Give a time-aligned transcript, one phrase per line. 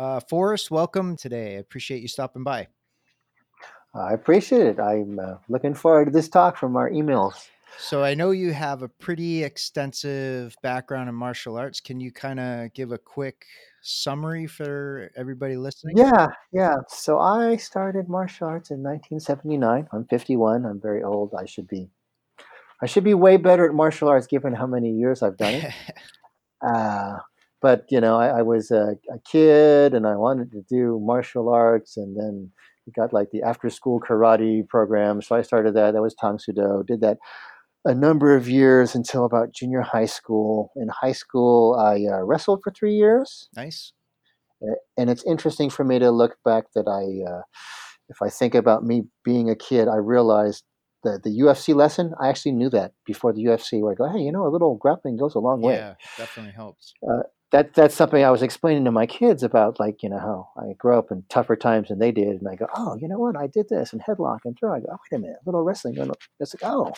[0.00, 1.56] Uh, Forrest, welcome today.
[1.56, 2.68] I appreciate you stopping by.
[3.94, 4.80] I appreciate it.
[4.80, 7.34] I'm uh, looking forward to this talk from our emails.
[7.78, 11.82] So I know you have a pretty extensive background in martial arts.
[11.82, 13.44] Can you kind of give a quick
[13.82, 15.98] summary for everybody listening?
[15.98, 16.76] Yeah, yeah.
[16.88, 19.86] So I started martial arts in 1979.
[19.92, 20.64] I'm 51.
[20.64, 21.34] I'm very old.
[21.38, 21.90] I should be,
[22.82, 25.74] I should be way better at martial arts given how many years I've done it.
[26.66, 27.18] uh,
[27.60, 31.48] but you know, I, I was a, a, kid and I wanted to do martial
[31.48, 32.50] arts, and then
[32.96, 35.22] got like the after-school karate program.
[35.22, 35.92] So I started that.
[35.92, 36.82] That was Tang Soo Do.
[36.86, 37.18] Did that
[37.84, 40.70] a number of years until about junior high school.
[40.76, 43.48] In high school, I uh, wrestled for three years.
[43.56, 43.92] Nice.
[44.98, 47.42] And it's interesting for me to look back that I, uh,
[48.10, 50.64] if I think about me being a kid, I realized
[51.02, 54.22] that the UFC lesson, I actually knew that before the UFC, where I go, hey,
[54.22, 55.76] you know, a little grappling goes a long way.
[55.76, 56.92] Yeah, definitely helps.
[57.02, 57.22] Uh,
[57.52, 60.74] that that's something I was explaining to my kids about, like you know how I
[60.74, 63.36] grew up in tougher times than they did, and I go, oh, you know what,
[63.36, 64.74] I did this and headlock and throw.
[64.74, 65.96] I go, oh, wait a minute, a little wrestling.
[66.38, 66.92] It's like, oh,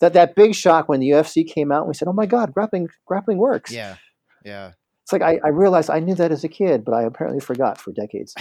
[0.00, 2.52] that that big shock when the UFC came out, and we said, "Oh my God,
[2.52, 3.96] grappling grappling works." Yeah,
[4.44, 4.72] yeah.
[5.02, 7.78] It's like I, I realized I knew that as a kid, but I apparently forgot
[7.78, 8.34] for decades.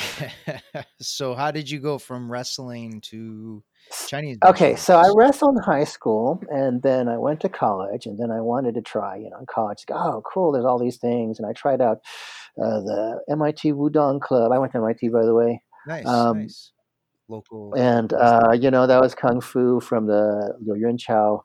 [0.99, 3.63] so, how did you go from wrestling to
[4.07, 4.37] Chinese?
[4.43, 8.31] Okay, so I wrestled in high school, and then I went to college, and then
[8.31, 9.85] I wanted to try, you know, in college.
[9.85, 10.51] Go, oh, cool!
[10.51, 11.99] There's all these things, and I tried out
[12.61, 14.51] uh, the MIT Wudang Club.
[14.51, 15.61] I went to MIT, by the way.
[15.87, 16.71] Nice, um, nice
[17.27, 17.73] local.
[17.75, 21.43] And uh, you know that was kung fu from the Yun Chao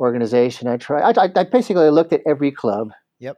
[0.00, 0.68] organization.
[0.68, 1.16] I tried.
[1.16, 2.90] I, I, basically looked at every club.
[3.20, 3.36] Yep.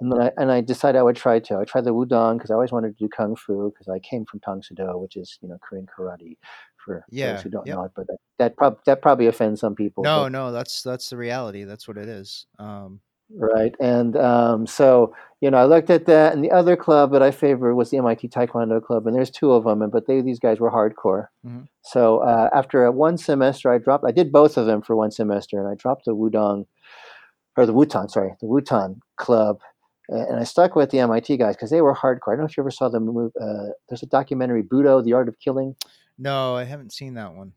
[0.00, 1.58] And then I and I decided I would try to.
[1.58, 4.24] I tried the Wudang because I always wanted to do kung fu because I came
[4.24, 6.36] from Tang Soo Do, which is you know Korean karate
[6.88, 7.76] for yeah, those who don't yep.
[7.76, 7.92] know it.
[7.94, 10.04] But that that, prob- that probably offends some people.
[10.04, 11.64] No, but, no, that's that's the reality.
[11.64, 12.46] That's what it is.
[12.58, 13.00] Um,
[13.36, 13.74] right?
[13.80, 17.30] And um, so you know, I looked at that, and the other club that I
[17.30, 20.40] favored was the MIT Taekwondo Club, and there's two of them, and but they these
[20.40, 21.28] guys were hardcore.
[21.46, 21.62] Mm-hmm.
[21.82, 24.04] So uh, after one semester, I dropped.
[24.04, 26.66] I did both of them for one semester, and I dropped the Wudang
[27.56, 29.58] or the Wutan, sorry, the Wutan Club.
[30.10, 32.28] And I stuck with the MIT guys because they were hardcore.
[32.28, 33.30] I don't know if you ever saw the movie.
[33.38, 35.76] Uh, there's a documentary, Budo: The Art of Killing.
[36.18, 37.52] No, I haven't seen that one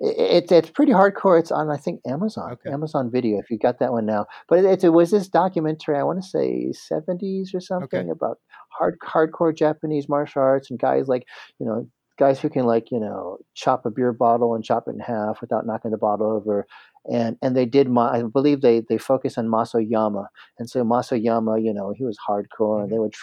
[0.00, 1.38] it, it's pretty hardcore.
[1.38, 2.70] It's on I think Amazon, okay.
[2.70, 3.38] Amazon Video.
[3.38, 5.96] If you got that one now, but it, it, was this documentary.
[5.96, 8.10] I want to say seventies or something okay.
[8.10, 8.38] about
[8.70, 11.26] hard hardcore Japanese martial arts and guys like
[11.58, 11.86] you know
[12.18, 15.40] guys who can like you know chop a beer bottle and chop it in half
[15.40, 16.66] without knocking the bottle over
[17.08, 20.28] and and they did I believe they they focused on Mas-Oyama.
[20.58, 22.82] And so Mas-Oyama you know he was hardcore mm-hmm.
[22.84, 23.14] and they would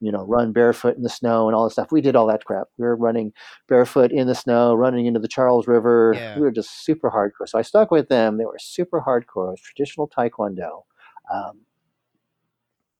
[0.00, 1.92] you know run barefoot in the snow and all this stuff.
[1.92, 2.68] We did all that crap.
[2.78, 3.32] We were running
[3.68, 6.12] barefoot in the snow running into the Charles River.
[6.14, 6.36] Yeah.
[6.36, 7.48] we were just super hardcore.
[7.48, 8.38] So I stuck with them.
[8.38, 9.48] They were super hardcore.
[9.48, 10.84] It was traditional Taekwondo.
[11.32, 11.60] Um,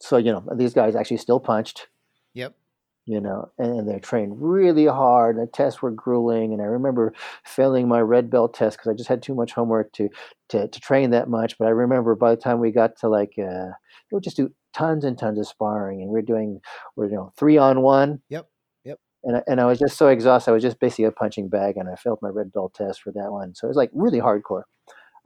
[0.00, 1.88] so you know these guys actually still punched.
[2.34, 2.54] Yep
[3.06, 5.36] you know, and they're trained really hard.
[5.36, 8.94] And the tests were grueling, and I remember failing my red belt test because I
[8.94, 10.08] just had too much homework to,
[10.50, 11.56] to to train that much.
[11.58, 13.68] But I remember by the time we got to like, uh,
[14.10, 16.60] we would just do tons and tons of sparring, and we're doing,
[16.96, 18.20] we're you know, three on one.
[18.28, 18.48] Yep.
[18.84, 18.98] Yep.
[19.24, 20.50] And I, and I was just so exhausted.
[20.50, 23.12] I was just basically a punching bag, and I failed my red belt test for
[23.12, 23.54] that one.
[23.54, 24.62] So it was like really hardcore.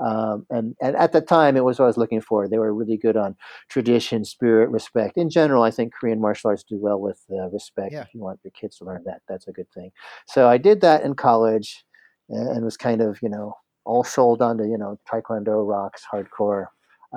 [0.00, 2.48] Um, and, and at the time, it was what I was looking for.
[2.48, 3.36] They were really good on
[3.68, 5.16] tradition, spirit, respect.
[5.16, 7.92] In general, I think Korean martial arts do well with uh, respect.
[7.92, 8.02] Yeah.
[8.02, 9.90] If you want your kids to learn that, that's a good thing.
[10.26, 11.84] So I did that in college
[12.28, 16.66] and was kind of, you know, all sold onto, you know, Taekwondo rocks, hardcore.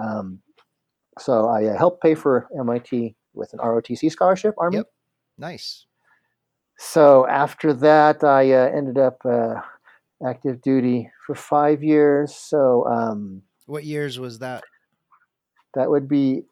[0.02, 0.40] Um,
[1.20, 4.78] so I uh, helped pay for MIT with an ROTC scholarship, Army.
[4.78, 4.88] Yep.
[5.38, 5.86] Nice.
[6.78, 9.62] So after that, I uh, ended up uh,
[10.26, 12.34] active duty for five years.
[12.36, 14.64] So, um, what years was that?
[15.76, 16.44] That would be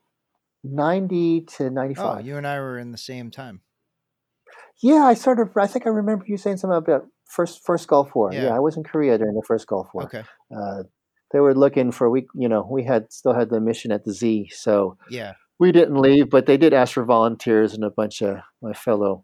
[0.64, 2.06] 90 to 95.
[2.06, 3.62] Oh, you and I were in the same time.
[4.82, 8.14] Yeah, I sort of, I think I remember you saying something about first first Gulf
[8.16, 8.32] War.
[8.34, 10.04] Yeah, yeah I was in Korea during the first Gulf War.
[10.04, 10.24] Okay.
[10.56, 10.84] Uh,
[11.32, 14.12] they were looking for we, you know, we had still had the mission at the
[14.12, 18.22] Z, so yeah, we didn't leave, but they did ask for volunteers, and a bunch
[18.22, 19.24] of my fellow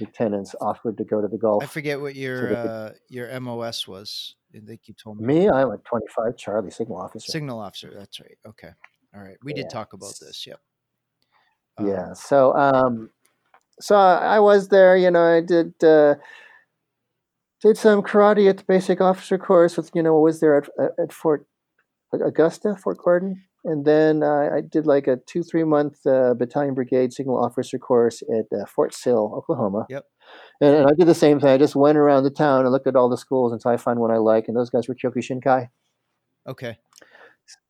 [0.00, 1.62] lieutenants offered to go to the Gulf.
[1.62, 4.34] I forget what your so uh, your MOS was.
[4.54, 5.26] I think you told me.
[5.26, 7.30] Me, I'm a 25 Charlie signal officer.
[7.30, 7.92] Signal officer.
[7.94, 8.38] That's right.
[8.46, 8.70] Okay.
[9.14, 9.36] All right.
[9.42, 9.62] We yeah.
[9.62, 10.46] did talk about this.
[10.46, 10.60] Yep.
[11.78, 12.12] Um, yeah.
[12.14, 13.10] So, um,
[13.80, 14.96] so I was there.
[14.96, 16.14] You know, I did uh,
[17.62, 20.68] did some karate at the basic officer course with you know was there at
[20.98, 21.46] at Fort
[22.12, 26.74] Augusta, Fort Gordon and then uh, I did like a two three month uh, battalion
[26.74, 29.86] brigade signal officer course at uh, Fort Sill, Oklahoma.
[29.90, 30.04] Yep.
[30.60, 31.50] And, and, I did the same thing.
[31.50, 33.98] I just went around the town and looked at all the schools until I found
[33.98, 35.68] one I like, and those guys were Kyokushinkai.
[36.46, 36.78] Okay.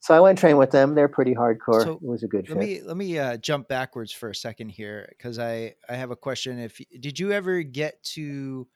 [0.00, 0.94] so I went and trained with them.
[0.94, 1.82] They're pretty hardcore.
[1.82, 4.70] So it was a good let Me, let me uh, jump backwards for a second
[4.70, 6.58] here because I, I have a question.
[6.58, 8.67] If did you ever get to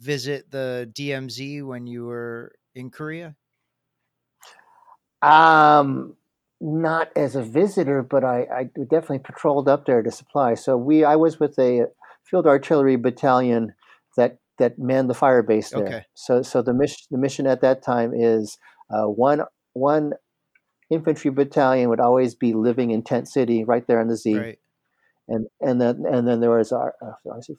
[0.00, 3.36] visit the DMZ when you were in Korea?
[5.22, 6.16] Um,
[6.60, 10.54] not as a visitor, but I, I definitely patrolled up there to supply.
[10.54, 11.86] So we, I was with a
[12.24, 13.74] field artillery battalion
[14.16, 15.86] that that manned the fire base there.
[15.86, 16.04] Okay.
[16.14, 18.58] So so the mission the mission at that time is
[18.90, 20.12] uh, one one
[20.90, 24.36] infantry battalion would always be living in Tent City, right there in the Z.
[24.36, 24.58] Right.
[25.28, 27.12] And and then and then there was our uh,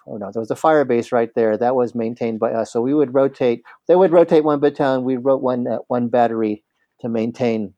[0.07, 2.74] oh, no, there was a fire base right there that was maintained by us.
[2.74, 3.63] So we would rotate.
[3.88, 5.06] They would rotate one battalion.
[5.06, 6.63] We wrote one uh, one battery
[7.02, 7.75] to maintain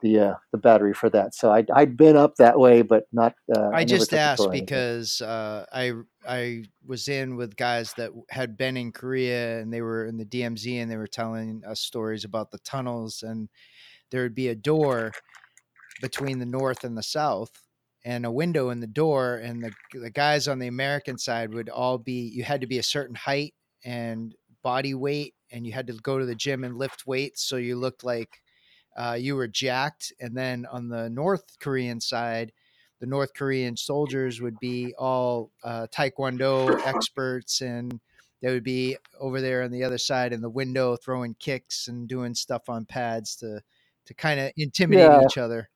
[0.00, 1.34] the uh, the battery for that.
[1.34, 3.34] So I'd, I'd been up that way, but not.
[3.54, 5.92] Uh, I, I just asked because uh, I
[6.28, 10.24] I was in with guys that had been in Korea and they were in the
[10.24, 13.48] DMZ and they were telling us stories about the tunnels and
[14.10, 15.12] there would be a door
[16.00, 17.52] between the north and the south
[18.04, 21.68] and a window in the door and the, the guys on the american side would
[21.68, 23.54] all be you had to be a certain height
[23.84, 27.56] and body weight and you had to go to the gym and lift weights so
[27.56, 28.40] you looked like
[28.96, 32.52] uh, you were jacked and then on the north korean side
[33.00, 38.00] the north korean soldiers would be all uh, taekwondo experts and
[38.42, 42.08] they would be over there on the other side in the window throwing kicks and
[42.08, 43.60] doing stuff on pads to
[44.06, 45.24] to kind of intimidate yeah.
[45.24, 45.68] each other.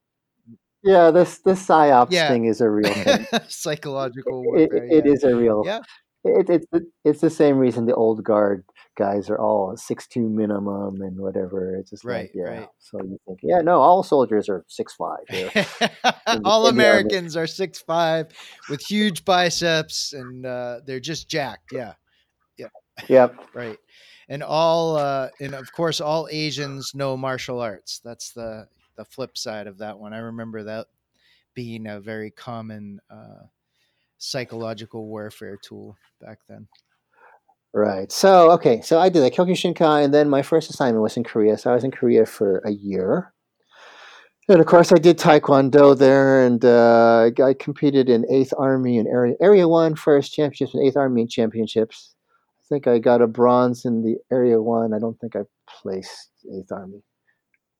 [0.83, 2.29] Yeah, this this psyops yeah.
[2.29, 3.27] thing is a real thing.
[3.49, 4.85] Psychological warfare.
[4.85, 5.13] It, it yeah.
[5.13, 5.63] is a real.
[5.65, 5.81] Yeah.
[6.25, 8.65] It, it, it, it's the same reason the old guard
[8.97, 11.77] guys are all six two minimum and whatever.
[11.77, 12.59] It's just right, like, yeah.
[12.61, 12.69] Right.
[12.79, 15.25] So you think, yeah, no, all soldiers are six five.
[16.45, 18.29] all Americans are six five
[18.71, 21.73] with huge biceps and uh, they're just jacked.
[21.73, 21.95] Yeah.
[22.57, 22.69] Yeah.
[23.09, 23.37] Yep.
[23.55, 23.79] right
[24.29, 28.01] and all uh, and of course all Asians know martial arts.
[28.05, 28.67] That's the
[28.97, 30.13] the flip side of that one.
[30.13, 30.87] I remember that
[31.55, 33.47] being a very common uh,
[34.25, 36.67] psychological warfare tool back then.
[37.73, 38.11] Right.
[38.13, 38.81] So okay.
[38.83, 41.59] So I did that Kyokushinkai, and then my first assignment was in Korea.
[41.59, 43.33] So I was in Korea for a year.
[44.49, 49.09] And of course, I did Taekwondo there, and uh, I competed in Eighth Army and
[49.09, 52.15] Area Area One first championships and Eighth Army championships
[52.65, 54.95] I think I got a bronze in the area one.
[54.95, 57.03] I don't think I placed Eighth Army.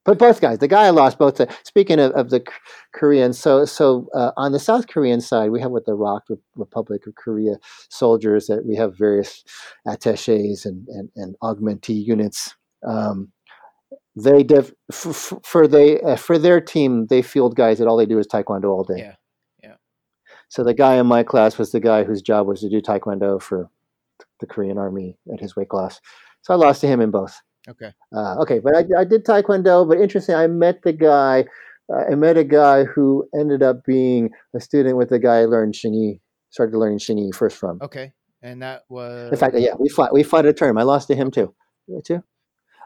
[0.05, 1.37] But both guys, the guy I lost both.
[1.37, 2.45] The, speaking of, of the
[2.93, 6.25] Koreans, so so uh, on the South Korean side, we have what the ROK
[6.57, 7.57] Republic of Korea
[7.89, 9.45] soldiers that we have various
[9.87, 12.55] attaches and and, and augmentee units.
[12.87, 13.33] Um,
[14.17, 15.13] they def, for,
[15.43, 18.67] for they uh, for their team, they field guys that all they do is taekwondo
[18.67, 18.99] all day.
[18.99, 19.15] Yeah,
[19.63, 19.75] yeah.
[20.49, 23.41] So the guy in my class was the guy whose job was to do taekwondo
[23.41, 23.71] for
[24.41, 26.01] the Korean Army at his weight class.
[26.43, 27.41] So I lost to him in both.
[27.69, 27.93] Okay.
[28.15, 29.89] Uh, okay, but I, I did Taekwondo.
[29.89, 31.47] But interesting, I met the guy.
[31.93, 35.45] Uh, I met a guy who ended up being a student with the guy I
[35.45, 36.21] learned Xingyi,
[36.51, 37.79] started learning Xingyi first from.
[37.83, 38.13] Okay,
[38.43, 39.33] and that was.
[39.33, 40.13] In fact, yeah, we fought.
[40.13, 40.79] We fought a term.
[40.79, 41.55] I lost to him too.
[42.05, 42.23] Too.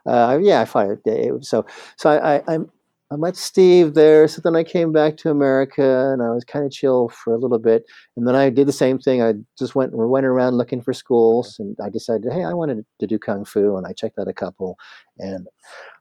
[0.06, 0.98] Uh, yeah, I fought.
[1.42, 1.66] So,
[1.96, 2.70] so I, I, I'm
[3.10, 4.28] I met Steve there.
[4.28, 7.38] So then I came back to America and I was kind of chill for a
[7.38, 7.84] little bit.
[8.16, 9.22] And then I did the same thing.
[9.22, 13.06] I just went went around looking for schools and I decided, hey, I wanted to
[13.06, 13.76] do Kung Fu.
[13.76, 14.76] And I checked out a couple.
[15.18, 15.46] And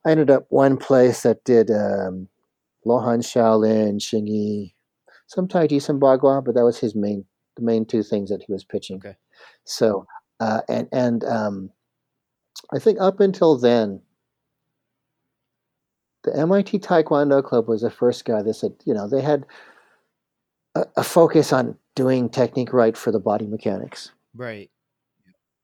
[0.05, 2.27] I ended up one place that did um,
[2.85, 4.73] Lohan Shaolin, Xingyi,
[5.27, 7.23] some Tai Chi, some Bagua, but that was his main,
[7.55, 8.97] the main two things that he was pitching.
[8.97, 9.15] Okay.
[9.63, 10.05] So,
[10.41, 11.69] uh, and, and um,
[12.73, 14.01] I think up until then,
[16.27, 19.45] the MIT Taekwondo Club was the first guy that said, you know, they had
[20.75, 24.11] a, a focus on doing technique right for the body mechanics.
[24.35, 24.69] Right.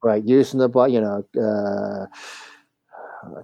[0.01, 0.23] Right.
[0.23, 2.05] Using the body, you know, uh,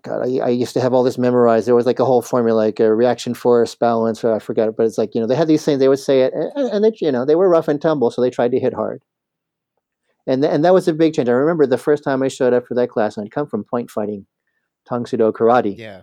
[0.04, 1.68] God, I, I, used to have all this memorized.
[1.68, 4.86] There was like a whole formula, like a reaction force balance, or I forgot, but
[4.86, 6.92] it's like, you know, they had these things, they would say it, and, and they,
[7.00, 9.02] you know, they were rough and tumble, so they tried to hit hard.
[10.28, 11.30] And, th- and that was a big change.
[11.30, 13.64] I remember the first time I showed up for that class, and I'd come from
[13.64, 14.26] point fighting,
[14.86, 15.78] Tang Soo Do karate.
[15.78, 16.02] Yeah.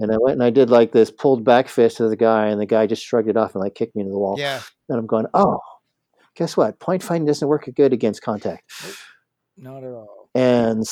[0.00, 2.60] And I went and I did like this pulled back fist to the guy, and
[2.60, 4.36] the guy just shrugged it off and like kicked me into the wall.
[4.38, 4.60] Yeah.
[4.88, 5.60] And I'm going, oh,
[6.34, 6.78] guess what?
[6.80, 8.70] Point fighting doesn't work good against contact.
[9.56, 10.28] Not at all.
[10.34, 10.84] And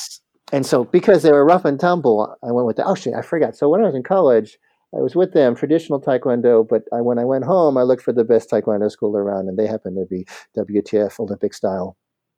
[0.53, 2.85] and so because they were rough and tumble, I went with the.
[2.85, 3.57] Oh shit, I forgot.
[3.57, 4.59] So when I was in college,
[4.95, 6.67] I was with them, traditional Taekwondo.
[6.69, 9.59] But I, when I went home, I looked for the best Taekwondo school around, and
[9.59, 10.27] they happened to be
[10.57, 11.97] WTF Olympic style.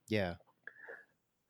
[0.08, 0.34] Yeah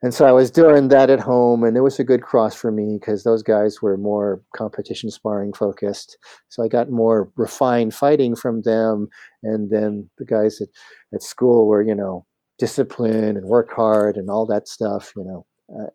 [0.03, 2.73] and so I was doing that at home, and it was a good cross for
[2.73, 6.19] me because those guys were more competition sparring focused.
[6.49, 9.09] So I got more refined fighting from them,
[9.45, 10.69] and then the guys at,
[11.15, 12.27] at school were, you know,
[12.59, 15.47] discipline and work hard and all that stuff, you know.
[15.73, 15.91] Uh,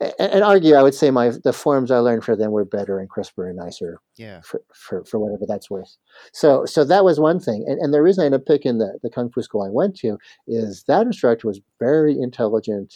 [0.00, 2.98] and, and, argue, I would say my the forms I learned for them were better
[2.98, 4.00] and crisper and nicer.
[4.16, 4.40] Yeah.
[4.42, 5.96] For, for, for whatever that's worth.
[6.32, 7.64] So so that was one thing.
[7.66, 9.96] And, and the reason I ended up picking the, the kung fu school I went
[9.98, 12.94] to is that instructor was very intelligent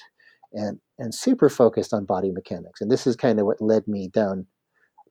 [0.52, 2.80] and and super focused on body mechanics.
[2.80, 4.46] And this is kind of what led me down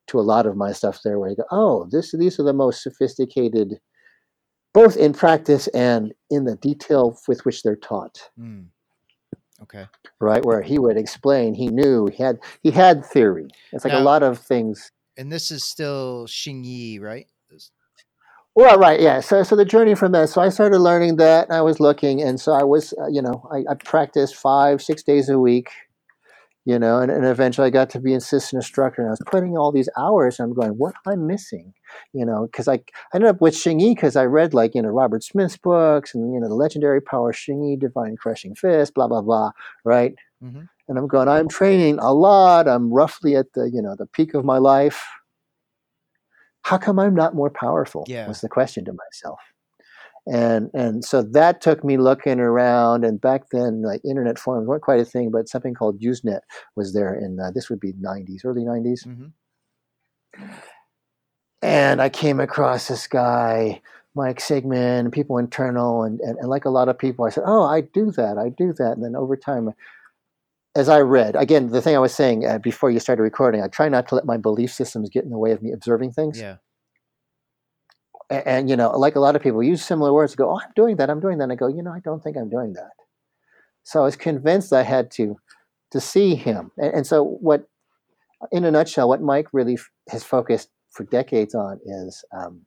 [0.08, 2.52] to a lot of my stuff there where you go, oh, this these are the
[2.52, 3.78] most sophisticated
[4.72, 8.30] both in practice and in the detail with which they're taught.
[8.38, 8.66] Mm.
[9.62, 9.86] Okay.
[10.20, 13.48] Right, where he would explain, he knew he had he had theory.
[13.72, 14.90] It's like now, a lot of things.
[15.16, 17.26] And this is still Xing Yi, right?
[18.54, 19.20] Well, right, yeah.
[19.20, 20.28] So, so the journey from that.
[20.28, 21.48] So I started learning that.
[21.48, 24.82] and I was looking, and so I was, uh, you know, I, I practiced five,
[24.82, 25.70] six days a week
[26.64, 29.22] you know, and, and eventually I got to be an assistant instructor and I was
[29.26, 31.74] putting all these hours and I'm going, what am I missing?
[32.12, 34.82] You know, because I, I ended up with Xing Yi because I read like, you
[34.82, 38.94] know, Robert Smith's books and, you know, the legendary power Xing Yi, Divine Crushing Fist,
[38.94, 39.50] blah, blah, blah,
[39.84, 40.14] right?
[40.42, 40.62] Mm-hmm.
[40.88, 42.68] And I'm going, I'm training a lot.
[42.68, 45.04] I'm roughly at the, you know, the peak of my life.
[46.62, 48.04] How come I'm not more powerful?
[48.06, 48.28] Yeah.
[48.28, 49.40] Was the question to myself
[50.26, 54.82] and and so that took me looking around and back then like internet forums weren't
[54.82, 56.40] quite a thing but something called usenet
[56.76, 60.44] was there in uh, this would be 90s early 90s mm-hmm.
[61.60, 63.80] and i came across this guy
[64.14, 67.64] mike sigman people internal and, and, and like a lot of people i said oh
[67.64, 69.74] i do that i do that and then over time
[70.74, 73.68] as I read, again, the thing I was saying uh, before you started recording, I
[73.68, 76.40] try not to let my belief systems get in the way of me observing things.
[76.40, 76.56] Yeah
[78.32, 80.72] and, and, you know, like a lot of people use similar words, go, "Oh, I'm
[80.74, 82.72] doing that, I'm doing that." And I go, "You know, I don't think I'm doing
[82.72, 82.92] that."
[83.82, 85.36] So I was convinced I had to
[85.90, 87.68] to see him, and, and so what,
[88.50, 92.62] in a nutshell, what Mike really f- has focused for decades on is um,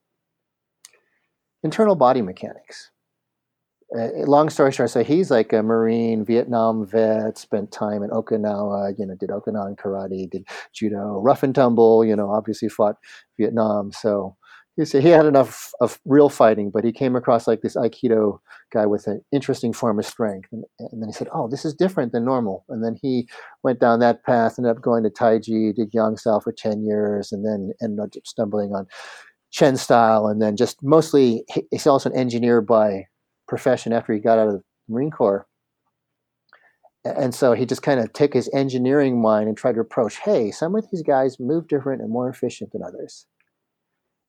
[1.64, 2.92] internal body mechanics.
[3.96, 8.94] Uh, long story short, so he's like a Marine, Vietnam vet, spent time in Okinawa,
[8.98, 12.98] you know, did Okinawan karate, did judo, rough and tumble, you know, obviously fought
[13.40, 13.92] Vietnam.
[13.94, 14.36] So
[14.76, 18.40] he said he had enough of real fighting, but he came across like this Aikido
[18.74, 20.50] guy with an interesting form of strength.
[20.52, 22.66] And, and, then he said, Oh, this is different than normal.
[22.68, 23.30] And then he
[23.64, 27.32] went down that path, ended up going to Taiji, did Yang Style for 10 years,
[27.32, 28.88] and then ended up stumbling on
[29.52, 30.28] Chen Style.
[30.28, 33.06] And then just mostly, he's also an engineer by
[33.48, 35.48] profession after he got out of the Marine Corps.
[37.04, 40.50] And so he just kind of took his engineering mind and tried to approach, hey,
[40.50, 43.28] some of these guys move different and more efficient than others.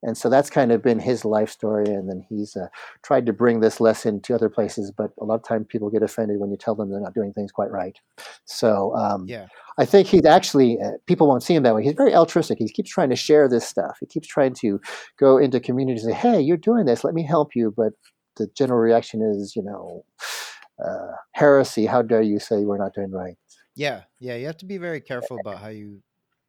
[0.03, 2.67] And so that's kind of been his life story and then he's uh,
[3.03, 6.03] tried to bring this lesson to other places but a lot of times people get
[6.03, 7.97] offended when you tell them they're not doing things quite right.
[8.45, 9.47] So um, yeah.
[9.79, 11.83] I think he's actually uh, people won't see him that way.
[11.83, 12.59] He's very altruistic.
[12.59, 13.97] He keeps trying to share this stuff.
[13.99, 14.79] He keeps trying to
[15.19, 17.03] go into communities and say hey you're doing this.
[17.03, 17.73] Let me help you.
[17.75, 17.93] But
[18.37, 20.03] the general reaction is you know
[20.83, 23.35] uh, heresy how dare you say we're not doing right
[23.75, 26.01] yeah yeah you have to be very careful about how you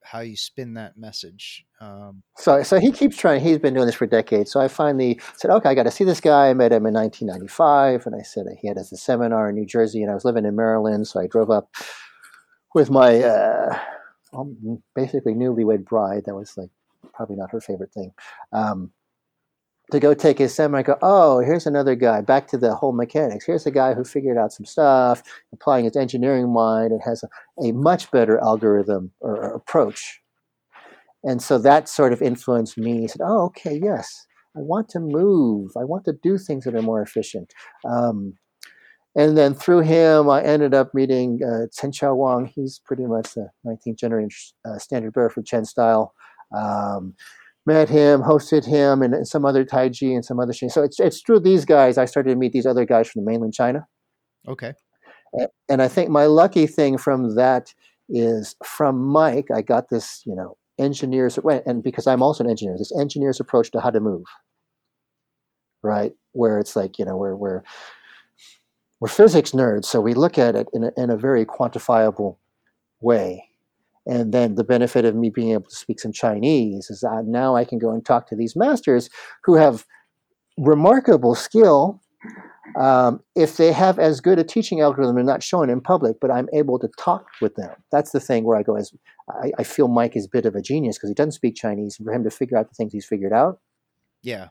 [0.08, 1.66] how you spin that message.
[1.80, 3.42] Um, so, so he keeps trying.
[3.42, 4.50] He's been doing this for decades.
[4.50, 6.48] So I finally said, okay, I got to see this guy.
[6.48, 10.02] I met him in 1995, and I said he had a seminar in New Jersey,
[10.02, 11.68] and I was living in Maryland, so I drove up
[12.74, 13.78] with my uh,
[14.32, 16.24] um, basically newlywed bride.
[16.24, 16.70] That was like
[17.12, 18.12] probably not her favorite thing.
[18.52, 18.92] Um,
[19.90, 22.20] to go take his seminar, I go, oh, here's another guy.
[22.20, 23.46] Back to the whole mechanics.
[23.46, 27.28] Here's a guy who figured out some stuff, applying his engineering mind, and has a,
[27.66, 30.20] a much better algorithm or, or, approach.
[31.24, 33.00] And so that sort of influenced me.
[33.00, 34.26] He said, oh, okay, yes,
[34.56, 35.72] I want to move.
[35.76, 37.52] I want to do things that are more efficient.
[37.84, 38.34] Um,
[39.16, 42.52] and then through him, I ended up meeting uh, Chen Xiaowang.
[42.54, 46.14] He's pretty much the 19th generation uh, standard bearer for Chen style.
[46.56, 47.14] Um,
[47.66, 50.52] met him, hosted him, and some other Taiji and some other.
[50.52, 53.30] So it's it's through these guys I started to meet these other guys from the
[53.30, 53.86] mainland China.
[54.46, 54.72] Okay.
[55.68, 57.74] And I think my lucky thing from that
[58.08, 62.76] is from Mike, I got this, you know, engineers, and because I'm also an engineer,
[62.78, 64.24] this engineer's approach to how to move,
[65.82, 66.12] right?
[66.32, 67.62] Where it's like, you know, we're, we're,
[69.00, 72.38] we're physics nerds, so we look at it in a, in a very quantifiable
[73.00, 73.47] way
[74.08, 77.54] and then the benefit of me being able to speak some Chinese is that now
[77.54, 79.10] I can go and talk to these masters
[79.44, 79.84] who have
[80.56, 82.00] remarkable skill.
[82.78, 86.30] Um, if they have as good a teaching algorithm, they're not shown in public, but
[86.30, 87.70] I'm able to talk with them.
[87.92, 88.92] That's the thing where I go as
[89.30, 91.96] I, I feel Mike is a bit of a genius because he doesn't speak Chinese,
[91.98, 93.60] and for him to figure out the things he's figured out,
[94.22, 94.48] yeah,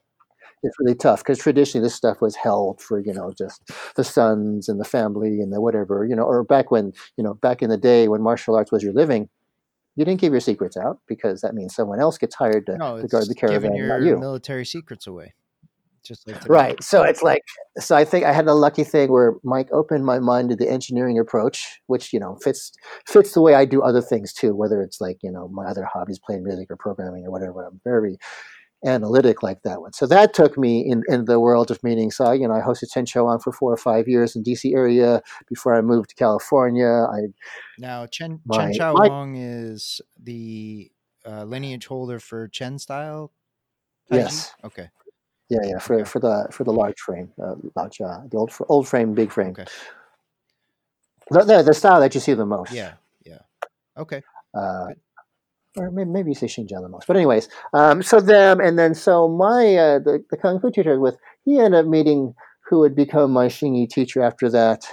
[0.64, 3.62] it's really tough because traditionally this stuff was held for you know just
[3.96, 7.36] the sons and the family and the whatever you know, or back when you know
[7.36, 9.30] back in the day when martial arts was your living,
[9.98, 13.02] you didn't give your secrets out because that means someone else gets hired to, no,
[13.02, 14.18] to guard the caravan, your not you.
[14.18, 15.34] Military secrets away.
[16.06, 16.82] just like right.
[16.84, 17.42] So it's like
[17.80, 20.70] so I think I had a lucky thing where Mike opened my mind to the
[20.70, 22.72] engineering approach, which you know fits
[23.08, 24.56] fits the way I do other things too.
[24.56, 27.66] Whether it's like you know my other hobbies, playing music or programming or whatever.
[27.66, 28.18] I'm very
[28.86, 29.94] analytic like that one.
[29.94, 32.12] So that took me in, in the world of meaning.
[32.12, 35.76] So, you know, I hosted Chenqiao for four or five years in DC area before
[35.76, 36.88] I moved to California.
[36.88, 37.28] I
[37.78, 40.92] now Chen my, Chen Chao my, Wang is the
[41.26, 43.32] uh, lineage holder for Chen style.
[44.12, 44.54] Yes.
[44.64, 44.90] Okay.
[45.50, 48.66] Yeah, yeah, for, for the for the large frame, uh, large, uh, the old for
[48.70, 49.52] old frame, big frame.
[49.52, 49.66] Okay.
[51.32, 52.74] The, the, the style that you see the most.
[52.74, 52.94] Yeah,
[53.26, 53.40] yeah.
[53.98, 54.22] Okay.
[54.54, 54.88] Uh,
[55.78, 57.08] or maybe, maybe you say Xinjia the most.
[57.08, 61.00] But anyways, um, so them, and then so my uh, the, the kung fu teacher
[61.00, 62.34] with he ended up meeting
[62.70, 64.86] who would become my Xingyi teacher after that,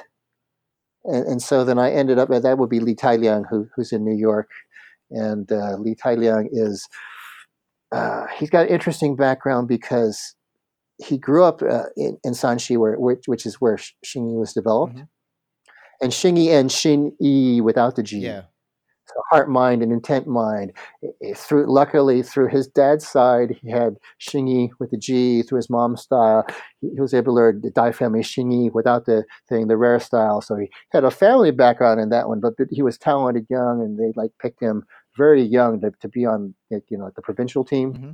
[1.05, 4.05] and, and so then I ended up that would be Li Tailiang, who who's in
[4.05, 4.50] New York,
[5.11, 6.87] and uh, Li Tailiang is
[7.93, 10.35] uh, he's got an interesting background because
[11.05, 14.95] he grew up uh, in, in Shanxi, where, which, which is where Xingyi was developed.
[14.95, 15.05] Mm-hmm.
[16.00, 18.19] And Xingyi and Xin without the G.
[18.19, 18.43] Yeah
[19.06, 20.73] so heart mind and intent mind.
[21.37, 25.42] Through luckily through his dad's side, he had Xingyi with the G.
[25.42, 26.46] Through his mom's style,
[26.80, 30.40] he, was able to learn the Dai family Xinyi without the thing, the rare style.
[30.40, 33.82] So he had a family background in that one, but, but he was talented young,
[33.82, 34.84] and they like picked him
[35.16, 37.92] very young to, to be on like, you know the provincial team.
[37.92, 38.11] Mm-hmm.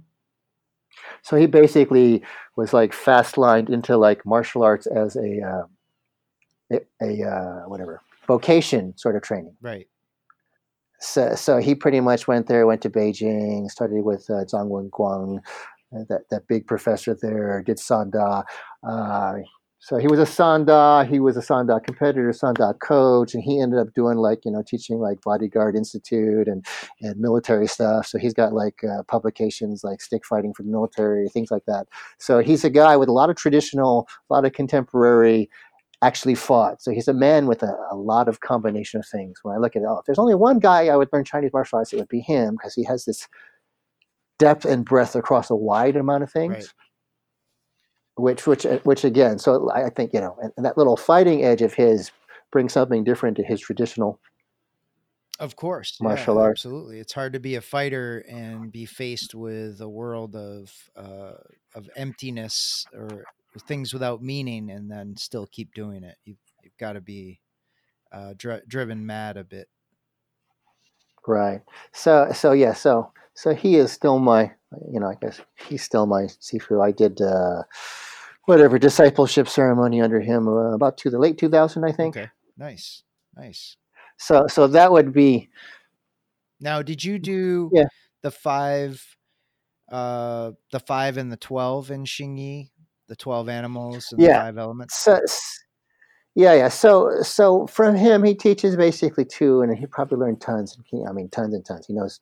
[1.23, 2.23] So he basically
[2.56, 5.62] was like fast lined into like martial arts as a uh,
[6.73, 9.54] a, a uh, whatever vocation sort of training.
[9.62, 9.87] Right
[11.00, 15.38] so, so he pretty much went there, went to Beijing, started with uh, Zhang Wenguang,
[15.95, 18.45] uh, that, that big professor there, did Sanda.
[18.87, 19.38] Uh,
[19.83, 23.78] so he was a Sanda, he was a Sanda competitor, Sanda coach, and he ended
[23.78, 26.66] up doing like, you know, teaching like Bodyguard Institute and,
[27.00, 28.07] and military stuff.
[28.07, 31.87] So he's got like uh, publications like Stick Fighting for the Military, things like that.
[32.19, 35.49] So he's a guy with a lot of traditional, a lot of contemporary
[36.02, 36.80] actually fought.
[36.83, 39.40] So he's a man with a, a, lot of combination of things.
[39.42, 41.52] When I look at it, oh, if there's only one guy I would learn Chinese
[41.52, 43.28] martial arts, it would be him because he has this
[44.38, 46.54] depth and breadth across a wide amount of things.
[46.54, 46.66] Right.
[48.16, 51.62] Which, which, which again, so I think you know, and, and that little fighting edge
[51.62, 52.10] of his
[52.50, 54.21] brings something different to his traditional
[55.39, 59.34] of course martial yeah, arts absolutely it's hard to be a fighter and be faced
[59.34, 61.32] with a world of uh,
[61.75, 63.25] of emptiness or
[63.58, 66.17] things without meaning and then still keep doing it.
[66.25, 67.41] You've, you've got to be
[68.13, 69.69] uh, dri- driven mad a bit.
[71.26, 71.63] Right.
[71.93, 74.52] So, so yeah, so, so he is still my,
[74.91, 76.84] you know, I guess he's still my Sifu.
[76.84, 77.63] I did, uh,
[78.47, 82.17] whatever discipleship ceremony under him uh, about to the late 2000, I think.
[82.17, 82.30] Okay.
[82.56, 83.02] Nice.
[83.36, 83.76] Nice.
[84.17, 85.49] So, so that would be.
[86.60, 87.84] Now, did you do yeah.
[88.23, 89.17] the five,
[89.91, 92.71] uh, the five and the 12 in Xingyi
[93.10, 94.28] the 12 animals and yeah.
[94.28, 94.99] the five elements?
[94.99, 95.20] So,
[96.34, 96.68] yeah, yeah.
[96.68, 100.78] So, so from him, he teaches basically two, and he probably learned tons.
[100.92, 101.86] And I mean, tons and tons.
[101.86, 102.20] He knows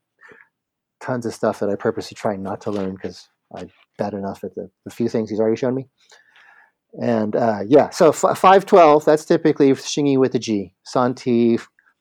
[1.01, 4.55] tons of stuff that I purposely try not to learn because I'm bad enough at
[4.55, 5.87] the, the, few things he's already shown me.
[7.01, 10.75] And uh, yeah, so f- 512, that's typically Xingyi with a G.
[10.85, 11.59] Santi,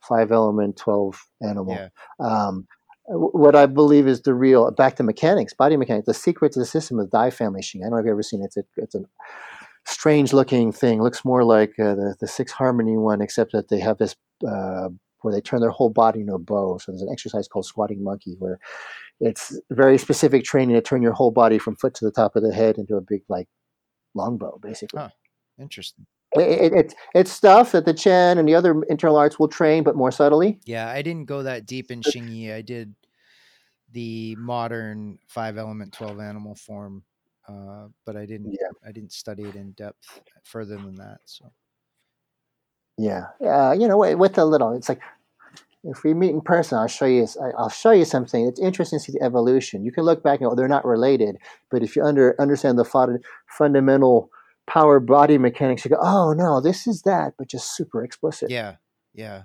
[0.07, 1.75] five element, 12 animal.
[1.75, 1.89] Yeah.
[2.19, 2.67] Um,
[3.07, 6.05] what I believe is the real back to mechanics, body mechanics.
[6.05, 7.81] The secret to the system of Dai family Xing.
[7.81, 8.45] I don't know if you've ever seen it.
[8.45, 9.03] It's a, it's a
[9.85, 11.01] strange looking thing.
[11.01, 14.15] Looks more like uh, the the six harmony one, except that they have this
[14.47, 14.89] uh,
[15.21, 16.77] where they turn their whole body into a bow.
[16.79, 18.59] So there's an exercise called squatting monkey where
[19.19, 22.43] it's very specific training to turn your whole body from foot to the top of
[22.43, 23.47] the head into a big like
[24.13, 24.99] longbow, basically.
[24.99, 25.09] Huh.
[25.59, 26.05] Interesting.
[26.33, 29.95] It, it, it's stuff that the Chen and the other internal arts will train, but
[29.95, 30.59] more subtly.
[30.65, 32.53] Yeah, I didn't go that deep in Xingyi.
[32.53, 32.93] I did
[33.91, 37.03] the modern five element, twelve animal form,
[37.47, 38.51] uh, but I didn't.
[38.51, 38.67] Yeah.
[38.85, 41.19] I didn't study it in depth further than that.
[41.25, 41.51] So.
[42.99, 44.99] Yeah, uh, you know, with a little, it's like
[45.83, 47.27] if we meet in person, I'll show you.
[47.57, 48.45] I'll show you something.
[48.45, 49.85] It's interesting to see the evolution.
[49.85, 51.37] You can look back and go, they're not related,
[51.69, 54.31] but if you under understand the fundamental
[54.67, 58.51] power body mechanics, you go, oh no, this is that, but just super explicit.
[58.51, 58.75] Yeah,
[59.13, 59.43] yeah.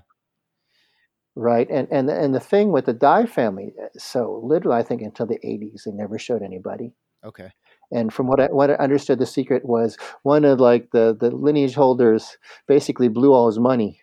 [1.35, 5.01] Right, and and and the thing with the Dai family, uh, so literally, I think
[5.01, 6.93] until the '80s, they never showed anybody.
[7.25, 7.51] Okay.
[7.91, 11.31] And from what I, what I understood, the secret was one of like the the
[11.31, 12.37] lineage holders
[12.69, 14.02] basically blew all his money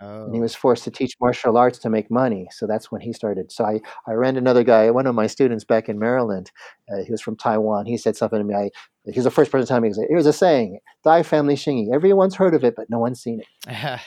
[0.00, 0.24] Oh.
[0.24, 2.46] And he was forced to teach martial arts to make money.
[2.52, 3.50] So that's when he started.
[3.50, 6.52] So I, I ran another guy, one of my students back in Maryland.
[6.90, 7.86] Uh, he was from Taiwan.
[7.86, 8.54] He said something to me.
[8.54, 8.70] I,
[9.04, 11.92] he was the first person to tell me, he was a saying, Dai family Xingyi.
[11.92, 14.00] Everyone's heard of it, but no one's seen it.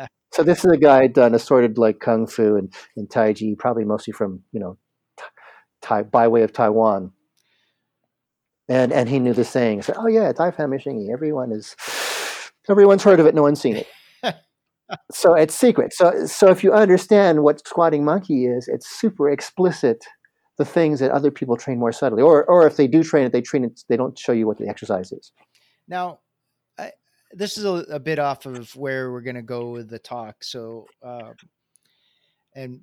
[0.32, 3.84] so this is a guy done assorted like Kung Fu and, and Tai Chi, probably
[3.84, 4.78] mostly from, you know,
[5.82, 7.12] Tai, by way of Taiwan.
[8.68, 9.82] and and he knew the saying.
[9.82, 11.10] So, oh yeah, Tai Family Machine.
[11.12, 11.76] Everyone is,
[12.68, 13.34] everyone's heard of it.
[13.34, 13.86] No one's seen it.
[15.10, 15.92] So it's secret.
[15.92, 20.04] So so if you understand what squatting monkey is, it's super explicit.
[20.58, 23.32] The things that other people train more subtly, or or if they do train it,
[23.32, 23.82] they train it.
[23.88, 25.32] They don't show you what the exercise is.
[25.86, 26.20] Now,
[26.78, 26.92] I,
[27.32, 30.42] this is a, a, bit off of where we're going to go with the talk.
[30.42, 31.34] So, um,
[32.54, 32.80] and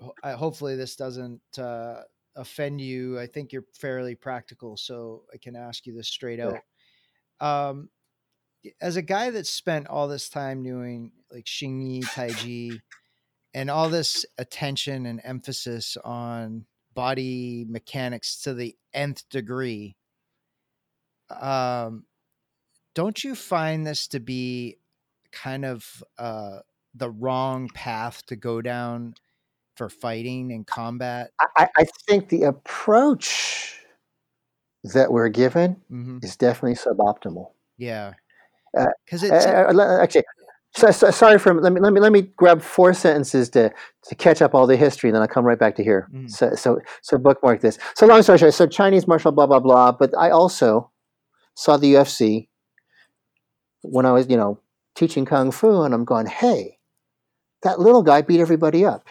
[0.00, 2.02] uh, I, hopefully this doesn't uh,
[2.36, 3.18] offend you.
[3.18, 6.60] I think you're fairly practical, so I can ask you this straight out.
[7.40, 7.88] Um,
[8.80, 12.80] as a guy that spent all this time doing like Xingyi Taiji
[13.54, 19.96] and all this attention and emphasis on body mechanics to the nth degree,
[21.40, 22.04] um,
[22.94, 24.78] don't you find this to be
[25.32, 26.58] kind of uh,
[26.94, 29.14] the wrong path to go down
[29.76, 31.30] for fighting and combat?
[31.56, 33.80] I, I think the approach
[34.84, 36.18] that we're given mm-hmm.
[36.22, 37.50] is definitely suboptimal.
[37.76, 38.14] Yeah,
[39.04, 40.24] because uh, uh, actually.
[40.76, 43.72] So, so, sorry for let me let me let me grab four sentences to
[44.04, 46.08] to catch up all the history, and then I'll come right back to here.
[46.12, 46.30] Mm.
[46.30, 47.78] So so so bookmark this.
[47.94, 49.92] So long story short, so Chinese martial blah blah blah.
[49.92, 50.90] But I also
[51.54, 52.48] saw the UFC
[53.80, 54.60] when I was you know
[54.94, 56.78] teaching kung fu, and I'm going, hey,
[57.62, 59.08] that little guy beat everybody up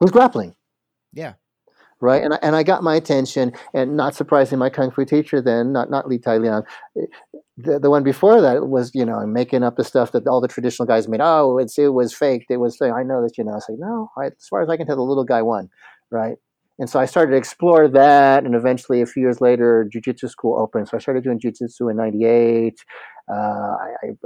[0.00, 0.54] was grappling.
[1.12, 1.34] Yeah.
[2.00, 2.22] Right.
[2.22, 5.72] And I, and I got my attention, and not surprising, my kung fu teacher then,
[5.72, 6.62] not not Li Tai Liang,
[7.58, 10.48] the, the one before that was you know making up the stuff that all the
[10.48, 11.20] traditional guys made.
[11.20, 12.50] Oh, it's it was faked.
[12.50, 12.80] It was.
[12.80, 13.56] I know that you know.
[13.56, 14.10] It's like no.
[14.16, 15.68] I, as far as I can tell, the little guy won.
[16.10, 16.36] Right.
[16.80, 20.56] And so I started to explore that, and eventually, a few years later, jiu-jitsu school
[20.56, 20.88] opened.
[20.88, 22.78] So I started doing jiu-jitsu in '98.
[23.28, 23.76] Uh, I,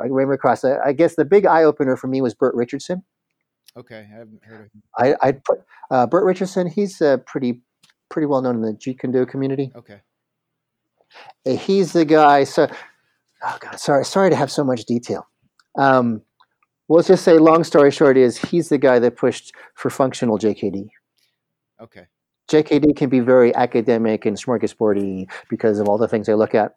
[0.03, 0.63] I, ran across.
[0.63, 3.03] I guess the big eye opener for me was Burt Richardson.
[3.75, 4.83] Okay, I haven't heard of him.
[4.99, 6.67] I I put uh, Burt Richardson.
[6.67, 7.63] He's uh, pretty
[8.11, 9.73] pretty well known in the Jeet Kune Do community.
[9.75, 10.03] Okay.
[11.47, 12.45] Uh, he's the guy.
[12.45, 12.69] So,
[13.45, 15.27] oh god, sorry, sorry to have so much detail.
[15.79, 16.23] Um,
[16.89, 20.39] well, let's just say, long story short, is he's the guy that pushed for functional
[20.39, 20.89] JKD.
[21.81, 22.07] Okay.
[22.51, 26.73] JKD can be very academic and smorgasbordy because of all the things they look at.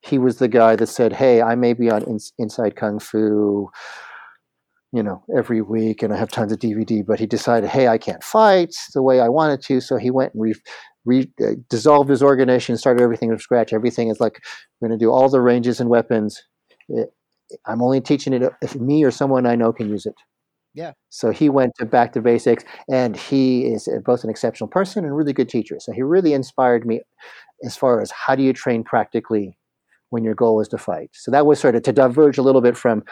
[0.00, 3.70] He was the guy that said, "Hey, I may be on in, Inside Kung Fu."
[4.92, 7.98] You know, every week and I have tons of DVD, but he decided, hey, I
[7.98, 9.80] can't fight the way I wanted to.
[9.80, 10.54] So he went and re,
[11.04, 13.72] re uh, dissolved his organization, started everything from scratch.
[13.72, 14.40] Everything is like,
[14.80, 16.42] we're going to do all the ranges and weapons.
[16.88, 17.10] It,
[17.66, 20.14] I'm only teaching it if me or someone I know can use it.
[20.74, 20.92] Yeah.
[21.08, 25.12] So he went to back to basics, and he is both an exceptional person and
[25.12, 25.76] a really good teacher.
[25.80, 27.00] So he really inspired me
[27.64, 29.58] as far as how do you train practically
[30.10, 31.10] when your goal is to fight.
[31.12, 33.04] So that was sort of to diverge a little bit from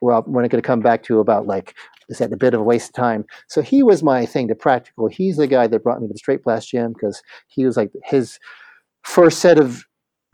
[0.00, 1.74] well, where I'm going to come back to about like
[2.08, 3.24] is that a bit of a waste of time.
[3.48, 5.08] So he was my thing to practical.
[5.08, 7.92] He's the guy that brought me to the straight blast gym because he was like
[8.04, 8.38] his
[9.02, 9.84] first set of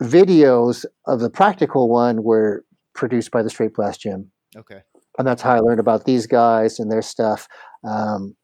[0.01, 4.31] videos of the practical one were produced by the straight blast gym.
[4.55, 4.81] Okay.
[5.17, 7.47] And that's how I learned about these guys and their stuff.
[7.83, 8.35] Um,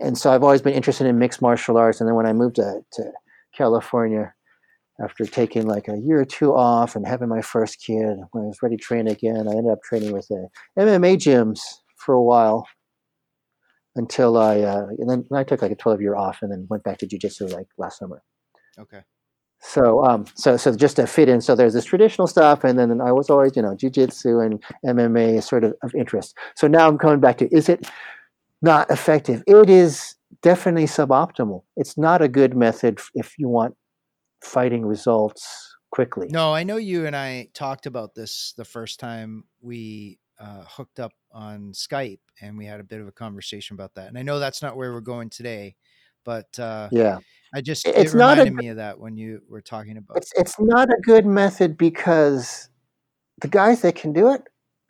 [0.00, 2.00] and so I've always been interested in mixed martial arts.
[2.00, 3.12] And then when I moved to, to
[3.56, 4.34] California,
[5.00, 8.46] after taking like a year or two off and having my first kid, when I
[8.46, 11.60] was ready to train again, I ended up training with the MMA gyms
[11.96, 12.66] for a while
[13.96, 16.84] until I, uh, and then I took like a 12 year off and then went
[16.84, 18.22] back to jujitsu like last summer.
[18.78, 19.00] Okay.
[19.64, 23.00] So, um, so, so just to fit in, so there's this traditional stuff, and then
[23.00, 26.36] I was always, you know, jujitsu and MMA is sort of of interest.
[26.56, 27.88] So now I'm coming back to, is it
[28.60, 29.44] not effective?
[29.46, 31.62] It is definitely suboptimal.
[31.76, 33.76] It's not a good method if you want
[34.42, 36.28] fighting results quickly.
[36.30, 40.98] No, I know you and I talked about this the first time we uh, hooked
[40.98, 44.08] up on Skype and we had a bit of a conversation about that.
[44.08, 45.76] And I know that's not where we're going today,
[46.24, 47.18] but uh, yeah,
[47.54, 50.16] I just it's it not reminded a, me of that when you were talking about.
[50.16, 52.68] It's it's not a good method because
[53.40, 54.42] the guys that can do it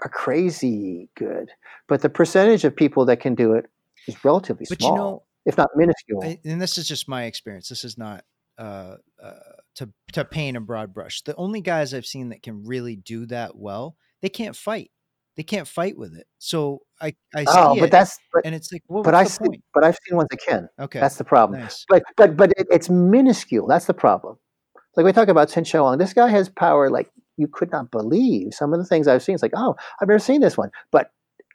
[0.02, 1.50] are crazy good,
[1.88, 3.66] but the percentage of people that can do it
[4.08, 6.24] is relatively but small, you know, if not minuscule.
[6.24, 7.68] I, and this is just my experience.
[7.68, 8.24] This is not
[8.58, 9.32] uh, uh,
[9.76, 11.22] to to paint a broad brush.
[11.22, 14.90] The only guys I've seen that can really do that well, they can't fight.
[15.36, 16.26] They can't fight with it.
[16.38, 19.24] So I I oh, see but it, that's but, and it's like, well, but I
[19.24, 19.62] see, point?
[19.72, 20.68] but I've seen ones that can.
[20.78, 21.60] Okay, that's the problem.
[21.60, 21.84] Nice.
[21.88, 23.66] But but but it, it's minuscule.
[23.66, 24.38] That's the problem.
[24.96, 28.52] Like we talk about Chen Xiaowang, this guy has power like you could not believe.
[28.52, 30.70] Some of the things I've seen, it's like, oh, I've never seen this one.
[30.90, 31.10] But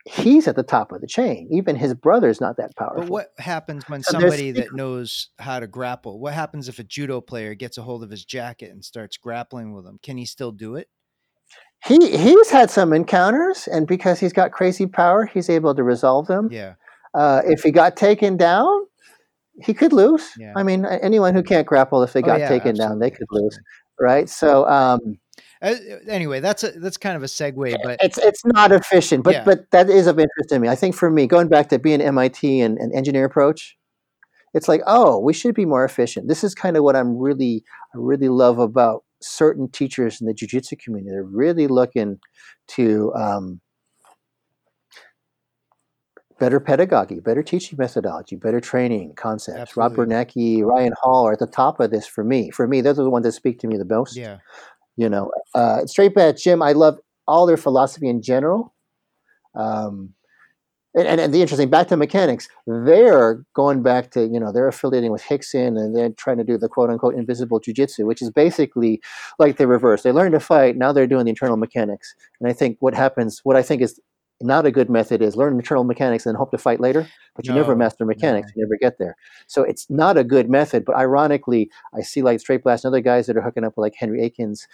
[0.08, 1.48] he's at the top of the chain.
[1.52, 3.02] Even his brother's not that powerful.
[3.02, 6.20] But what happens when so somebody that knows how to grapple?
[6.20, 9.74] What happens if a judo player gets a hold of his jacket and starts grappling
[9.74, 10.00] with him?
[10.02, 10.90] Can he still do it?
[11.86, 16.26] He he's had some encounters, and because he's got crazy power, he's able to resolve
[16.28, 16.50] them.
[16.52, 16.74] Yeah.
[17.14, 18.86] Uh, if he got taken down,
[19.62, 20.32] he could lose.
[20.38, 20.54] Yeah.
[20.56, 23.28] I mean, anyone who can't grapple if they oh, got yeah, taken down, they could
[23.30, 23.60] lose,
[24.00, 24.28] right?
[24.28, 25.20] So, um,
[25.62, 25.76] uh,
[26.08, 29.44] anyway, that's a, that's kind of a segue, but it's it's not efficient, but yeah.
[29.44, 30.68] but that is of interest to me.
[30.68, 33.78] I think for me, going back to being MIT and an engineer approach,
[34.54, 36.28] it's like, oh, we should be more efficient.
[36.28, 40.34] This is kind of what I'm really I really love about certain teachers in the
[40.34, 41.12] jiu-jitsu community.
[41.12, 42.20] They're really looking
[42.70, 43.62] to um,
[46.40, 49.58] better pedagogy, better teaching methodology, better training concepts.
[49.60, 49.98] Absolutely.
[49.98, 52.52] Rob Biernacki, Ryan Hall are at the top of this for me.
[52.52, 54.16] For me, those are the ones that speak to me the most.
[54.16, 54.38] Yeah.
[54.98, 58.74] You know, uh, Straight Blast Gym, I love all their philosophy in general.
[59.56, 60.14] Um,
[60.96, 64.68] and, and, and, the interesting, back to mechanics, they're going back to, you know, they're
[64.68, 68.32] affiliating with Rickson and they're trying to do the quote unquote invisible jujitsu, which is
[68.32, 69.00] basically
[69.38, 70.02] like the reverse.
[70.02, 72.16] They learn to fight, now they're doing the internal mechanics.
[72.40, 74.00] And I think what happens, what I think is
[74.42, 77.54] not a good method is learn internal mechanics and hope to fight later, but you
[77.54, 78.54] no, never master mechanics, no.
[78.62, 79.16] you never get there.
[79.48, 80.86] So it's not a good method.
[80.86, 83.84] But ironically, I see like Straight Blast and other guys that are hooking up with
[83.84, 84.68] like Henry Akins,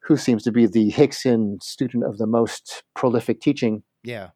[0.00, 3.82] who seems to be the Rickson student of the most prolific teaching.
[4.04, 4.30] Yeah.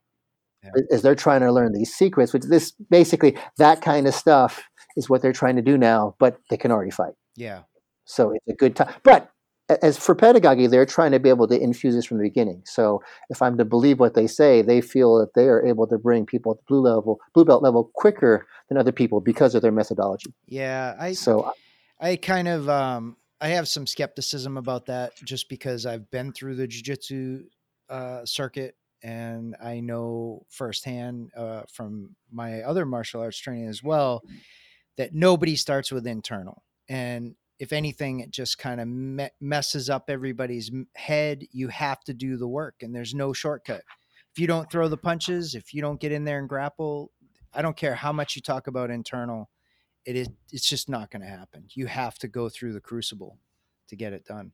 [0.63, 0.71] yeah.
[0.91, 4.65] As they're trying to learn these secrets, which this basically that kind of stuff
[4.97, 7.15] is what they're trying to do now, but they can already fight.
[7.37, 7.63] Yeah.
[8.05, 8.95] So it's a good time.
[9.03, 9.31] But
[9.69, 12.63] as for pedagogy, they're trying to be able to infuse this from the beginning.
[12.65, 15.99] So if I'm to believe what they say, they feel that they are able to
[15.99, 19.63] bring people at the blue level, blue belt level quicker than other people because of
[19.63, 20.33] their methodology.
[20.47, 21.53] Yeah, I so
[22.01, 26.55] I kind of um, I have some skepticism about that just because I've been through
[26.57, 27.45] the jiu-jitsu
[27.89, 34.23] uh, circuit and I know firsthand uh, from my other martial arts training as well
[34.97, 40.05] that nobody starts with internal and if anything, it just kind of me- messes up
[40.09, 41.45] everybody's head.
[41.53, 43.83] You have to do the work, and there's no shortcut.
[44.33, 47.11] If you don't throw the punches, if you don't get in there and grapple,
[47.55, 49.49] I don't care how much you talk about internal.
[50.05, 50.29] It is.
[50.53, 51.67] It's just not going to happen.
[51.75, 53.39] You have to go through the crucible
[53.89, 54.53] to get it done.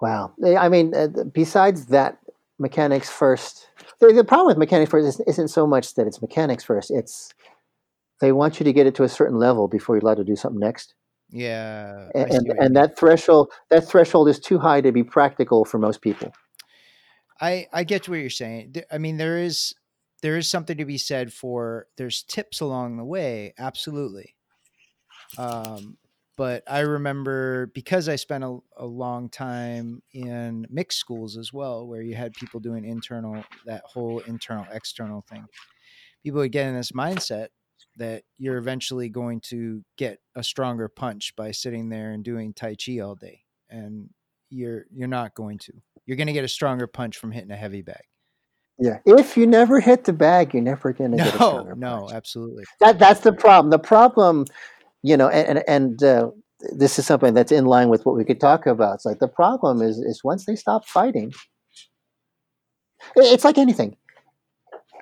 [0.00, 0.32] Wow.
[0.58, 2.18] I mean, uh, besides that,
[2.58, 3.68] mechanics first.
[3.98, 6.90] The, the problem with mechanics first isn't so much that it's mechanics first.
[6.90, 7.30] It's
[8.20, 10.36] they want you to get it to a certain level before you're allowed to do
[10.36, 10.94] something next.
[11.30, 15.78] Yeah, and and, and that threshold that threshold is too high to be practical for
[15.78, 16.32] most people.
[17.40, 18.74] I I get to what you're saying.
[18.90, 19.74] I mean, there is
[20.22, 24.34] there is something to be said for there's tips along the way, absolutely.
[25.38, 25.96] Um,
[26.36, 31.86] but I remember because I spent a, a long time in mixed schools as well,
[31.86, 35.44] where you had people doing internal that whole internal external thing.
[36.24, 37.48] People would get in this mindset
[37.96, 42.74] that you're eventually going to get a stronger punch by sitting there and doing tai
[42.74, 44.08] chi all day and
[44.50, 45.72] you're you're not going to.
[46.06, 48.02] You're going to get a stronger punch from hitting a heavy bag.
[48.78, 51.76] Yeah if you never hit the bag you're never going to no, get a stronger
[51.76, 52.12] no punch.
[52.12, 52.64] absolutely.
[52.80, 53.70] That that's the problem.
[53.70, 54.46] The problem
[55.02, 56.30] you know and and, and uh,
[56.72, 58.96] this is something that's in line with what we could talk about.
[58.96, 61.32] It's like the problem is is once they stop fighting
[63.16, 63.96] it's like anything.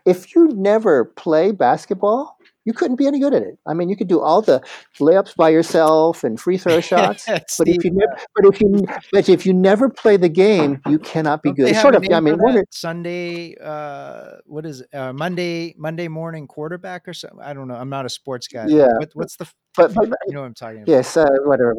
[0.06, 2.37] If you never play basketball
[2.68, 3.58] you couldn't be any good at it.
[3.66, 4.60] I mean, you could do all the
[5.00, 9.28] layups by yourself and free throw shots, but if you never, but if you but
[9.30, 11.74] if you never play the game, you cannot be good.
[11.76, 12.04] Sort of.
[12.12, 12.38] I mean,
[12.70, 13.56] Sunday.
[13.56, 14.94] Uh, what is it?
[14.94, 17.40] Uh, Monday Monday morning quarterback or something?
[17.40, 17.76] I don't know.
[17.76, 18.66] I'm not a sports guy.
[18.68, 18.88] Yeah.
[18.98, 19.48] What, what's the?
[19.74, 20.88] But, but you know what I'm talking about.
[20.88, 21.16] Yes.
[21.16, 21.74] Uh, whatever.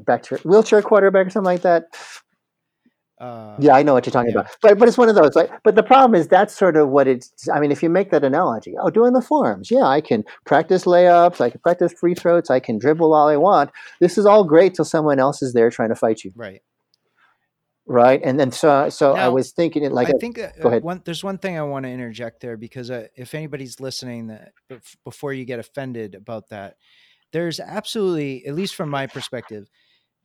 [0.00, 1.84] Back to wheelchair quarterback or something like that.
[3.20, 4.40] Uh, yeah, I know what you're talking yeah.
[4.40, 5.34] about, but but it's one of those.
[5.34, 7.48] Like, but the problem is that's sort of what it's.
[7.52, 10.84] I mean, if you make that analogy, oh, doing the forms, yeah, I can practice
[10.84, 13.70] layups, I can practice free throws, I can dribble all I want.
[14.00, 16.32] This is all great till someone else is there trying to fight you.
[16.36, 16.62] Right.
[17.90, 20.68] Right, and then so so now, I was thinking it like I think uh, go
[20.68, 20.82] ahead.
[20.82, 24.52] One, there's one thing I want to interject there because uh, if anybody's listening, that
[25.04, 26.76] before you get offended about that,
[27.32, 29.68] there's absolutely, at least from my perspective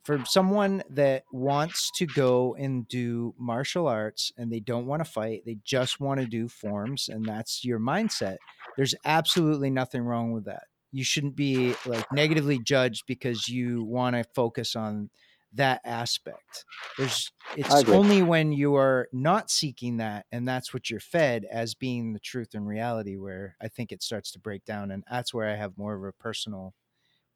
[0.04, 5.10] for someone that wants to go and do martial arts and they don't want to
[5.10, 8.36] fight, they just want to do forms, and that's your mindset.
[8.76, 10.64] There's absolutely nothing wrong with that.
[10.92, 15.10] You shouldn't be like negatively judged because you want to focus on
[15.54, 16.64] that aspect.
[16.98, 21.74] There's it's only when you are not seeking that and that's what you're fed as
[21.74, 25.32] being the truth and reality where I think it starts to break down and that's
[25.32, 26.74] where I have more of a personal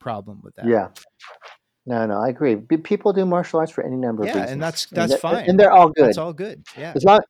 [0.00, 0.66] problem with that.
[0.66, 0.88] Yeah.
[1.88, 2.55] No, no, I agree.
[2.55, 4.48] People do martial arts for any number yeah, of reasons.
[4.48, 5.48] Yeah, and that's that's and fine.
[5.48, 6.11] And they're all good.
[6.11, 6.66] It's all good.
[6.77, 6.92] Yeah.
[6.94, 7.20] As long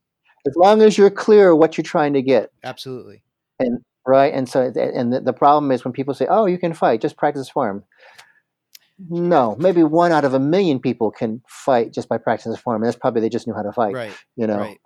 [0.48, 2.50] as long as you're clear what you're trying to get.
[2.64, 3.22] Absolutely.
[3.60, 6.74] And right, and so and the, the problem is when people say, "Oh, you can
[6.74, 7.84] fight, just practice form."
[9.08, 12.82] No, maybe one out of a million people can fight just by practicing form.
[12.82, 13.94] And that's probably they just knew how to fight.
[13.94, 14.12] Right.
[14.34, 14.58] You know.
[14.58, 14.80] Right.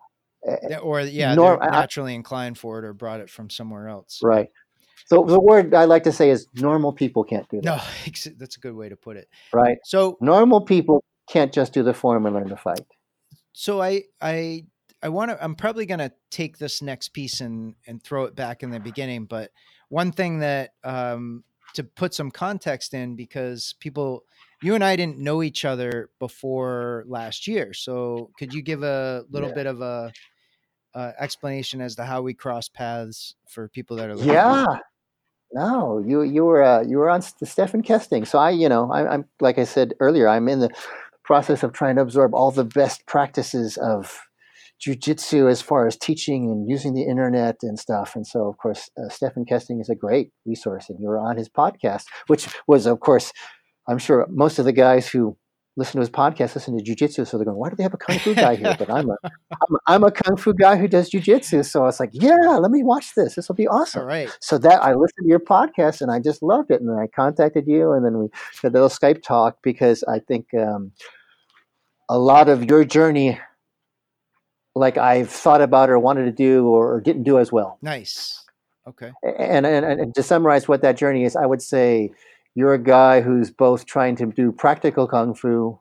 [0.47, 4.21] Uh, or yeah, Nor- naturally I, inclined for it or brought it from somewhere else.
[4.23, 4.51] Right.
[5.07, 7.65] So the word I like to say is normal people can't do that.
[7.65, 7.81] No,
[8.38, 9.29] that's a good way to put it.
[9.53, 9.79] Right.
[9.85, 12.81] So normal people can't just do the form and learn to fight.
[13.53, 14.65] So I I
[15.03, 15.43] I want to.
[15.43, 18.81] I'm probably going to take this next piece and and throw it back in the
[18.81, 19.25] beginning.
[19.25, 19.51] But
[19.88, 24.25] one thing that um, to put some context in because people,
[24.62, 27.73] you and I didn't know each other before last year.
[27.73, 29.55] So could you give a little yeah.
[29.55, 30.12] bit of a
[30.95, 34.35] uh, explanation as to how we cross paths for people that are listening?
[34.35, 34.67] Yeah.
[35.53, 38.27] No, you you were uh, you were on the Stephan Kesting.
[38.27, 40.71] So I, you know, I, I'm like I said earlier, I'm in the
[41.25, 44.21] process of trying to absorb all the best practices of
[44.85, 48.17] jujitsu as far as teaching and using the internet and stuff.
[48.17, 51.37] And so, of course, uh, Stephan Kesting is a great resource, and you were on
[51.37, 53.33] his podcast, which was, of course,
[53.88, 55.37] I'm sure most of the guys who
[55.77, 57.99] listen to his podcast listen to jujitsu, so they're going, "Why do they have a
[57.99, 60.89] kung fu guy here?" But I'm a, I'm a, I'm a kung fu guy who
[60.89, 63.35] does jujitsu, so I was like, "Yeah, let me watch this.
[63.35, 64.37] This will be awesome." All right.
[64.41, 67.07] So that I listened to your podcast and I just loved it, and then I
[67.07, 68.29] contacted you, and then we
[68.63, 70.93] had a little Skype talk because I think um,
[72.09, 73.39] a lot of your journey
[74.75, 77.79] like I've thought about or wanted to do or, didn't do as well.
[77.83, 78.45] Nice.
[78.87, 79.13] Okay.
[79.23, 82.11] And, and, and to summarize what that journey is, I would say
[82.55, 85.79] you're a guy who's both trying to do practical kung fu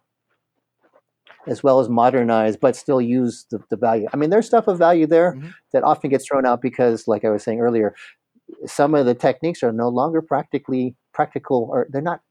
[1.48, 4.08] as well as modernize, but still use the, the value.
[4.14, 5.50] I mean, there's stuff of value there mm-hmm.
[5.74, 7.96] that often gets thrown out because, like I was saying earlier,
[8.68, 12.22] some of the techniques are no longer practically practical, or they're not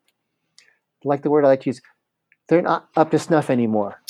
[1.02, 1.80] like the word I like to use.
[2.48, 4.00] They're not up to snuff anymore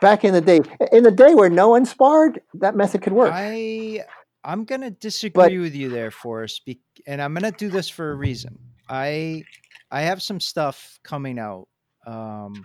[0.00, 0.60] back in the day,
[0.92, 3.30] in the day where no one sparred, that method could work.
[3.32, 4.04] I
[4.42, 6.68] I'm gonna disagree but, with you there, Forrest,
[7.06, 8.58] and I'm gonna do this for a reason.
[8.90, 9.44] I
[9.90, 11.68] I have some stuff coming out
[12.06, 12.64] um,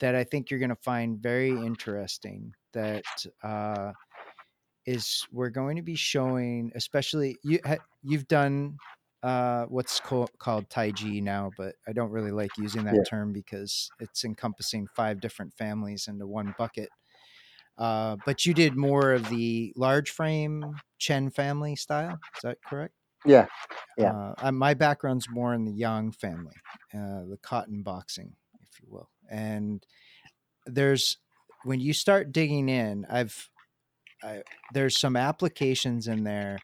[0.00, 2.52] that I think you're gonna find very interesting.
[2.72, 3.04] That
[3.42, 3.92] uh,
[4.86, 7.60] is we're going to be showing, especially you
[8.02, 8.78] you've done
[9.22, 13.02] uh, what's co- called Taiji now, but I don't really like using that yeah.
[13.08, 16.88] term because it's encompassing five different families into one bucket.
[17.78, 22.18] Uh, but you did more of the large frame Chen family style.
[22.36, 22.94] Is that correct?
[23.24, 23.46] Yeah.
[23.96, 24.32] Yeah.
[24.38, 26.56] Uh, my background's more in the Yang family,
[26.94, 29.08] uh, the cotton boxing, if you will.
[29.30, 29.84] And
[30.66, 31.18] there's,
[31.64, 33.48] when you start digging in, I've,
[34.22, 36.58] I, there's some applications in there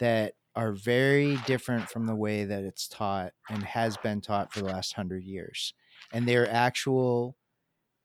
[0.00, 4.60] that are very different from the way that it's taught and has been taught for
[4.60, 5.74] the last hundred years.
[6.12, 7.36] And they're actual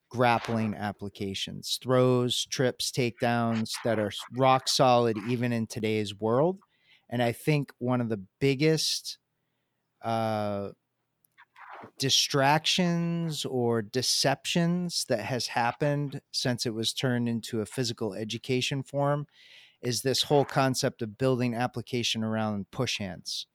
[0.10, 6.60] grappling applications, throws, trips, takedowns that are rock solid even in today's world.
[7.14, 9.20] And I think one of the biggest
[10.04, 10.70] uh,
[12.00, 19.28] distractions or deceptions that has happened since it was turned into a physical education form
[19.84, 23.46] is this whole concept of building application around push hands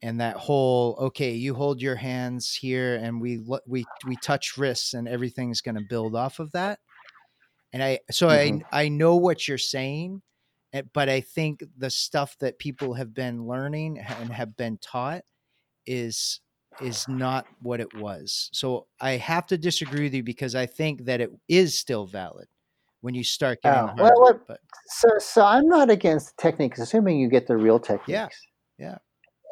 [0.00, 4.94] and that whole okay you hold your hands here and we we we touch wrists
[4.94, 6.78] and everything's going to build off of that
[7.74, 8.64] and i so mm-hmm.
[8.72, 10.22] i i know what you're saying
[10.72, 15.22] Eh, but i think the stuff that people have been learning and have been taught
[15.86, 16.40] is
[16.80, 21.04] is not what it was so i have to disagree with you because i think
[21.04, 22.46] that it is still valid
[23.00, 26.78] when you start getting oh, well, well, but so so I'm not against the techniques,
[26.78, 28.08] assuming you get the real techniques.
[28.08, 28.28] Yeah,
[28.78, 28.98] yeah.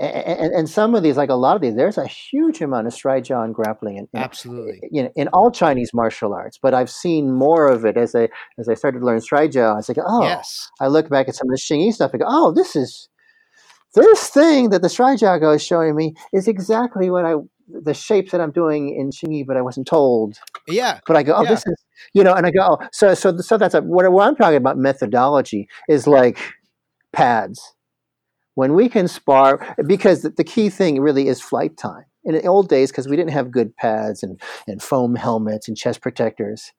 [0.01, 2.87] And, and, and, some of these, like a lot of these, there's a huge amount
[2.87, 6.57] of Shuaijiao and grappling, in, in, absolutely, you know, in all Chinese martial arts.
[6.57, 9.73] But I've seen more of it as I as I started to learn Shuaijiao.
[9.73, 10.71] I was like, oh, yes.
[10.81, 12.13] I look back at some of the Xingyi stuff.
[12.15, 13.09] I go, oh, this is
[13.95, 17.35] this thing that the Shuaijiao is showing me is exactly what I
[17.69, 20.39] the shapes that I'm doing in Xingyi, but I wasn't told.
[20.67, 21.01] Yeah.
[21.07, 21.51] But I go, oh, yeah.
[21.51, 21.85] this is,
[22.15, 24.57] you know, and I go, oh, so, so, so that's a, what, what I'm talking
[24.57, 26.39] about methodology is like
[27.13, 27.61] pads.
[28.59, 32.07] When we can spar, because the, key thing really is flight time.
[32.25, 35.77] In the old days, because we didn't have good pads and, and foam helmets and
[35.77, 36.73] chest protectors,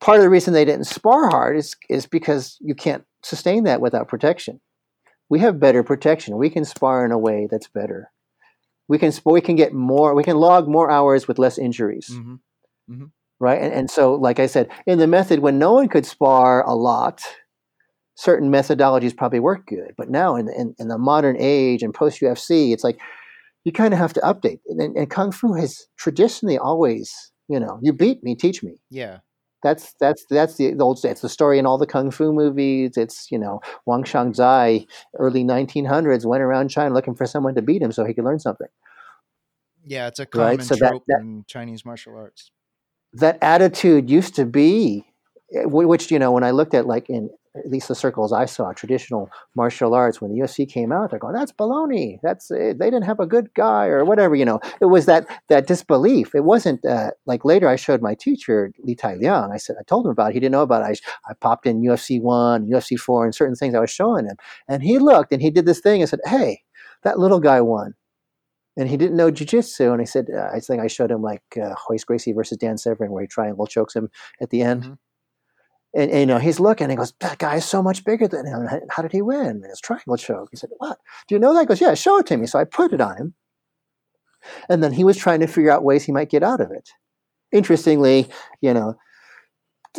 [0.00, 3.82] part of the reason they didn't spar hard is, is because you can't sustain that
[3.82, 4.60] without protection.
[5.28, 6.38] We have better protection.
[6.38, 8.10] We can spar in a way that's better
[8.88, 12.34] we can we can get more we can log more hours with less injuries mm-hmm.
[12.90, 13.06] Mm-hmm.
[13.40, 16.64] right and, and so like i said in the method when no one could spar
[16.64, 17.22] a lot
[18.16, 22.20] certain methodologies probably work good but now in, in, in the modern age and post
[22.20, 22.98] ufc it's like
[23.64, 27.78] you kind of have to update and, and kung fu has traditionally always you know
[27.82, 29.18] you beat me teach me yeah
[29.62, 32.96] that's that's that's the, the old it's the story in all the kung fu movies.
[32.96, 34.86] It's you know Wang Xiangzhai,
[35.18, 38.38] early 1900s, went around China looking for someone to beat him so he could learn
[38.38, 38.68] something.
[39.84, 40.62] Yeah, it's a common right?
[40.62, 42.50] so trope that, that, in Chinese martial arts.
[43.12, 45.06] That attitude used to be,
[45.54, 48.44] eh, which you know, when I looked at like in at least the circles I
[48.46, 52.18] saw, traditional martial arts, when the UFC came out, they're going, "That's baloney.
[52.22, 52.78] That's it.
[52.78, 56.34] They didn't have a good guy or whatever." You know, it was that that disbelief.
[56.34, 59.50] It wasn't uh, like later I showed my teacher Li Tai Liang.
[59.52, 60.30] I said I told him about.
[60.30, 60.34] it.
[60.34, 60.82] He didn't know about.
[60.88, 61.00] it.
[61.26, 64.36] I I popped in UFC one, UFC four, and certain things I was showing him,
[64.68, 66.62] and he looked and he did this thing and said, "Hey,
[67.02, 67.94] that little guy won."
[68.78, 71.42] And he didn't know jujitsu, and I said, uh, "I think I showed him like
[71.60, 74.92] uh, Royce Gracie versus Dan Severn, where he triangle chokes him at the end." Mm-hmm
[75.96, 78.28] and, and, you know, he's looking and he goes, That guy is so much bigger
[78.28, 78.68] than him.
[78.90, 79.46] How did he win?
[79.46, 80.50] And his triangle choke.
[80.50, 80.98] He said, What?
[81.26, 81.60] Do you know that?
[81.60, 82.46] He goes, Yeah, show it to me.
[82.46, 83.34] So I put it on him.
[84.68, 86.90] And then he was trying to figure out ways he might get out of it.
[87.50, 88.28] Interestingly,
[88.60, 88.96] you know,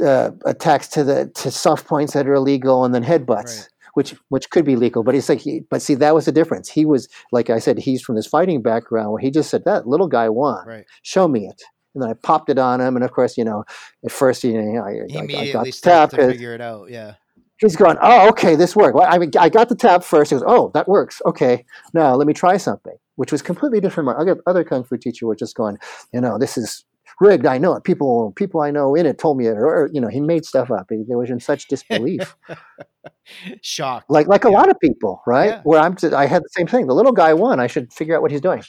[0.02, 3.58] uh, attacks to the to soft points that are illegal and then headbutts.
[3.58, 3.70] Right.
[3.96, 6.70] Which, which could be legal, but it's like, he, but see, that was the difference.
[6.70, 9.88] He was, like I said, he's from this fighting background where he just said, that
[9.88, 10.68] little guy won.
[10.68, 10.86] Right.
[11.02, 11.64] Show me it
[11.98, 12.96] and then I popped it on him.
[12.96, 13.66] And of course, you know,
[14.06, 16.92] at first, you know, I, he immediately I got the tap to figure it out.
[16.92, 17.16] Yeah.
[17.60, 18.96] He's going, oh, okay, this worked.
[18.96, 20.30] Well, I mean, I got the tap first.
[20.30, 21.24] He goes, oh, that works.
[21.26, 24.06] Okay, now let me try something, which was completely different.
[24.06, 25.80] My other, other kung fu teacher was just going,
[26.14, 26.86] you know, this is
[27.20, 27.48] rigged.
[27.48, 27.84] I know it.
[27.84, 30.46] People, people I know in it told me it, or, or you know, he made
[30.46, 30.86] stuff up.
[30.92, 32.36] He, was in such disbelief,
[33.64, 34.52] shock, like like yeah.
[34.52, 35.50] a lot of people, right?
[35.50, 35.62] Yeah.
[35.64, 36.86] Where I'm, I had the same thing.
[36.86, 37.60] The little guy won.
[37.60, 38.62] I should figure out what he's doing.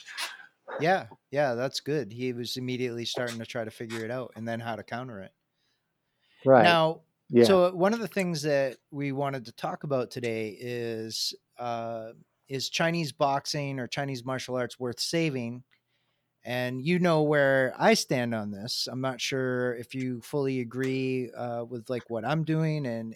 [0.81, 2.11] Yeah, yeah, that's good.
[2.11, 5.21] He was immediately starting to try to figure it out and then how to counter
[5.21, 5.31] it.
[6.45, 6.63] Right.
[6.63, 7.43] Now, yeah.
[7.43, 12.11] so one of the things that we wanted to talk about today is uh,
[12.47, 15.63] is Chinese boxing or Chinese martial arts worth saving?
[16.43, 18.87] And you know where I stand on this.
[18.89, 23.15] I'm not sure if you fully agree uh, with like what I'm doing and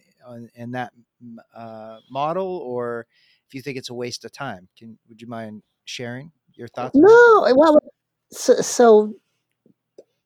[0.55, 0.93] and that
[1.55, 3.07] uh, model, or
[3.47, 4.67] if you think it's a waste of time.
[4.77, 6.95] Can would you mind sharing your thoughts?
[6.95, 7.79] No, well,
[8.31, 9.13] so, so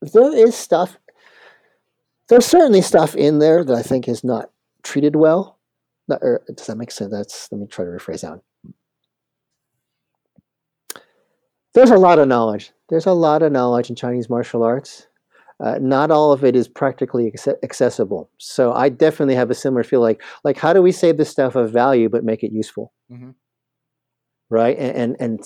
[0.01, 0.97] there is stuff.
[2.30, 4.49] There's certainly stuff in there that I think is not
[4.84, 5.57] treated well.
[6.07, 7.11] Not, or, does that make sense?
[7.11, 8.41] That's let me try to rephrase that.
[11.73, 12.71] There's a lot of knowledge.
[12.89, 15.07] There's a lot of knowledge in Chinese martial arts.
[15.59, 18.30] Uh, not all of it is practically accessible.
[18.38, 21.55] So I definitely have a similar feel like like how do we save this stuff
[21.55, 22.93] of value but make it useful?
[23.11, 23.32] Mm-hmm.
[24.49, 24.78] Right?
[24.78, 25.39] And, and and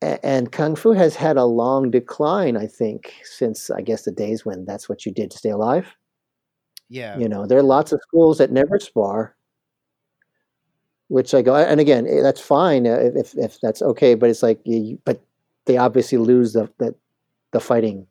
[0.00, 4.44] and kung fu has had a long decline i think since i guess the days
[4.44, 5.96] when that's what you did to stay alive.
[6.88, 7.18] Yeah.
[7.18, 9.34] You know there are lots of schools that never spar.
[11.08, 14.42] Which i go and again eh, that's fine uh, if if that's okay but it's
[14.42, 15.22] like you, but
[15.64, 16.94] they obviously lose the the,
[17.52, 18.06] the fighting.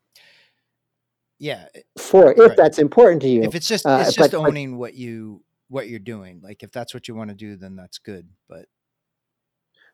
[1.37, 1.67] Yeah
[1.97, 2.57] for if right.
[2.57, 5.87] that's important to you if it's just uh, it's just but, owning what you what
[5.87, 8.65] you're doing like if that's what you want to do then that's good but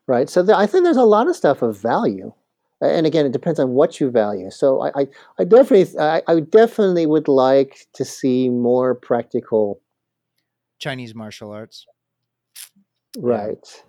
[0.06, 0.28] right?
[0.28, 2.32] So the, I think there's a lot of stuff of value,
[2.80, 4.50] and again, it depends on what you value.
[4.50, 5.06] So I, I,
[5.38, 9.80] I definitely, I, I, definitely would like to see more practical
[10.78, 11.86] Chinese martial arts,
[13.18, 13.84] right?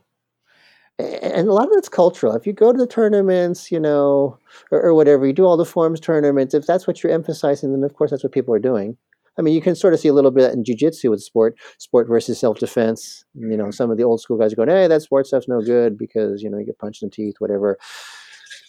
[0.98, 2.36] And a lot of it's cultural.
[2.36, 4.38] If you go to the tournaments, you know,
[4.72, 6.54] or, or whatever, you do all the forms tournaments.
[6.54, 8.96] If that's what you're emphasizing, then of course that's what people are doing.
[9.38, 12.08] I mean, you can sort of see a little bit in jujitsu with sport, sport
[12.08, 13.26] versus self defense.
[13.34, 15.62] You know, some of the old school guys are going, "Hey, that sport stuff's no
[15.62, 17.78] good because you know you get punched in the teeth, whatever."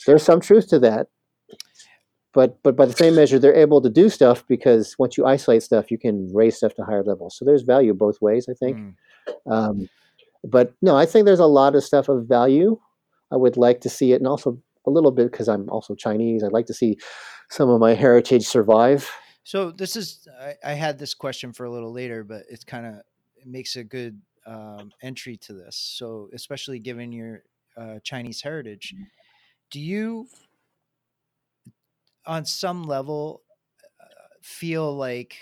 [0.06, 1.08] There's some truth to that,
[2.32, 5.62] but but by the same measure, they're able to do stuff because once you isolate
[5.62, 7.36] stuff, you can raise stuff to higher levels.
[7.36, 8.76] So there's value both ways, I think.
[8.76, 8.94] Mm.
[9.50, 9.88] Um,
[10.44, 12.78] but no, I think there's a lot of stuff of value.
[13.32, 16.44] I would like to see it, and also a little bit because I'm also Chinese.
[16.44, 16.98] I'd like to see
[17.50, 19.10] some of my heritage survive.
[19.47, 22.84] So this is I, I, had this question for a little later, but it's kind
[22.84, 22.94] of
[23.36, 25.76] it makes a good um, entry to this.
[25.76, 27.44] So especially given your
[27.76, 29.05] uh, Chinese heritage, mm-hmm.
[29.70, 30.26] do you,
[32.26, 33.42] on some level,
[34.01, 35.36] uh, feel like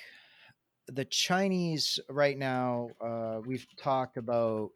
[0.86, 2.90] the Chinese right now?
[3.00, 4.72] Uh, we've talked about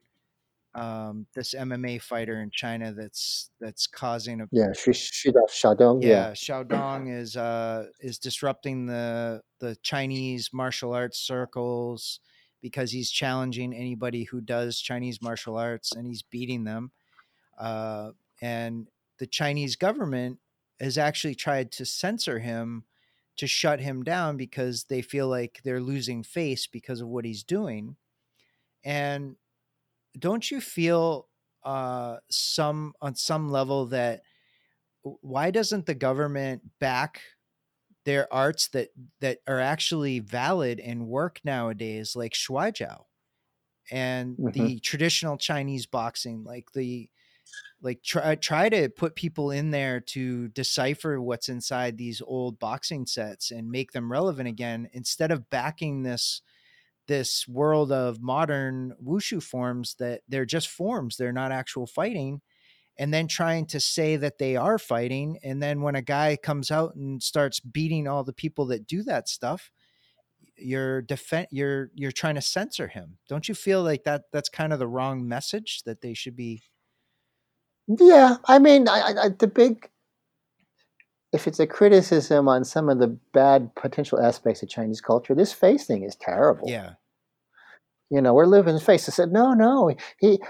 [0.74, 7.12] um, this MMA fighter in China that's that's causing a yeah Xiaodong yeah, yeah Xiaodong
[7.12, 12.20] is uh is disrupting the the Chinese martial arts circles
[12.60, 16.90] because he's challenging anybody who does Chinese martial arts and he's beating them
[17.58, 18.10] uh,
[18.40, 18.88] and
[19.18, 20.38] the Chinese government
[20.80, 22.84] has actually tried to censor him
[23.36, 27.42] to shut him down because they feel like they're losing face because of what he's
[27.42, 27.96] doing
[28.84, 29.36] and
[30.16, 31.28] don't you feel
[31.64, 34.22] uh, some on some level that
[35.02, 37.20] why doesn't the government back
[38.04, 38.88] their arts that
[39.20, 43.04] that are actually valid and work nowadays, like Shuaijiao
[43.90, 44.50] and mm-hmm.
[44.50, 47.10] the traditional Chinese boxing, like the
[47.82, 53.04] like try try to put people in there to decipher what's inside these old boxing
[53.06, 56.42] sets and make them relevant again instead of backing this
[57.08, 62.40] this world of modern wushu forms that they're just forms they're not actual fighting
[63.00, 66.70] and then trying to say that they are fighting and then when a guy comes
[66.70, 69.70] out and starts beating all the people that do that stuff
[70.58, 73.18] you're defend you're you're trying to censor him.
[73.28, 76.62] Don't you feel like that that's kind of the wrong message that they should be
[77.88, 79.88] yeah i mean I, I, the big
[81.32, 85.52] if it's a criticism on some of the bad potential aspects of Chinese culture, this
[85.52, 86.68] face thing is terrible.
[86.68, 86.92] Yeah.
[88.10, 89.08] You know, we're living in face.
[89.08, 89.94] I said, no, no.
[90.18, 90.40] He,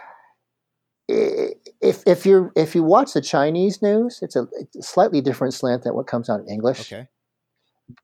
[1.08, 5.54] if if you if you watch the Chinese news, it's a, it's a, slightly different
[5.54, 6.92] slant than what comes out in English.
[6.92, 7.08] Okay.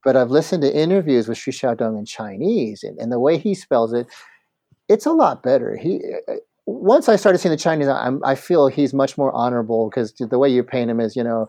[0.02, 3.54] But I've listened to interviews with Xu Xiaodong in Chinese, and, and the way he
[3.54, 4.06] spells it,
[4.88, 5.76] it's a lot better.
[5.76, 6.00] He
[6.66, 10.38] once I started seeing the Chinese, I'm, I feel he's much more honorable because the
[10.38, 11.46] way you paint him is, you know,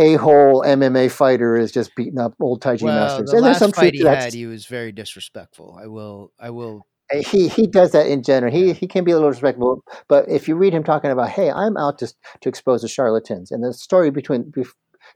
[0.00, 3.30] a hole MMA fighter is just beating up old Taiji well, masters.
[3.30, 5.78] The and last there's some fight he had, he was very disrespectful.
[5.80, 6.86] I will, I will.
[7.12, 8.52] Uh, he he does that in general.
[8.52, 8.72] He yeah.
[8.72, 11.76] he can be a little respectful, but if you read him talking about, hey, I'm
[11.76, 14.52] out to to expose the charlatans, and the story between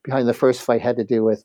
[0.02, 1.44] behind the first fight had to do with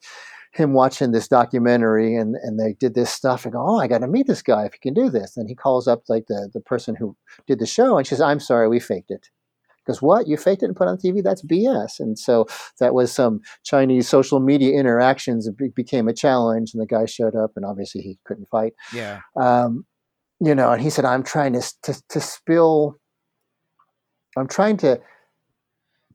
[0.52, 4.00] him watching this documentary and, and they did this stuff and go, oh, I got
[4.00, 5.38] to meet this guy if he can do this.
[5.38, 7.16] And he calls up like the, the person who
[7.46, 9.30] did the show and she says, I'm sorry, we faked it.
[9.90, 11.24] Because what you faked it and put on TV?
[11.24, 12.00] That's BS.
[12.00, 12.46] And so
[12.80, 15.48] that was some Chinese social media interactions.
[15.48, 18.74] It became a challenge, and the guy showed up, and obviously he couldn't fight.
[18.94, 19.22] Yeah.
[19.36, 19.88] Um,
[20.40, 23.00] you know, and he said, "I'm trying to to, to spill.
[24.38, 25.02] I'm trying to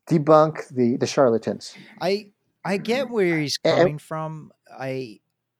[0.09, 2.31] debunk the the charlatans." I
[2.65, 4.53] I get where he's coming and, from.
[4.71, 5.19] I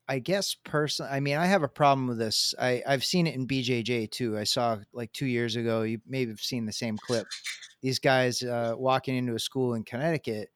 [0.09, 2.55] I guess personally, I mean I have a problem with this.
[2.61, 4.37] I I've seen it in BJJ too.
[4.37, 5.83] I saw like 2 years ago.
[5.83, 7.27] You maybe have seen the same clip
[7.85, 10.49] these guys uh, walking into a school in Connecticut.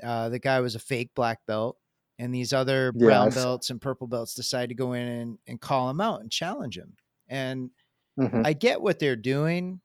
[0.00, 1.76] Uh, the guy was a fake black belt,
[2.20, 3.34] and these other brown yes.
[3.34, 6.78] belts and purple belts decide to go in and, and call him out and challenge
[6.78, 6.94] him.
[7.26, 7.70] And
[8.16, 8.42] mm-hmm.
[8.44, 9.80] I get what they're doing.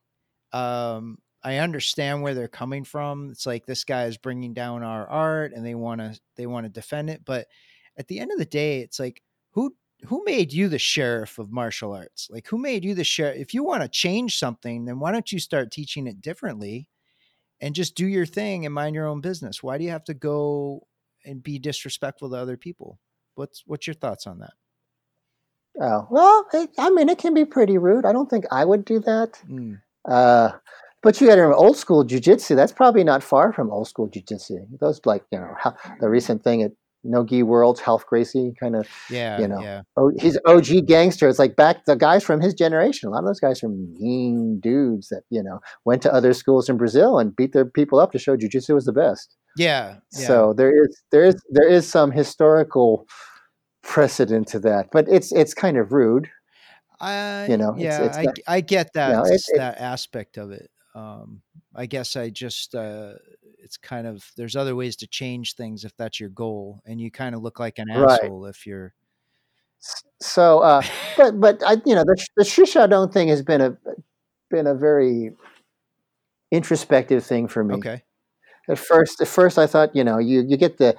[0.53, 3.31] Um, I understand where they're coming from.
[3.31, 6.67] It's like this guy is bringing down our art, and they want to they want
[6.67, 7.21] to defend it.
[7.25, 7.47] But
[7.97, 9.21] at the end of the day, it's like
[9.51, 9.75] who
[10.05, 12.27] who made you the sheriff of martial arts?
[12.29, 13.37] Like who made you the sheriff?
[13.37, 16.87] If you want to change something, then why don't you start teaching it differently
[17.59, 19.63] and just do your thing and mind your own business?
[19.63, 20.85] Why do you have to go
[21.25, 22.99] and be disrespectful to other people?
[23.35, 24.53] What's what's your thoughts on that?
[25.79, 28.05] Oh, well, it, I mean, it can be pretty rude.
[28.05, 29.39] I don't think I would do that.
[29.47, 29.79] Mm.
[30.07, 30.51] Uh,
[31.03, 34.09] but you got to remember, old school jujitsu, that's probably not far from old school
[34.09, 34.65] jujitsu.
[34.79, 35.55] Those, like, you know,
[35.99, 36.71] the recent thing at
[37.07, 39.81] Nogi Worlds, Ralph Gracie, kind of, yeah, you know, yeah.
[39.95, 41.27] Oh, he's OG gangster.
[41.27, 43.07] It's like back the guys from his generation.
[43.07, 46.69] A lot of those guys are mean dudes that you know went to other schools
[46.69, 49.35] in Brazil and beat their people up to show jujitsu was the best.
[49.55, 50.27] Yeah, yeah.
[50.27, 53.07] So there is there is there is some historical
[53.83, 56.29] precedent to that, but it's it's kind of rude.
[56.99, 60.37] I you know, yeah, it's, it's I, I get that you know, it, that aspect
[60.37, 60.69] of it.
[60.95, 61.41] Um,
[61.75, 63.13] I guess I just uh,
[63.57, 67.11] it's kind of there's other ways to change things if that's your goal, and you
[67.11, 68.19] kind of look like an right.
[68.21, 68.93] asshole if you're.
[70.21, 70.81] So, uh,
[71.17, 73.77] but but I you know the the Xiaodong thing has been a
[74.49, 75.31] been a very
[76.51, 77.75] introspective thing for me.
[77.75, 78.03] Okay.
[78.69, 80.95] At first, at first, I thought you know you you get the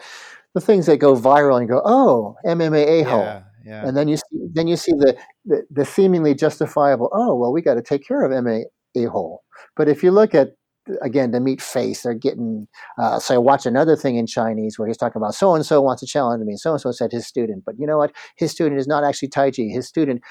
[0.55, 3.21] the things that go viral and go oh MMA a hole.
[3.21, 3.87] Yeah, yeah.
[3.87, 7.11] And then you see, then you see the, the, the seemingly justifiable.
[7.13, 8.65] Oh well, we got to take care of MMA
[8.97, 9.43] a hole.
[9.77, 10.55] But if you look at
[11.03, 12.69] again to meet face, they're getting.
[12.99, 15.81] Uh, so I watched another thing in Chinese where he's talking about so and so
[15.81, 16.57] wants to challenge me.
[16.57, 18.13] So and so said his student, but you know what?
[18.37, 19.73] His student is not actually Taiji.
[19.73, 20.23] His student,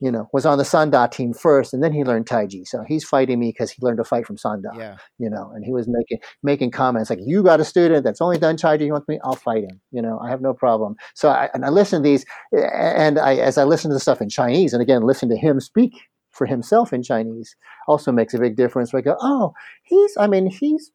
[0.00, 2.66] you know, was on the Sanda team first, and then he learned Taiji.
[2.66, 4.76] So he's fighting me because he learned to fight from Sanda.
[4.76, 4.96] Yeah.
[5.18, 8.38] You know, and he was making making comments like, "You got a student that's only
[8.38, 8.86] done Taiji.
[8.86, 9.20] You want me?
[9.24, 9.80] I'll fight him.
[9.90, 13.36] You know, I have no problem." So I, and I listen to these, and I
[13.36, 15.92] as I listen to the stuff in Chinese, and again listen to him speak
[16.32, 17.54] for himself in Chinese
[17.86, 18.92] also makes a big difference.
[18.92, 20.90] Where I go, oh, he's, I mean, he's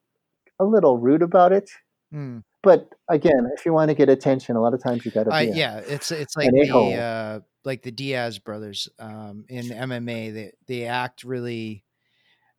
[0.60, 1.70] a little rude about it.
[2.14, 2.44] Mm.
[2.64, 5.34] But again, if you want to get attention, a lot of times you got to.
[5.34, 10.34] Uh, yeah, it's it's like the uh, like the Diaz brothers um, in MMA.
[10.34, 11.86] They they act really,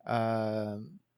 [0.07, 0.77] uh,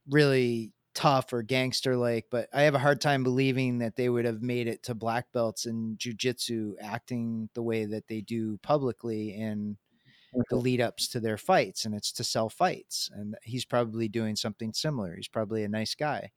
[0.10, 4.26] really tough or gangster like, but I have a hard time believing that they would
[4.26, 9.34] have made it to black belts in jujitsu acting the way that they do publicly
[9.34, 9.78] in
[10.50, 14.36] the lead ups to their fights and it's to sell fights and he's probably doing
[14.36, 16.32] something similar he's probably a nice guy.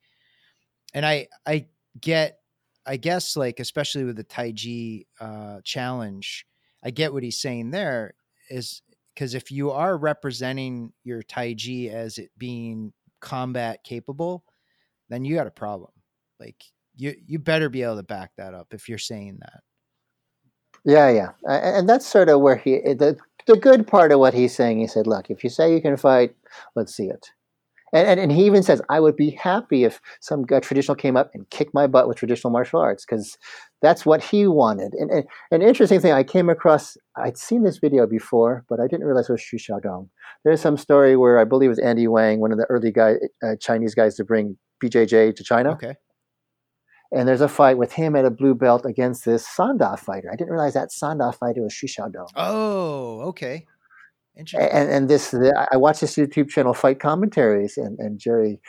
[0.95, 1.67] And i i
[2.01, 2.39] get
[2.87, 6.47] i guess like especially with the taiji uh challenge
[6.83, 8.15] i get what he's saying there
[8.51, 8.83] is
[9.15, 14.45] because if you are representing your taiji as it being combat capable
[15.09, 15.91] then you got a problem.
[16.41, 16.63] Like
[16.97, 19.61] you you better be able to back that up if you're saying that.
[20.85, 23.17] Yeah, yeah, and that's sort of where he the
[23.47, 24.81] the good part of what he's saying.
[24.81, 26.35] He said, "Look, if you say you can fight,
[26.75, 27.31] let's see it."
[27.95, 31.31] And, and, and he even says, I would be happy if some traditional came up
[31.33, 33.39] and kicked my butt with traditional martial arts because
[33.83, 34.95] that's what he wanted.
[34.95, 38.89] And, and, an interesting thing, I came across, I'd seen this video before, but I
[38.89, 40.09] didn't realize it was Xu Xiaodong.
[40.45, 43.15] There's some story where I believe it was Andy Wang, one of the early guy,
[43.45, 45.71] uh, Chinese guys to bring BJJ to China.
[45.71, 45.95] Okay.
[47.15, 50.31] And there's a fight with him at a blue belt against this Sanda fighter.
[50.33, 52.29] I didn't realize that Sanda fighter was Xu Xiaodong.
[52.35, 53.67] Oh, okay.
[54.37, 54.69] Interesting.
[54.73, 58.61] And, and this, I watch this YouTube channel, Fight Commentaries, and, and Jerry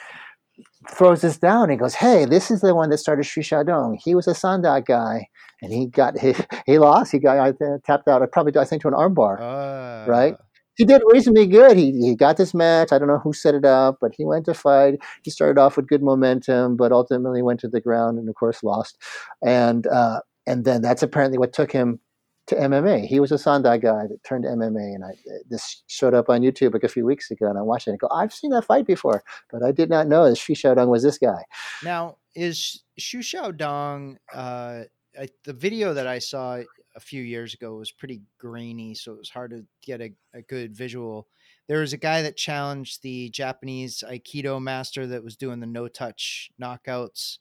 [0.89, 3.97] throws this down and goes, "Hey, this is the one that started Xu Xiaodong.
[4.03, 5.27] He was a Sanda guy,
[5.61, 6.35] and he got he,
[6.65, 7.11] he lost.
[7.11, 8.21] He got uh, tapped out.
[8.21, 10.35] I probably I think to an armbar, uh, right?
[10.75, 11.77] He did reasonably good.
[11.77, 12.91] He he got this match.
[12.91, 14.95] I don't know who set it up, but he went to fight.
[15.23, 18.63] He started off with good momentum, but ultimately went to the ground and of course
[18.63, 18.97] lost.
[19.45, 21.99] And uh, and then that's apparently what took him
[22.47, 23.05] to MMA.
[23.05, 25.13] He was a Sanda guy that turned to MMA, and I
[25.49, 27.99] this showed up on YouTube like a few weeks ago, and I watched it and
[27.99, 31.03] go, I've seen that fight before, but I did not know that Xu Xiaodong was
[31.03, 31.43] this guy.
[31.83, 34.83] Now, is Xu Xiaodong, uh,
[35.19, 36.61] I, the video that I saw
[36.95, 40.41] a few years ago was pretty grainy, so it was hard to get a, a
[40.41, 41.27] good visual.
[41.67, 45.87] There was a guy that challenged the Japanese Aikido master that was doing the no
[45.87, 47.37] touch knockouts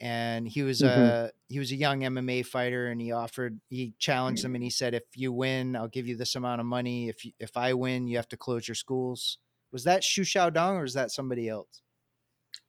[0.00, 1.00] and he was mm-hmm.
[1.00, 4.70] a he was a young MMA fighter, and he offered he challenged him, and he
[4.70, 7.08] said, "If you win, I'll give you this amount of money.
[7.08, 9.38] If you, if I win, you have to close your schools."
[9.72, 11.82] Was that Xu Xiaodong or is that somebody else?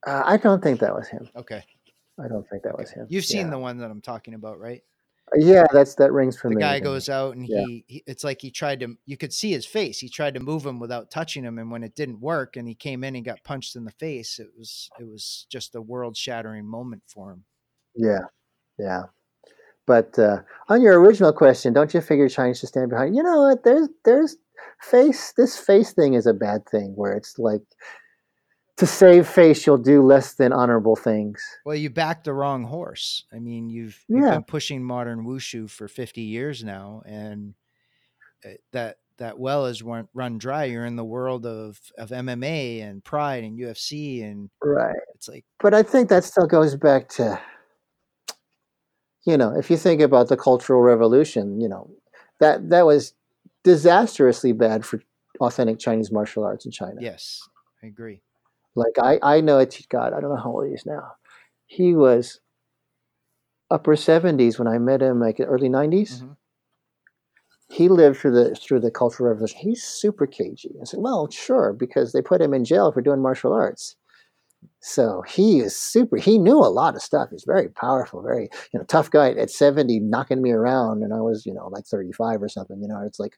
[0.07, 1.29] Uh, I don't think that was him.
[1.35, 1.63] Okay,
[2.19, 2.83] I don't think that okay.
[2.83, 3.07] was him.
[3.09, 3.51] You've seen yeah.
[3.51, 4.81] the one that I'm talking about, right?
[5.35, 6.61] Yeah, that's that rings for the me.
[6.61, 7.65] The guy goes out and yeah.
[7.65, 9.99] he, he, it's like he tried to you could see his face.
[9.99, 12.75] He tried to move him without touching him and when it didn't work and he
[12.75, 16.65] came in and got punched in the face, it was it was just a world-shattering
[16.65, 17.43] moment for him.
[17.95, 18.25] Yeah.
[18.77, 19.03] Yeah.
[19.87, 23.15] But uh, on your original question, don't you figure Chinese should stand behind?
[23.15, 23.63] You know what?
[23.63, 24.37] There's there's
[24.81, 27.61] face this face thing is a bad thing where it's like
[28.77, 31.41] to save face, you'll do less than honorable things.
[31.65, 33.23] Well, you backed the wrong horse.
[33.33, 34.31] I mean, you've, you've yeah.
[34.31, 37.53] been pushing modern wushu for 50 years now, and
[38.45, 40.65] uh, that that well is run, run dry.
[40.65, 44.95] You're in the world of, of MMA and Pride and UFC, and right.
[45.13, 47.39] It's like, but I think that still goes back to,
[49.25, 51.89] you know, if you think about the Cultural Revolution, you know,
[52.41, 53.13] that that was
[53.63, 55.01] disastrously bad for
[55.39, 56.99] authentic Chinese martial arts in China.
[56.99, 57.41] Yes,
[57.81, 58.21] I agree.
[58.75, 59.79] Like I, I know it.
[59.89, 61.13] God, I don't know how old he is now.
[61.65, 62.39] He was
[63.71, 66.31] upper seventies when I met him, like early 90s mm-hmm.
[67.67, 69.57] He lived through the through the Cultural Revolution.
[69.59, 70.75] He's super cagey.
[70.79, 73.95] I said, well, sure, because they put him in jail for doing martial arts.
[74.81, 76.17] So he is super.
[76.17, 77.29] He knew a lot of stuff.
[77.31, 81.21] He's very powerful, very you know tough guy at seventy, knocking me around, and I
[81.21, 82.79] was you know like thirty five or something.
[82.81, 83.35] You know, it's like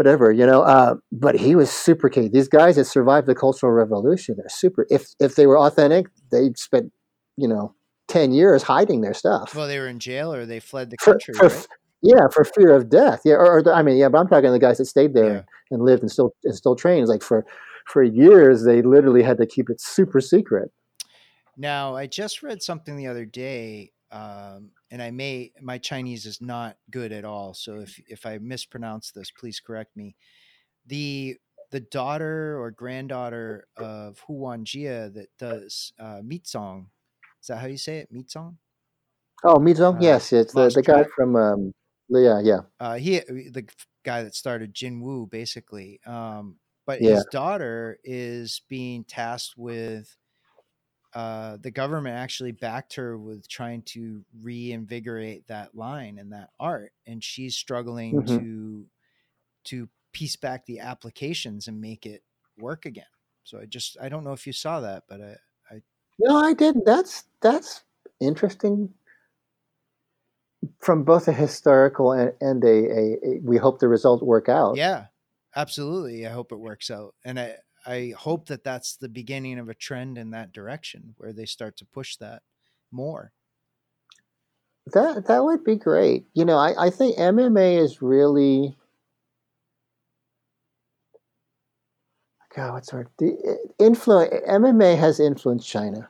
[0.00, 0.62] whatever, you know.
[0.62, 2.28] Uh, but he was super key.
[2.28, 4.86] These guys that survived the Cultural Revolution, they're super.
[4.88, 6.90] If if they were authentic, they spent,
[7.36, 7.74] you know,
[8.08, 9.54] ten years hiding their stuff.
[9.54, 11.34] Well, they were in jail or they fled the country.
[11.34, 11.66] For, for, right?
[12.00, 13.20] Yeah, for fear of death.
[13.26, 15.42] Yeah, or, or, I mean, yeah, but I'm talking the guys that stayed there yeah.
[15.70, 17.06] and lived and still and still trained.
[17.06, 17.44] Like for
[17.86, 20.70] for years, they literally had to keep it super secret.
[21.58, 26.40] Now, I just read something the other day um, and I may my Chinese is
[26.40, 27.54] not good at all.
[27.54, 30.16] So if if I mispronounce this, please correct me.
[30.86, 31.36] The
[31.70, 36.86] the daughter or granddaughter of Huo Yuanjia that does uh, Mizong.
[37.40, 38.12] Is that how you say it?
[38.12, 38.56] Mizong?
[39.44, 39.96] Oh, Mizong.
[39.96, 41.72] Uh, yes, it's the, the guy from um,
[42.08, 42.60] yeah, yeah.
[42.80, 43.66] Uh, he the
[44.04, 46.00] guy that started Jing Wu basically.
[46.06, 46.56] Um,
[46.86, 47.10] but yeah.
[47.10, 50.16] his daughter is being tasked with
[51.12, 56.92] uh, the government actually backed her with trying to reinvigorate that line and that art,
[57.06, 58.36] and she's struggling mm-hmm.
[58.38, 58.86] to
[59.64, 62.22] to piece back the applications and make it
[62.58, 63.04] work again.
[63.44, 65.36] So I just I don't know if you saw that, but I,
[65.74, 65.82] I
[66.20, 66.84] no, I didn't.
[66.84, 67.82] That's that's
[68.20, 68.92] interesting
[70.78, 74.76] from both a historical and, and a, a, a, we hope the result work out.
[74.76, 75.06] Yeah,
[75.56, 76.26] absolutely.
[76.26, 77.56] I hope it works out, and I
[77.86, 81.76] I hope that that's the beginning of a trend in that direction where they start
[81.78, 82.42] to push that
[82.90, 83.32] more.
[84.92, 86.26] That that would be great.
[86.34, 88.76] You know, I, I think MMA is really
[92.54, 93.08] God, what's hard?
[93.18, 96.08] The influence MMA has influenced China,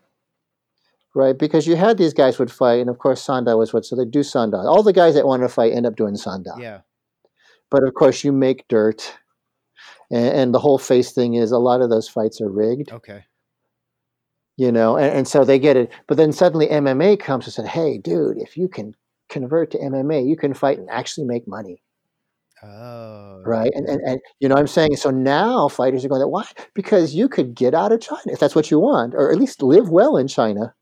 [1.15, 1.39] right?
[1.39, 4.07] Because you had these guys would fight, and of course Sanda was what, so they
[4.07, 4.65] do Sanda.
[4.65, 6.59] All the guys that want to fight end up doing Sanda.
[6.59, 6.81] Yeah.
[7.71, 9.19] But of course, you make dirt
[10.11, 12.91] and, and, the whole face thing is a lot of those fights are rigged.
[12.91, 13.25] Okay.
[14.57, 17.67] You know, and, and so they get it, but then suddenly MMA comes and said,
[17.67, 18.95] "Hey, dude, if you can
[19.29, 21.83] convert to MMA, you can fight and actually make money."
[22.63, 23.71] Oh, right?
[23.75, 24.97] And, and and you know what I'm saying.
[24.97, 26.47] So now fighters are going, that why?
[26.75, 29.63] Because you could get out of China if that's what you want, or at least
[29.63, 30.75] live well in China.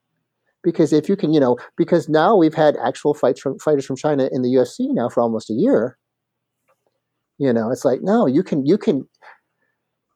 [0.65, 3.97] Because if you can, you know, because now we've had actual fights from fighters from
[3.97, 5.97] China in the UFC now for almost a year.
[7.39, 9.09] You know, it's like no, you can you can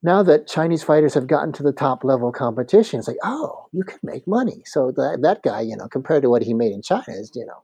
[0.03, 3.85] now that Chinese fighters have gotten to the top level competition, it's like, oh, you
[3.85, 4.63] can make money.
[4.67, 7.47] So that that guy, you know, compared to what he made in China, is you
[7.47, 7.63] know,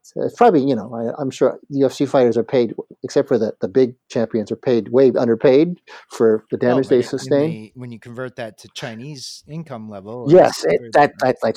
[0.00, 3.54] it's, it's probably you know, I, am sure UFC fighters are paid, except for the
[3.60, 7.50] the big champions, are paid way underpaid for the oh, damage they sustain.
[7.50, 11.56] They, when you convert that to Chinese income level, yes, it, that that's like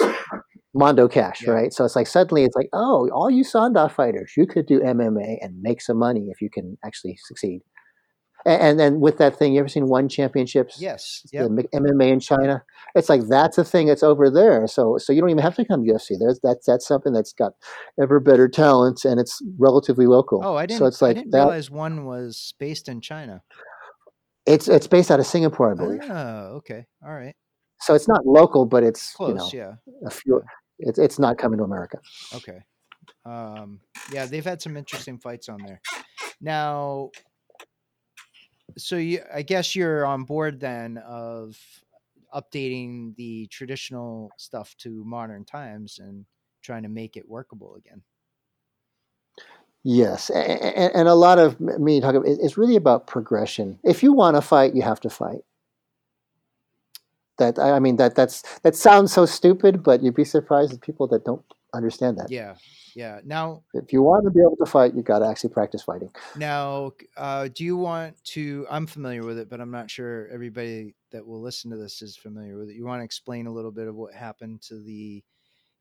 [0.74, 1.52] Mondo cash, yeah.
[1.52, 1.74] right?
[1.74, 5.38] So it's like suddenly it's like, oh, all you Sanda fighters, you could do MMA
[5.42, 7.62] and make some money if you can actually succeed.
[8.48, 10.80] And then with that thing, you ever seen One Championships?
[10.80, 11.22] Yes.
[11.34, 11.50] Yep.
[11.50, 12.64] The MMA in China.
[12.96, 14.66] It's like that's a thing that's over there.
[14.68, 16.18] So so you don't even have to come to UFC.
[16.18, 17.54] There's that's that's something that's got
[18.02, 20.42] ever better talent and it's relatively local.
[20.44, 20.80] Oh, I didn't.
[20.80, 23.44] So it's like I didn't that, realize one was based in China.
[24.46, 26.02] It's it's based out of Singapore, I believe.
[26.10, 27.36] Oh, okay, all right.
[27.82, 29.54] So it's not local, but it's close.
[29.54, 30.08] You know, yeah.
[30.08, 30.42] A few.
[30.80, 32.00] It's it's not coming to America.
[32.34, 32.60] Okay.
[33.26, 33.82] Um,
[34.12, 35.82] yeah, they've had some interesting fights on there.
[36.40, 37.12] Now,
[38.76, 41.58] so you, I guess you're on board then of
[42.34, 46.26] updating the traditional stuff to modern times and
[46.62, 48.02] trying to make it workable again.
[49.84, 52.24] Yes, and, and a lot of me talking.
[52.26, 53.80] It's really about progression.
[53.84, 55.40] If you want to fight, you have to fight.
[57.38, 61.08] That I mean that that's that sounds so stupid, but you'd be surprised at people
[61.08, 62.30] that don't understand that.
[62.30, 62.56] Yeah,
[62.96, 63.20] yeah.
[63.26, 66.10] Now, if you want to be able to fight, you got to actually practice fighting.
[66.36, 68.66] Now, uh, do you want to?
[68.70, 72.16] I'm familiar with it, but I'm not sure everybody that will listen to this is
[72.16, 72.76] familiar with it.
[72.76, 75.24] You want to explain a little bit of what happened to the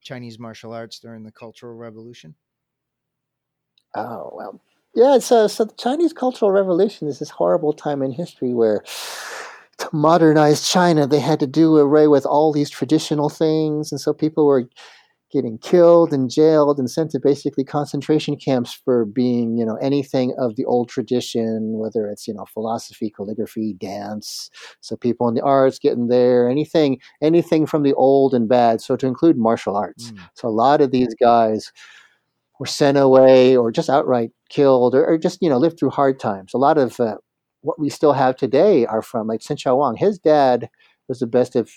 [0.01, 2.35] Chinese martial arts during the Cultural Revolution?
[3.95, 4.61] Oh well,
[4.95, 5.19] yeah.
[5.19, 8.85] So, so the Chinese Cultural Revolution is this horrible time in history where
[9.79, 14.13] to modernize China, they had to do away with all these traditional things, and so
[14.13, 14.69] people were
[15.37, 20.35] getting killed and jailed and sent to basically concentration camps for being, you know, anything
[20.39, 24.51] of the old tradition, whether it's, you know, philosophy, calligraphy, dance.
[24.81, 28.81] So people in the arts getting there, anything, anything from the old and bad.
[28.81, 30.11] So to include martial arts.
[30.11, 30.21] Mm.
[30.33, 31.71] So a lot of these guys
[32.59, 36.19] were sent away or just outright killed or, or just, you know, lived through hard
[36.19, 36.55] times.
[36.55, 37.19] A lot of uh,
[37.61, 39.99] what we still have today are from like Xiaowang.
[39.99, 40.71] His dad
[41.09, 41.71] was the best of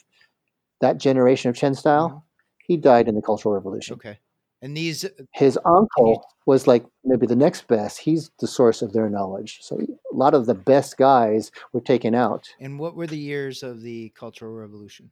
[0.80, 2.10] that generation of Chen style.
[2.10, 2.22] Mm
[2.70, 3.96] he died in the Cultural Revolution.
[3.96, 4.20] Okay.
[4.62, 7.98] And these uh, his uncle was like maybe the next best.
[7.98, 9.58] He's the source of their knowledge.
[9.62, 12.48] So a lot of the best guys were taken out.
[12.60, 15.10] And what were the years of the Cultural Revolution?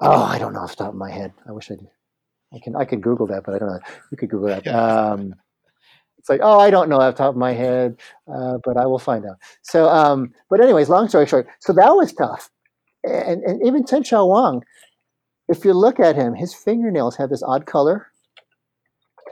[0.00, 1.32] Oh, I don't know off the top of my head.
[1.48, 1.88] I wish I did.
[2.54, 3.80] I can I could Google that, but I don't know.
[4.12, 4.66] You could Google that.
[4.74, 5.34] Um,
[6.18, 8.00] it's like, oh, I don't know off the top of my head,
[8.32, 9.38] uh, but I will find out.
[9.62, 12.48] So, um, but anyways, long story short, so that was tough,
[13.02, 14.62] and and even Chen Xiaowang,
[15.52, 18.08] if you look at him, his fingernails have this odd color.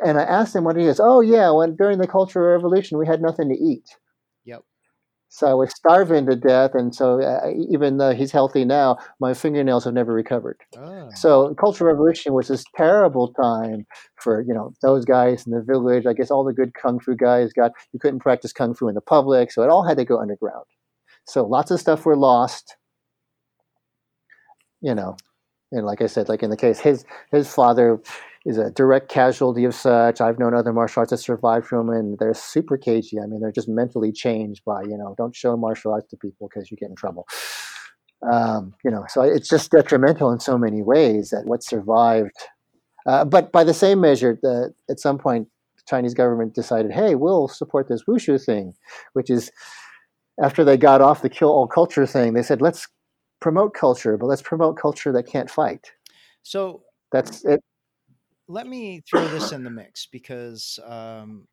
[0.04, 3.06] And I asked him what he goes, Oh, yeah, when during the Cultural Revolution, we
[3.06, 3.88] had nothing to eat.
[4.44, 4.62] Yep.
[5.28, 6.74] So I was starving to death.
[6.74, 10.58] And so uh, even though he's healthy now, my fingernails have never recovered.
[10.76, 11.08] Oh.
[11.14, 16.06] So Cultural Revolution was this terrible time for, you know, those guys in the village.
[16.06, 18.94] I guess all the good Kung Fu guys got, you couldn't practice Kung Fu in
[18.94, 19.52] the public.
[19.52, 20.66] So it all had to go underground.
[21.26, 22.76] So lots of stuff were lost.
[24.82, 25.16] You know,
[25.72, 28.00] and like I said, like in the case, his his father
[28.46, 30.20] is a direct casualty of such.
[30.20, 33.18] I've known other martial arts that survived from and they're super cagey.
[33.20, 36.48] I mean, they're just mentally changed by you know, don't show martial arts to people
[36.48, 37.26] because you get in trouble.
[38.30, 42.36] Um, you know, so it's just detrimental in so many ways that what survived.
[43.06, 47.14] Uh, but by the same measure, the, at some point, the Chinese government decided, hey,
[47.14, 48.74] we'll support this wushu thing,
[49.14, 49.50] which is
[50.42, 52.86] after they got off the kill all culture thing, they said, let's
[53.40, 55.92] promote culture, but let's promote culture that can't fight.
[56.42, 56.82] So
[57.12, 57.62] that's it.
[58.48, 61.46] Let me throw this in the mix because um,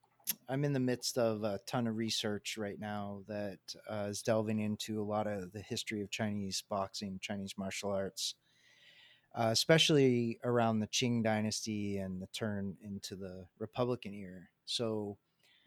[0.49, 3.59] I'm in the midst of a ton of research right now that
[3.89, 8.35] uh, is delving into a lot of the history of Chinese boxing, Chinese martial arts,
[9.35, 14.41] uh, especially around the Qing dynasty and the turn into the Republican era.
[14.65, 15.17] So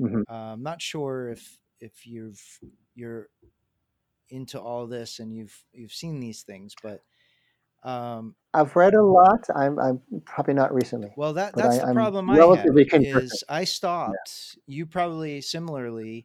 [0.01, 0.23] mm-hmm.
[0.29, 2.43] uh, I'm not sure if if you've
[2.95, 3.29] you're
[4.31, 7.03] into all this and you've you've seen these things, but
[7.83, 9.47] um, I've read a lot.
[9.55, 11.13] I'm I'm probably not recently.
[11.17, 14.57] Well, that that's I, the problem I have is I stopped.
[14.67, 14.77] Yeah.
[14.77, 16.25] You probably similarly.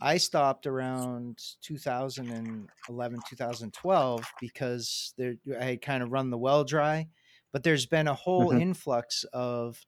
[0.00, 7.08] I stopped around 2011, 2012 because there I had kind of run the well dry,
[7.52, 8.62] but there's been a whole mm-hmm.
[8.62, 9.84] influx of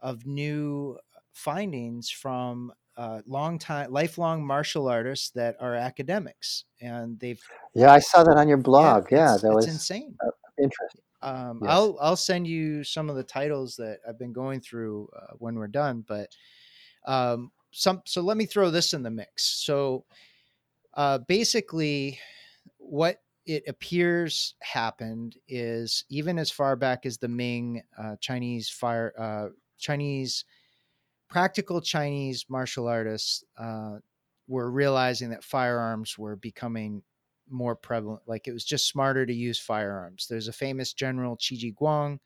[0.00, 0.96] of new
[1.32, 7.40] findings from uh, long time, lifelong martial artists that are academics, and they've.
[7.74, 9.08] Yeah, I saw that on your blog.
[9.10, 10.16] Yeah, yeah that was insane.
[10.24, 11.02] Uh, interesting.
[11.22, 11.70] Um, yes.
[11.72, 15.56] I'll I'll send you some of the titles that I've been going through uh, when
[15.56, 16.30] we're done, but
[17.06, 18.02] um, some.
[18.06, 19.44] So let me throw this in the mix.
[19.64, 20.04] So
[20.94, 22.18] uh, basically,
[22.78, 29.12] what it appears happened is even as far back as the Ming uh, Chinese fire
[29.18, 30.44] uh, Chinese
[31.36, 33.96] practical Chinese martial artists uh,
[34.48, 37.02] were realizing that firearms were becoming
[37.50, 38.22] more prevalent.
[38.26, 40.28] Like it was just smarter to use firearms.
[40.30, 42.20] There's a famous general Qi Ji Guang.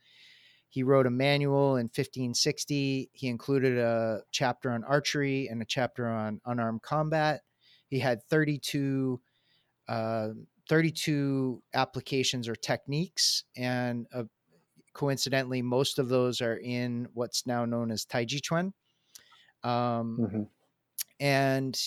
[0.69, 3.11] He wrote a manual in 1560.
[3.13, 7.41] He included a chapter on archery and a chapter on unarmed combat.
[7.89, 9.21] He had 32
[9.89, 10.29] uh,
[10.69, 14.23] 32 applications or techniques, and uh,
[14.95, 18.73] coincidentally, most of those are in what's now known as Tai Chi Chuan.
[19.63, 20.43] Um, mm-hmm.
[21.19, 21.79] And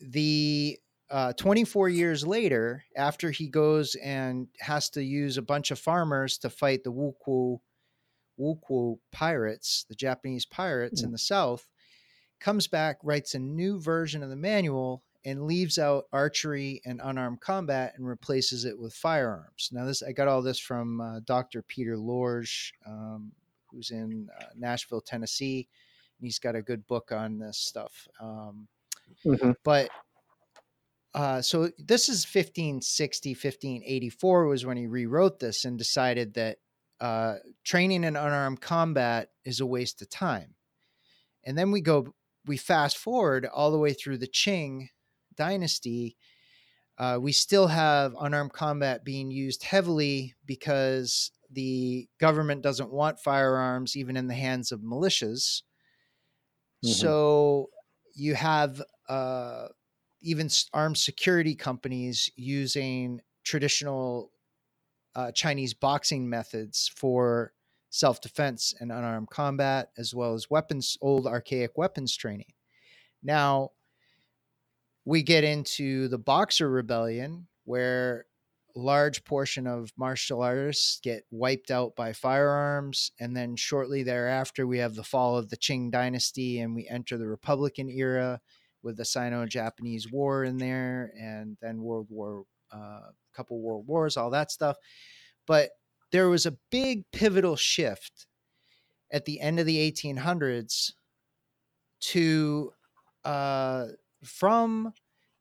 [0.00, 0.78] the
[1.10, 6.38] uh, 24 years later, after he goes and has to use a bunch of farmers
[6.38, 7.60] to fight the Wokou
[8.38, 11.06] Wokou pirates, the Japanese pirates mm-hmm.
[11.06, 11.68] in the south,
[12.40, 17.40] comes back, writes a new version of the manual, and leaves out archery and unarmed
[17.40, 19.70] combat and replaces it with firearms.
[19.72, 21.62] Now, this I got all this from uh, Dr.
[21.62, 23.32] Peter Lorge, um,
[23.68, 25.68] who's in uh, Nashville, Tennessee,
[26.18, 28.08] and he's got a good book on this stuff.
[28.20, 28.68] Um,
[29.24, 29.52] mm-hmm.
[29.64, 29.90] But
[31.14, 36.58] uh, so this is 1560, 1584 was when he rewrote this and decided that
[37.00, 40.54] uh, training in unarmed combat is a waste of time.
[41.44, 42.14] And then we go,
[42.46, 44.88] we fast forward all the way through the Qing
[45.36, 46.16] dynasty,
[46.98, 53.96] uh, we still have unarmed combat being used heavily because the government doesn't want firearms
[53.96, 55.62] even in the hands of militias.
[56.84, 56.92] Mm-hmm.
[56.92, 57.70] So
[58.14, 59.68] you have uh,
[60.22, 64.30] even armed security companies using traditional
[65.14, 67.52] uh, Chinese boxing methods for
[67.90, 72.52] self defense and unarmed combat, as well as weapons, old archaic weapons training.
[73.22, 73.70] Now,
[75.04, 78.26] we get into the Boxer Rebellion, where
[78.76, 83.10] large portion of martial artists get wiped out by firearms.
[83.18, 87.16] And then shortly thereafter, we have the fall of the Qing dynasty and we enter
[87.16, 88.40] the Republican era
[88.82, 93.00] with the Sino Japanese War in there and then World War, a uh,
[93.34, 94.76] couple world wars, all that stuff.
[95.46, 95.70] But
[96.12, 98.26] there was a big pivotal shift
[99.10, 100.92] at the end of the 1800s
[102.00, 102.72] to
[103.24, 103.86] uh,
[104.22, 104.92] from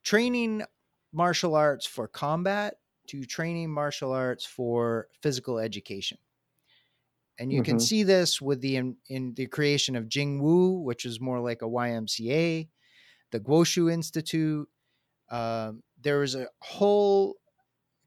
[0.03, 0.63] training
[1.11, 2.75] martial arts for combat
[3.07, 6.17] to training martial arts for physical education.
[7.37, 7.71] And you mm-hmm.
[7.71, 11.39] can see this with the in, in, the creation of Jing Wu, which is more
[11.39, 12.69] like a YMCA,
[13.31, 14.69] the Guoshu Institute.
[15.29, 17.35] Um, there was a whole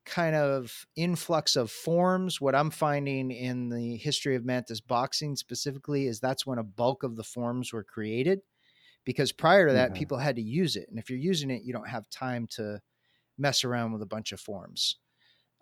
[0.07, 2.40] kind of influx of forms.
[2.40, 7.03] What I'm finding in the history of Mantis boxing specifically is that's when a bulk
[7.03, 8.40] of the forms were created
[9.05, 9.99] because prior to that, mm-hmm.
[9.99, 10.86] people had to use it.
[10.88, 12.80] And if you're using it, you don't have time to
[13.39, 14.97] mess around with a bunch of forms.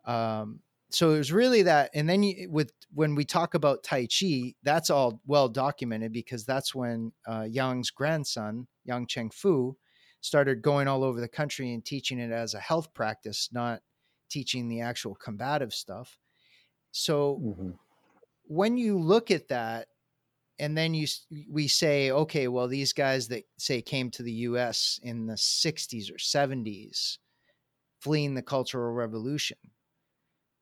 [0.04, 0.60] Um,
[0.90, 1.90] so it was really that.
[1.94, 6.44] And then you, with when we talk about Tai Chi, that's all well documented because
[6.44, 9.76] that's when uh, Yang's grandson, Yang Cheng Fu,
[10.20, 13.80] started going all over the country and teaching it as a health practice, not
[14.30, 16.18] teaching the actual combative stuff.
[16.92, 17.70] So mm-hmm.
[18.44, 19.88] when you look at that,
[20.58, 21.06] and then you
[21.50, 26.10] we say okay well these guys that say came to the US in the 60s
[26.10, 27.18] or 70s
[28.00, 29.58] fleeing the cultural revolution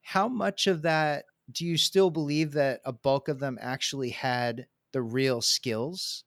[0.03, 4.67] how much of that do you still believe that a bulk of them actually had
[4.93, 6.25] the real skills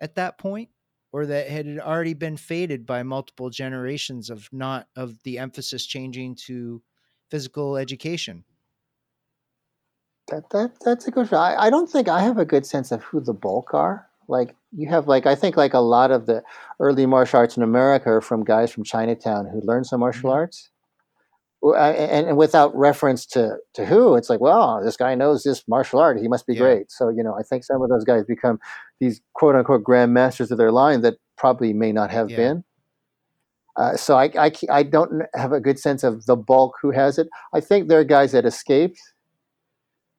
[0.00, 0.68] at that point
[1.12, 6.34] or that had already been faded by multiple generations of not of the emphasis changing
[6.34, 6.82] to
[7.30, 8.44] physical education
[10.28, 11.32] that, that that's a good.
[11.32, 14.08] I, I don't think I have a good sense of who the bulk are.
[14.28, 16.42] Like you have, like I think, like a lot of the
[16.80, 20.38] early martial arts in America are from guys from Chinatown who learned some martial mm-hmm.
[20.38, 20.70] arts,
[21.62, 24.14] and, and, without reference to to who.
[24.14, 26.60] It's like, well, this guy knows this martial art; he must be yeah.
[26.60, 26.90] great.
[26.90, 28.58] So you know, I think some of those guys become
[29.00, 32.36] these quote unquote grandmasters of their line that probably may not have yeah.
[32.36, 32.64] been.
[33.76, 37.18] Uh, so I, I, I don't have a good sense of the bulk who has
[37.18, 37.28] it.
[37.54, 39.00] I think there are guys that escaped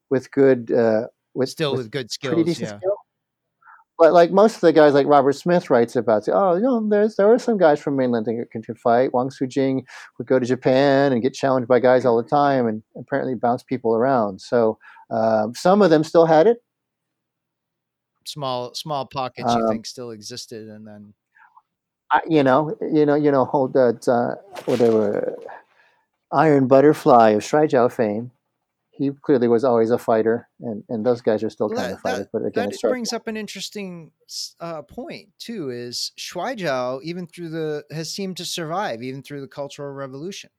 [0.10, 2.78] with good uh, with still with, with good skills, yeah.
[2.78, 2.93] Skill.
[4.04, 7.16] But like most of the guys, like Robert Smith writes about, oh, you know, there's
[7.16, 9.14] there are some guys from mainland that can, can fight.
[9.14, 9.86] Wang Shujin
[10.18, 13.64] would go to Japan and get challenged by guys all the time, and apparently bounce
[13.64, 14.42] people around.
[14.42, 14.78] So
[15.10, 16.62] um, some of them still had it.
[18.26, 21.14] Small small pockets um, you think still existed, and then
[22.12, 24.36] I, you know, you know, you know, hold that uh,
[24.66, 25.34] whatever
[26.34, 28.32] Iron Butterfly of Shuai fame.
[28.96, 32.02] He clearly was always a fighter, and, and those guys are still kind that, of
[32.02, 32.28] fighters.
[32.32, 34.12] But again, that brings up an interesting
[34.60, 35.72] uh, point too.
[35.72, 40.52] Is Shuai even through the has seemed to survive even through the Cultural Revolution?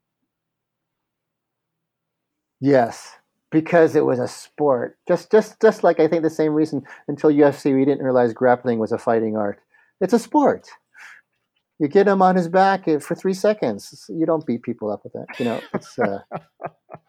[2.61, 3.13] Yes,
[3.53, 4.99] because it was a sport.
[5.07, 8.81] Just just just like I think the same reason until UFC we didn't realize grappling
[8.81, 9.61] was a fighting art.
[10.01, 10.69] It's a sport.
[11.79, 14.07] You get him on his back eh, for three seconds.
[14.09, 15.27] You don't beat people up with that.
[15.39, 15.97] You know, it's.
[15.99, 16.19] Uh,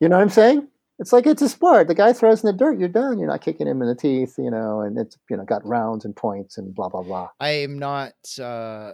[0.00, 0.68] you know what I'm saying?
[0.98, 1.88] It's like it's a sport.
[1.88, 3.18] The guy throws in the dirt, you're done.
[3.18, 6.04] You're not kicking him in the teeth, you know, and it's you know got rounds
[6.04, 7.30] and points and blah blah blah.
[7.40, 8.14] I am not.
[8.38, 8.92] Uh,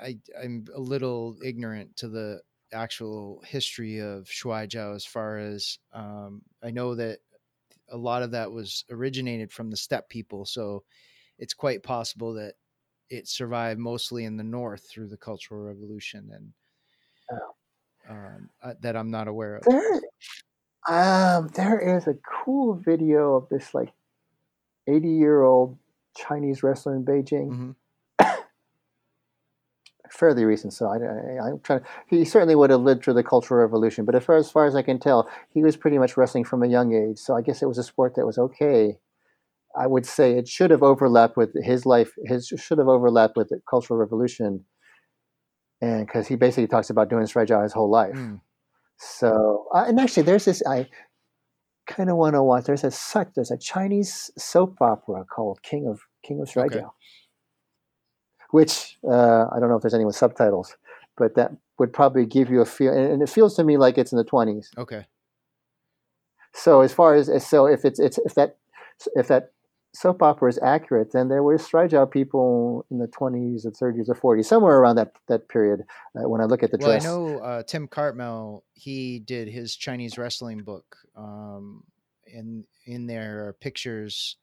[0.00, 2.40] I I'm a little ignorant to the
[2.72, 7.18] actual history of Shuai Jiao as far as um, I know that
[7.90, 10.44] a lot of that was originated from the steppe people.
[10.44, 10.84] So
[11.38, 12.54] it's quite possible that
[13.08, 16.52] it survived mostly in the north through the Cultural Revolution and
[17.32, 17.54] oh.
[18.10, 19.64] Um, uh, that I'm not aware of.
[19.64, 20.00] There,
[20.88, 23.92] um, there is a cool video of this like
[24.86, 25.78] 80 year old
[26.16, 27.50] Chinese wrestler in Beijing.
[27.50, 27.70] Mm-hmm
[30.10, 30.72] fairly recent.
[30.72, 31.82] So I, am trying.
[32.06, 34.74] He certainly would have lived through the Cultural Revolution, but as far as far as
[34.74, 37.18] I can tell, he was pretty much wrestling from a young age.
[37.18, 38.98] So I guess it was a sport that was okay.
[39.78, 42.12] I would say it should have overlapped with his life.
[42.24, 44.64] His should have overlapped with the Cultural Revolution,
[45.80, 48.14] and because he basically talks about doing Jiao his whole life.
[48.14, 48.40] Mm.
[48.96, 50.88] So uh, and actually, there's this I
[51.86, 52.64] kind of want to watch.
[52.64, 56.66] There's a such there's a Chinese soap opera called King of King of Jiao.
[56.66, 56.84] Okay
[58.50, 60.76] which uh, I don't know if there's any with subtitles,
[61.16, 62.92] but that would probably give you a feel.
[62.92, 64.66] And, it feels to me like it's in the 20s.
[64.76, 65.06] Okay.
[66.52, 68.56] So as far as so if it's it's if that
[69.14, 69.52] if that
[69.92, 74.36] soap opera is accurate, then there were Shuai people in the 20s or 30s or
[74.36, 75.82] 40s, somewhere around that that period.
[76.16, 78.64] Uh, when I look at the well, dress, I know uh, Tim Cartmel.
[78.72, 80.96] He did his Chinese wrestling book.
[81.16, 81.84] Um,
[82.32, 84.36] in in there pictures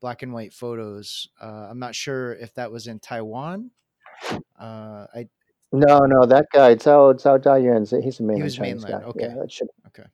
[0.00, 1.28] black and white photos.
[1.40, 3.70] Uh, I'm not sure if that was in Taiwan.
[4.58, 5.28] Uh, I
[5.72, 9.04] no, no, that guy Cao Cao Jiayuan, he's a mainland he was Chinese mainland.
[9.04, 9.08] guy.
[9.10, 10.08] Okay, yeah, should, okay,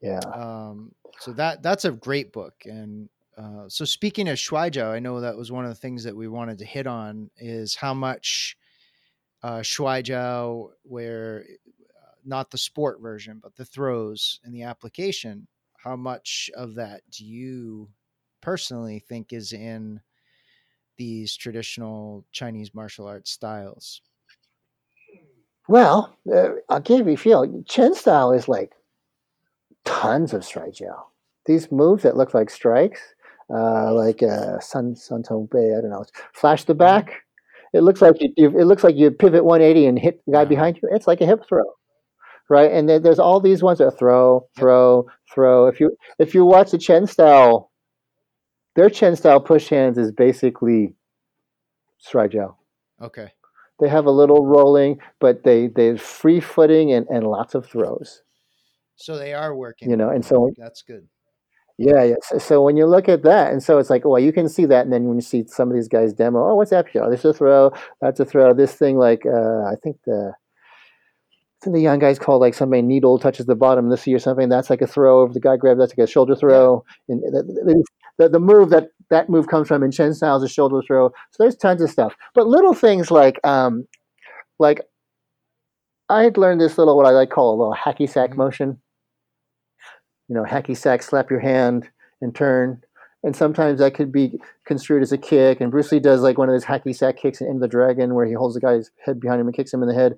[0.00, 0.20] yeah.
[0.20, 2.54] Um, so that that's a great book.
[2.64, 6.02] And uh, so speaking of Shuai Jiao, I know that was one of the things
[6.04, 8.56] that we wanted to hit on is how much
[9.44, 15.46] uh, Jiao, where uh, not the sport version, but the throws and the application.
[15.76, 17.88] How much of that do you
[18.40, 20.00] personally think is in
[20.96, 24.02] these traditional Chinese martial arts styles?
[25.68, 27.62] Well, uh, I'll give you a feel.
[27.68, 28.72] Chen style is like
[29.84, 31.04] tons of Shuai Jiao.
[31.46, 33.00] These moves that look like strikes,
[33.50, 36.78] uh, like uh, Shan Shan Tong Bei, I don't know, flash the mm-hmm.
[36.78, 37.22] back.
[37.74, 40.44] It looks like you, you, it looks like you pivot 180 and hit the guy
[40.46, 40.88] behind you.
[40.90, 41.64] It's like a hip throw,
[42.48, 42.72] right?
[42.72, 45.66] And then there's all these ones that throw, throw, throw.
[45.66, 47.70] If you if you watch the Chen style
[48.78, 50.94] their Chen style push hands is basically
[52.00, 52.54] Jiao.
[53.02, 53.32] Okay.
[53.80, 58.22] They have a little rolling, but they they free footing and, and lots of throws.
[58.94, 59.90] So they are working.
[59.90, 61.08] You know, and so that's good.
[61.78, 62.14] Yeah, yeah.
[62.22, 64.66] So, so, when you look at that, and so it's like, well, you can see
[64.66, 66.86] that, and then when you see some of these guys demo, oh, what's that?
[66.96, 67.72] Oh, this is a throw.
[68.00, 68.52] That's a throw.
[68.52, 70.32] This thing, like, uh, I think the
[71.60, 74.14] I think the young guys call like somebody needle touches the bottom of the sea
[74.14, 74.48] or something.
[74.48, 75.24] That's like a throw.
[75.24, 76.84] If the guy grabs, that's like a shoulder throw.
[77.08, 77.16] Yeah.
[77.16, 77.22] And
[78.18, 81.08] the, the move that that move comes from in Chen style is a shoulder throw.
[81.08, 82.14] So there's tons of stuff.
[82.34, 83.88] But little things like um,
[84.60, 84.82] like
[86.08, 88.38] I had learned this little what I like call a little hacky sack mm-hmm.
[88.38, 88.80] motion.
[90.28, 91.88] You know, hacky sack, slap your hand
[92.20, 92.82] and turn.
[93.24, 95.60] And sometimes that could be construed as a kick.
[95.60, 98.14] And Bruce Lee does like one of those hacky sack kicks in Enter the Dragon
[98.14, 100.16] where he holds the guy's head behind him and kicks him in the head.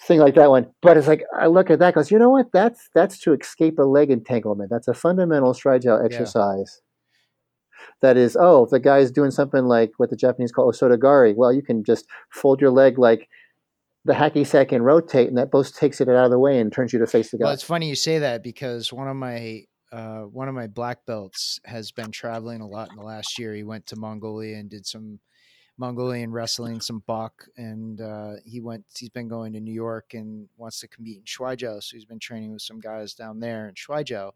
[0.00, 0.68] Thing like that one.
[0.80, 2.50] But it's like I look at that, goes, you know what?
[2.52, 4.70] That's that's to escape a leg entanglement.
[4.70, 6.80] That's a fundamental Jiao exercise.
[6.80, 6.88] Yeah
[8.00, 11.34] that is, oh, the guy's doing something like what the Japanese call osotogari.
[11.34, 13.28] Well, you can just fold your leg like
[14.04, 16.72] the hacky sack and rotate, and that both takes it out of the way and
[16.72, 17.44] turns you to face the guy.
[17.44, 21.04] Well, it's funny you say that because one of my uh, one of my black
[21.06, 23.54] belts has been traveling a lot in the last year.
[23.54, 25.20] He went to Mongolia and did some
[25.76, 28.84] Mongolian wrestling, some Bok, and uh, he went.
[28.96, 32.04] He's been going to New York and wants to compete in Shuai Jiao, so he's
[32.04, 34.32] been training with some guys down there in Shuai Jiao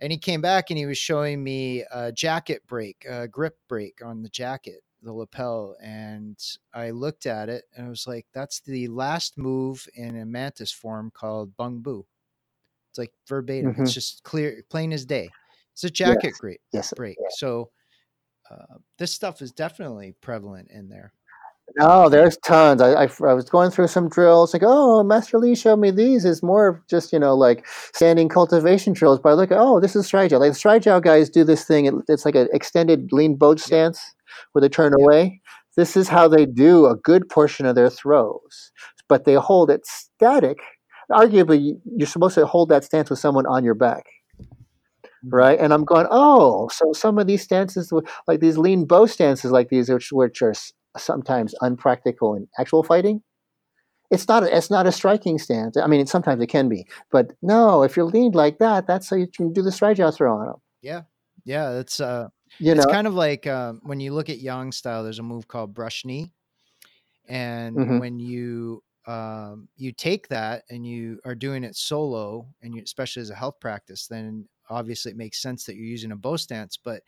[0.00, 4.00] and he came back and he was showing me a jacket break, a grip break
[4.04, 6.38] on the jacket, the lapel, and
[6.74, 10.72] I looked at it and I was like, "That's the last move in a mantis
[10.72, 12.04] form called beng bu."
[12.90, 13.72] It's like verbatim.
[13.72, 13.82] Mm-hmm.
[13.82, 15.30] It's just clear, plain as day.
[15.72, 16.38] It's a jacket yes.
[16.38, 16.92] great yes.
[16.96, 17.16] break.
[17.30, 17.70] So
[18.50, 21.12] uh, this stuff is definitely prevalent in there.
[21.76, 22.80] No, there's tons.
[22.80, 26.24] I, I, I, was going through some drills, like, oh, Master Lee showed me these.
[26.24, 29.20] Is more of just, you know, like standing cultivation drills.
[29.20, 31.84] But I look at, oh, this is Shuai Like the Shuai guys do this thing.
[31.84, 34.14] It, it's like an extended lean boat stance
[34.52, 35.40] where they turn away.
[35.76, 38.72] This is how they do a good portion of their throws.
[39.08, 40.58] But they hold it static.
[41.10, 44.04] Arguably, you're supposed to hold that stance with someone on your back
[45.24, 45.34] mm-hmm.
[45.34, 45.58] right?
[45.58, 47.92] And I'm going, oh, so some of these stances,
[48.26, 50.54] like these lean bow stances, like these, which, which are
[50.96, 53.22] sometimes unpractical in actual fighting.
[54.10, 55.76] It's not a, it's not a striking stance.
[55.76, 59.16] I mean, sometimes it can be, but no, if you're leaned like that, that's how
[59.16, 60.56] you can do the Shuai Jiao throw on them.
[60.80, 61.02] Yeah,
[61.44, 62.28] yeah, it's uh,
[62.58, 65.02] you it's kind of like uh, when you look at Yang style.
[65.02, 66.32] There's a move called brush knee,
[67.28, 67.98] and mm-hmm.
[67.98, 73.22] when you um, you take that and you are doing it solo, and you especially
[73.22, 76.76] as a health practice, then obviously it makes sense that you're using a bow stance,
[76.76, 77.02] but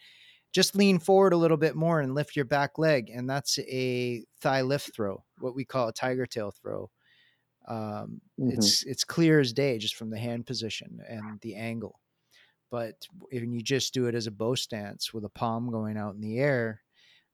[0.53, 3.11] just lean forward a little bit more and lift your back leg.
[3.11, 6.91] And that's a thigh lift throw, what we call a tiger tail throw.
[7.69, 8.51] Um, mm-hmm.
[8.51, 12.01] It's it's clear as day just from the hand position and the angle.
[12.71, 12.95] But
[13.31, 16.21] if you just do it as a bow stance with a palm going out in
[16.21, 16.83] the air,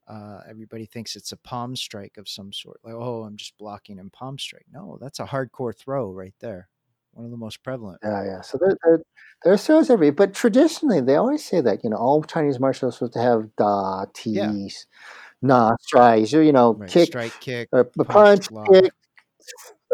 [0.09, 2.81] uh, everybody thinks it's a palm strike of some sort.
[2.83, 4.67] Like, oh, I'm just blocking in palm strike.
[4.73, 6.69] No, that's a hardcore throw right there
[7.17, 7.99] one of the most prevalent.
[8.05, 8.41] Yeah, yeah.
[8.43, 8.99] So there, there,
[9.43, 12.89] there are shows every, but traditionally they always say that you know all Chinese martial
[12.89, 14.87] arts supposed to have da, tees,
[15.43, 15.49] yeah.
[15.49, 16.91] na, strides, you know, right.
[16.91, 18.69] kick, strike, kick, uh, punch, punch lock.
[18.71, 18.93] kick,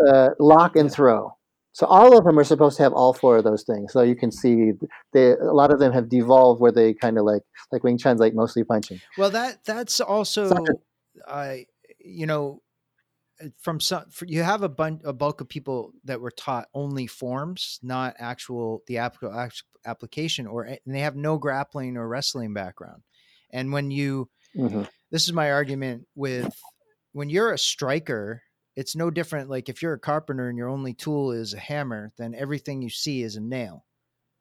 [0.09, 0.95] uh, lock, and yeah.
[0.95, 1.36] throw.
[1.73, 3.93] So all of them are supposed to have all four of those things.
[3.93, 4.73] So you can see
[5.12, 8.20] they a lot of them have devolved where they kind of like like Wing Chun's
[8.20, 9.01] like mostly punching.
[9.16, 10.55] Well, that that's also
[11.27, 11.66] I
[11.99, 12.62] you know
[13.43, 17.07] uh, from some you have a bunch a bulk of people that were taught only
[17.07, 19.49] forms not actual the actual
[19.87, 23.03] application or and they have no grappling or wrestling background
[23.51, 24.83] and when you mm-hmm.
[25.11, 26.55] this is my argument with
[27.12, 28.43] when you're a striker
[28.77, 32.12] it's no different like if you're a carpenter and your only tool is a hammer
[32.16, 33.85] then everything you see is a nail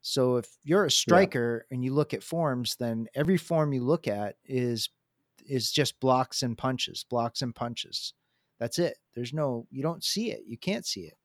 [0.01, 1.75] so if you're a striker yeah.
[1.75, 4.89] and you look at forms then every form you look at is
[5.45, 8.13] is just blocks and punches blocks and punches
[8.61, 8.99] that's it.
[9.15, 10.43] There's no, you don't see it.
[10.45, 11.17] You can't see it.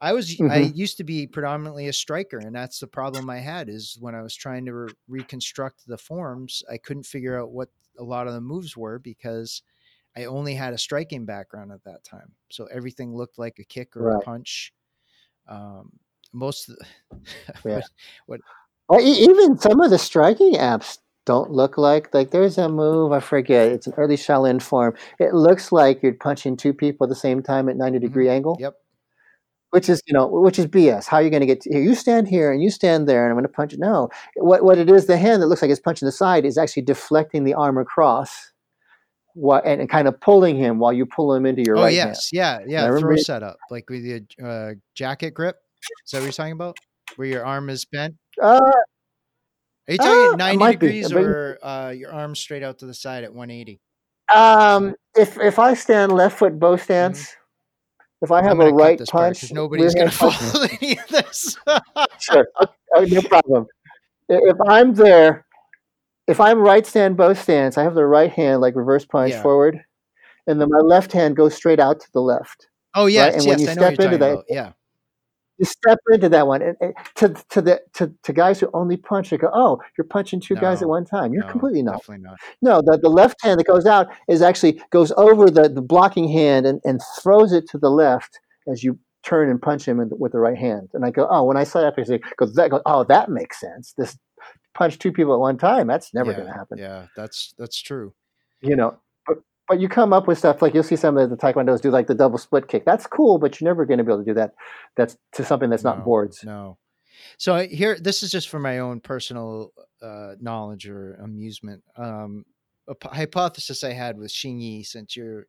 [0.00, 0.50] I was, mm-hmm.
[0.50, 4.16] I used to be predominantly a striker, and that's the problem I had is when
[4.16, 7.68] I was trying to re- reconstruct the forms, I couldn't figure out what
[8.00, 9.62] a lot of the moves were because
[10.16, 12.32] I only had a striking background at that time.
[12.50, 14.16] So everything looked like a kick or right.
[14.16, 14.72] a punch.
[15.48, 15.92] Um,
[16.32, 16.86] most of the,
[17.64, 17.74] yeah.
[17.74, 17.84] what,
[18.26, 18.40] what
[18.88, 23.20] well, even some of the striking apps don't look like like there's a move I
[23.20, 24.94] forget it's an early Shaolin form.
[25.18, 28.34] It looks like you're punching two people at the same time at 90 degree mm-hmm.
[28.34, 28.56] angle.
[28.60, 28.74] Yep.
[29.70, 31.06] Which is you know which is BS.
[31.06, 31.80] How are you going to get here?
[31.80, 33.80] You stand here and you stand there and I'm going to punch it.
[33.80, 36.58] No, what what it is the hand that looks like it's punching the side is
[36.58, 38.52] actually deflecting the arm across.
[39.34, 41.92] What and, and kind of pulling him while you pull him into your oh, right
[41.92, 42.64] yes, hand.
[42.68, 42.98] yeah, yeah.
[42.98, 45.56] Throw setup like with the uh, jacket grip.
[46.06, 46.76] Is that what you're talking about?
[47.16, 48.14] Where your arm is bent?
[48.40, 48.60] Uh,
[49.88, 51.16] are you talking uh, 90 degrees be.
[51.16, 53.80] or uh, your arms straight out to the side at 180?
[54.34, 56.82] Um, if if I stand left foot bow mm-hmm.
[56.82, 58.24] stance, mm-hmm.
[58.24, 61.58] if I have a right punch, nobody's going to follow any of this.
[62.18, 62.46] sure,
[62.96, 63.66] okay, no problem.
[64.28, 65.43] If I'm there,
[66.26, 69.42] if I'm right stand bow stance, I have the right hand like reverse punch yeah.
[69.42, 69.80] forward,
[70.46, 72.68] and then my left hand goes straight out to the left.
[72.94, 73.34] Oh yeah, right?
[73.34, 74.44] and yes, when you I step into that, about.
[74.48, 74.72] yeah
[75.58, 78.96] you step into that one and, and, to to the to, to guys who only
[78.96, 81.82] punch they go oh you're punching two no, guys at one time you're no, completely
[81.82, 85.50] not definitely not no the, the left hand that goes out is actually goes over
[85.50, 88.40] the, the blocking hand and, and throws it to the left
[88.70, 91.56] as you turn and punch him with the right hand and i go oh when
[91.56, 94.18] i saw that picture goes that goes oh that makes sense this
[94.74, 97.80] punch two people at one time that's never yeah, going to happen yeah that's that's
[97.80, 98.12] true
[98.60, 98.96] you know
[99.26, 99.38] but
[99.68, 102.06] but you come up with stuff like you'll see some of the taekwondos do like
[102.06, 102.84] the double split kick.
[102.84, 104.54] That's cool, but you're never going to be able to do that.
[104.96, 106.44] That's to something that's no, not boards.
[106.44, 106.76] No.
[107.38, 109.72] So here, this is just for my own personal
[110.02, 111.82] uh, knowledge or amusement.
[111.96, 112.44] Um,
[112.86, 115.46] a p- hypothesis I had with Xingyi, since you're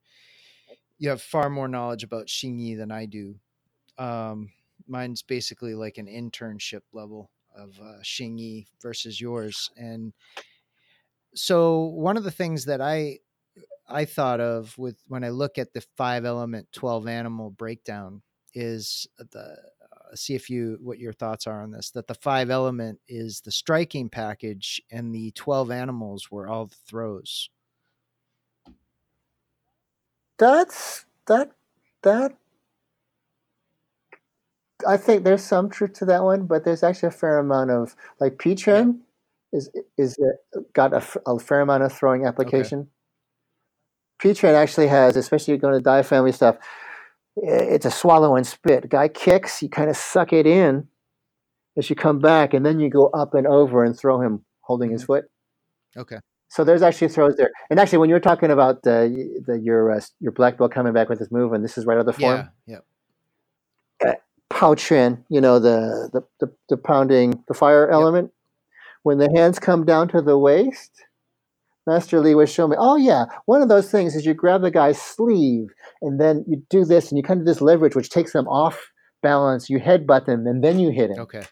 [0.98, 3.36] you have far more knowledge about Xingyi than I do.
[3.98, 4.52] Um,
[4.88, 10.14] mine's basically like an internship level of uh, Xingyi versus yours, and
[11.34, 13.20] so one of the things that I
[13.88, 18.22] I thought of with when I look at the five element, 12 animal breakdown
[18.54, 22.50] is the, uh, see if you, what your thoughts are on this, that the five
[22.50, 27.50] element is the striking package and the 12 animals were all the throws.
[30.38, 31.52] That's, that,
[32.02, 32.36] that,
[34.88, 37.96] I think there's some truth to that one, but there's actually a fair amount of
[38.20, 39.02] like Pi Quan
[39.52, 39.58] yeah.
[39.58, 42.80] is, is uh, got a, a, fair amount of throwing application.
[42.80, 42.90] Okay
[44.22, 46.58] Pi Quan actually has, especially going to Dai family stuff.
[47.38, 48.90] It's a swallow and spit.
[48.90, 50.88] Guy kicks, you kind of suck it in
[51.78, 54.92] as you come back, and then you go up and over and throw him holding
[54.92, 55.14] his mm-hmm.
[55.14, 55.26] foot.
[55.98, 56.18] Okay.
[56.48, 60.00] So there's actually throws there, and actually when you're talking about the, the your uh,
[60.22, 62.14] your black belt coming back with this move, and this is right out of the
[62.14, 62.50] form.
[62.66, 62.76] Yeah.
[62.76, 62.80] Yeah.
[64.50, 64.76] Pao
[65.30, 68.26] you know the, the the, the pounding the fire element.
[68.26, 68.32] Yep.
[69.04, 70.92] When the hands come down to the waist,
[71.88, 72.78] Master Lee was showing me.
[72.80, 75.68] Oh yeah, one of those things is you grab the guy's sleeve,
[76.02, 78.92] and then you do this, and you kind of this leverage, which takes them off
[79.22, 79.70] balance.
[79.70, 81.20] You headbutt them, and then you hit him.
[81.20, 81.44] Okay.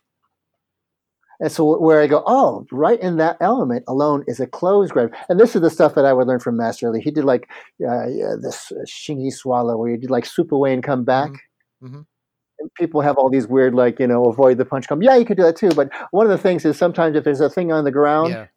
[1.39, 5.13] And so where I go, oh, right in that element alone is a close grab.
[5.27, 7.01] And this is the stuff that I would learn from Master Lee.
[7.01, 7.49] He did like
[7.81, 11.31] uh, yeah, this uh, Xingyi swallow where you did like swoop away and come back.
[11.83, 12.01] Mm-hmm.
[12.75, 15.01] People have all these weird like, you know, avoid the punch come.
[15.01, 15.69] Yeah, you could do that too.
[15.69, 18.47] But one of the things is sometimes if there's a thing on the ground, yeah.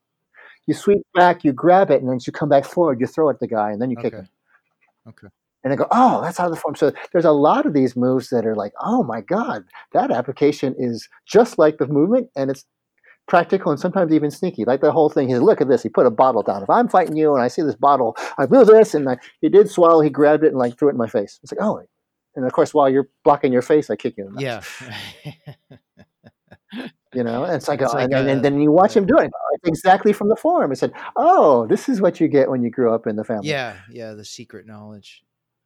[0.67, 3.35] you sweep back, you grab it, and then you come back forward, you throw it
[3.35, 4.11] at the guy, and then you okay.
[4.11, 4.29] kick him.
[5.09, 5.29] Okay
[5.67, 6.77] and I go, oh, that's out of the form.
[6.77, 9.65] So there's a lot of these moves that are like, oh my God,
[9.95, 12.65] that application is just like the movement and it's
[13.27, 14.65] practical and sometimes even sneaky.
[14.65, 15.83] Like the whole thing, he said, look at this.
[15.83, 16.63] He put a bottle down.
[16.63, 18.95] If I'm fighting you and I see this bottle, I do this.
[18.95, 20.01] And I, he did swallow.
[20.01, 21.41] He grabbed it and like threw it in my face.
[21.43, 21.83] It's like, oh.
[22.37, 24.63] And of course, while you're blocking your face, I kick you in the Yeah.
[27.15, 29.07] you know, and it's like, it's oh, like and, a, and, then you watch him
[29.07, 29.31] do it
[29.65, 30.71] exactly from the form.
[30.71, 33.49] He said, oh, this is what you get when you grew up in the family.
[33.49, 33.77] Yeah.
[33.91, 34.13] Yeah.
[34.13, 35.23] The secret knowledge.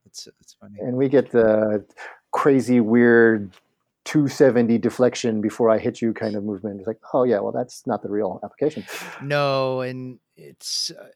[0.06, 0.76] It's, it's funny.
[0.80, 1.84] And we get the
[2.32, 3.52] crazy, weird
[4.04, 6.78] 270 deflection before I hit you kind of movement.
[6.78, 8.84] It's like, oh yeah, well that's not the real application.
[9.22, 11.08] No, and it's uh,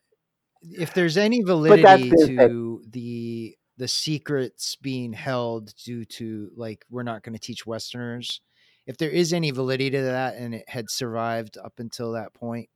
[0.63, 7.23] if there's any validity to the the secrets being held due to like we're not
[7.23, 8.41] going to teach Westerners.
[8.87, 12.69] If there is any validity to that and it had survived up until that point,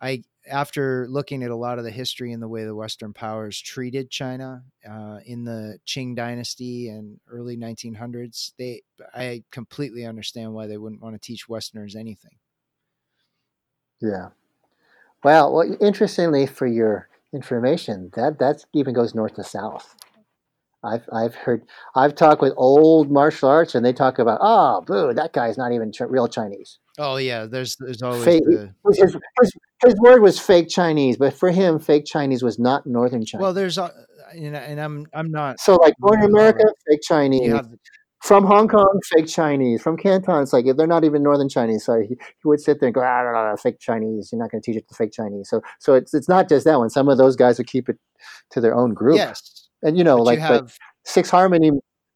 [0.00, 3.60] I after looking at a lot of the history and the way the Western powers
[3.60, 8.82] treated China uh, in the Qing Dynasty and early 1900s, they
[9.14, 12.36] I completely understand why they wouldn't want to teach Westerners anything.
[14.00, 14.30] Yeah.
[15.22, 19.96] Well, well, interestingly, for your information, that that even goes north to south.
[20.84, 21.62] I've I've heard
[21.94, 25.72] I've talked with old martial arts, and they talk about oh, boo, that guy's not
[25.72, 26.78] even ch- real Chinese.
[26.98, 28.74] Oh yeah, there's there's always fake, the...
[28.88, 28.98] his,
[29.40, 29.52] his,
[29.84, 33.42] his, word was fake Chinese, but for him, fake Chinese was not Northern China.
[33.42, 33.90] Well, there's uh,
[34.34, 37.52] and, and I'm I'm not so like born in America, fake Chinese.
[37.52, 37.68] Have...
[38.22, 39.82] From Hong Kong, fake Chinese.
[39.82, 41.84] From Canton, it's like they're not even Northern Chinese.
[41.84, 44.30] So he, he would sit there and go, ah, no, no, fake Chinese.
[44.30, 45.50] You're not going to teach it to fake Chinese.
[45.50, 46.88] So so it's it's not just that one.
[46.88, 47.98] Some of those guys would keep it
[48.50, 49.16] to their own group.
[49.16, 49.51] Yes,
[49.82, 50.62] and you know, but like, you have...
[50.62, 50.70] like
[51.04, 51.70] Six Harmony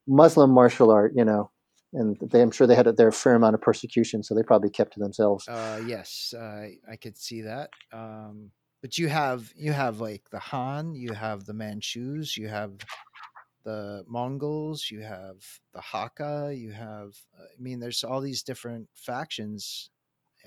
[0.07, 1.51] Muslim martial art, you know,
[1.93, 4.95] and they, I'm sure they had their fair amount of persecution, so they probably kept
[4.95, 5.49] to themselves.
[5.49, 7.71] Uh, yes, uh, I could see that.
[7.93, 8.51] Um,
[8.83, 12.73] but you have you have like the Han, you have the Manchus, you have
[13.65, 15.43] the Mongols, you have
[15.75, 17.17] the Hakka, you have.
[17.39, 19.91] Uh, I mean, there's all these different factions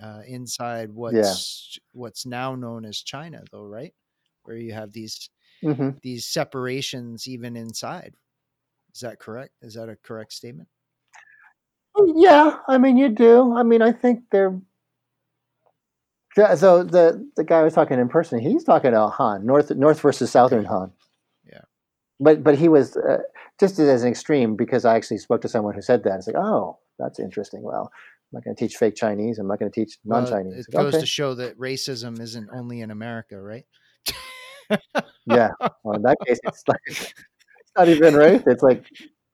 [0.01, 1.81] uh, inside what's yeah.
[1.91, 3.93] what's now known as China, though, right?
[4.43, 5.29] Where you have these
[5.63, 5.89] mm-hmm.
[6.01, 8.15] these separations even inside.
[8.93, 9.53] Is that correct?
[9.61, 10.69] Is that a correct statement?
[12.15, 13.55] Yeah, I mean you do.
[13.55, 14.59] I mean I think they're
[16.55, 18.39] so the the guy was talking in person.
[18.39, 20.91] He's talking about Han, North North versus Southern Han.
[21.45, 21.61] Yeah,
[22.19, 23.19] but but he was uh,
[23.59, 26.15] just as an extreme because I actually spoke to someone who said that.
[26.17, 27.61] It's like, oh, that's interesting.
[27.63, 27.91] Well,
[28.31, 29.39] I'm not going to teach fake Chinese.
[29.39, 30.67] I'm not going to teach non-Chinese.
[30.71, 31.01] Well, it goes okay.
[31.01, 33.65] to show that racism isn't only in America, right?
[35.25, 35.51] yeah.
[35.83, 37.13] Well, in that case, it's like it's
[37.77, 38.43] not even race.
[38.47, 38.85] It's like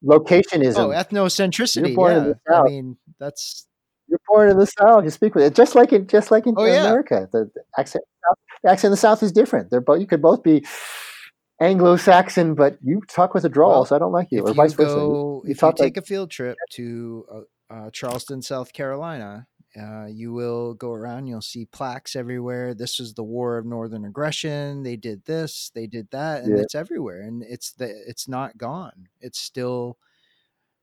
[0.03, 0.77] locationism.
[0.77, 1.87] Oh, ethnocentricity.
[1.87, 2.17] You're born yeah.
[2.17, 2.65] in the South.
[2.65, 3.67] I mean, that's
[4.07, 5.03] you're born in the South.
[5.03, 7.21] You speak with it just like in just like in oh, America.
[7.21, 7.25] Yeah.
[7.31, 8.03] The, the, accent,
[8.63, 9.69] the accent in the South is different.
[9.69, 9.99] They're both.
[9.99, 10.65] You could both be
[11.61, 14.73] Anglo-Saxon, but you talk with a drawl, well, so I don't like you, or vice
[14.73, 14.95] versa.
[14.95, 19.47] You, you if you take like, a field trip to uh, uh, Charleston, South Carolina,
[19.77, 22.73] uh, you will go around, you'll see plaques everywhere.
[22.73, 24.83] This is the war of northern aggression.
[24.83, 26.63] They did this, they did that, and yeah.
[26.63, 27.21] it's everywhere.
[27.21, 29.09] And it's the it's not gone.
[29.19, 29.97] It's still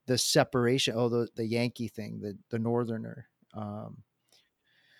[0.05, 0.95] the separation.
[0.97, 3.27] Oh, the the Yankee thing, the the northerner.
[3.53, 4.03] Um,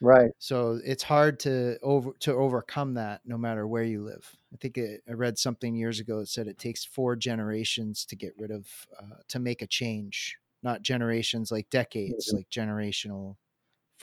[0.01, 0.31] right.
[0.39, 4.37] So it's hard to over to overcome that, no matter where you live.
[4.53, 8.15] I think it, I read something years ago that said it takes four generations to
[8.15, 8.67] get rid of
[8.99, 10.37] uh, to make a change.
[10.63, 12.37] Not generations like decades, mm-hmm.
[12.37, 13.35] like generational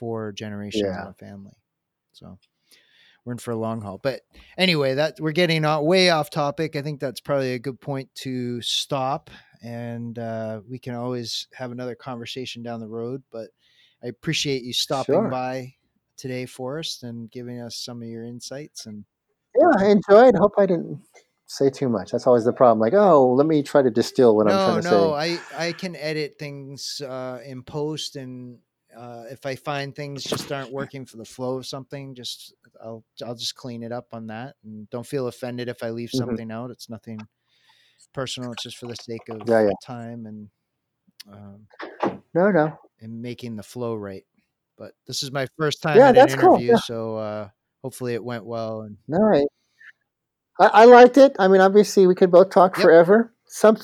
[0.01, 1.03] four generations yeah.
[1.03, 1.53] in a family.
[2.11, 2.39] So
[3.23, 3.99] we're in for a long haul.
[4.01, 4.21] But
[4.57, 6.75] anyway, that we're getting way off topic.
[6.75, 9.29] I think that's probably a good point to stop,
[9.61, 13.21] and uh, we can always have another conversation down the road.
[13.31, 13.49] But
[14.03, 15.29] I appreciate you stopping sure.
[15.29, 15.75] by
[16.17, 18.87] today, Forrest, and giving us some of your insights.
[18.87, 19.05] And
[19.55, 20.35] yeah, I enjoyed.
[20.35, 20.99] Hope I didn't
[21.45, 22.11] say too much.
[22.11, 22.79] That's always the problem.
[22.79, 24.97] Like, oh, let me try to distill what no, I'm trying to no, say.
[24.97, 28.57] No, I I can edit things uh, in post, and
[28.97, 32.53] uh, if I find things just aren't working for the flow of something, just
[32.83, 36.09] I'll I'll just clean it up on that, and don't feel offended if I leave
[36.09, 36.17] mm-hmm.
[36.29, 36.71] something out.
[36.71, 37.19] It's nothing
[38.13, 38.51] personal.
[38.51, 39.69] It's just for the sake of yeah, yeah.
[39.83, 40.49] time and
[41.31, 41.67] um,
[42.33, 44.25] no, no, and making the flow right.
[44.77, 46.61] But this is my first time yeah, in that's an interview, cool.
[46.61, 46.77] yeah.
[46.77, 47.49] so uh,
[47.83, 48.81] hopefully it went well.
[48.81, 49.47] And all right.
[50.59, 51.35] I, I, liked it.
[51.39, 52.83] I mean, obviously, we could both talk yep.
[52.83, 53.33] forever.
[53.53, 53.77] Some,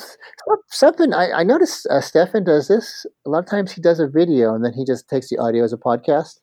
[0.69, 3.05] something I, I noticed uh, Stefan does this.
[3.25, 5.65] A lot of times he does a video and then he just takes the audio
[5.65, 6.39] as a podcast.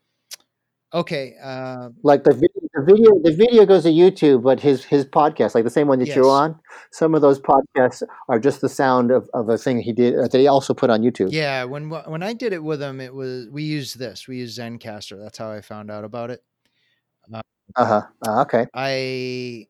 [0.92, 1.34] Okay.
[1.42, 5.55] Uh, like the video, the video, the video goes to YouTube, but his his podcast,
[5.55, 6.16] like the same one that yes.
[6.16, 6.60] you're on,
[6.92, 10.28] some of those podcasts are just the sound of, of a thing he did uh,
[10.28, 11.32] that he also put on YouTube.
[11.32, 14.28] Yeah, when when I did it with him, it was we used this.
[14.28, 15.18] We used Zencastr.
[15.18, 16.44] That's how I found out about it.
[17.74, 18.02] Uh huh.
[18.24, 18.66] Uh, okay.
[18.74, 19.66] I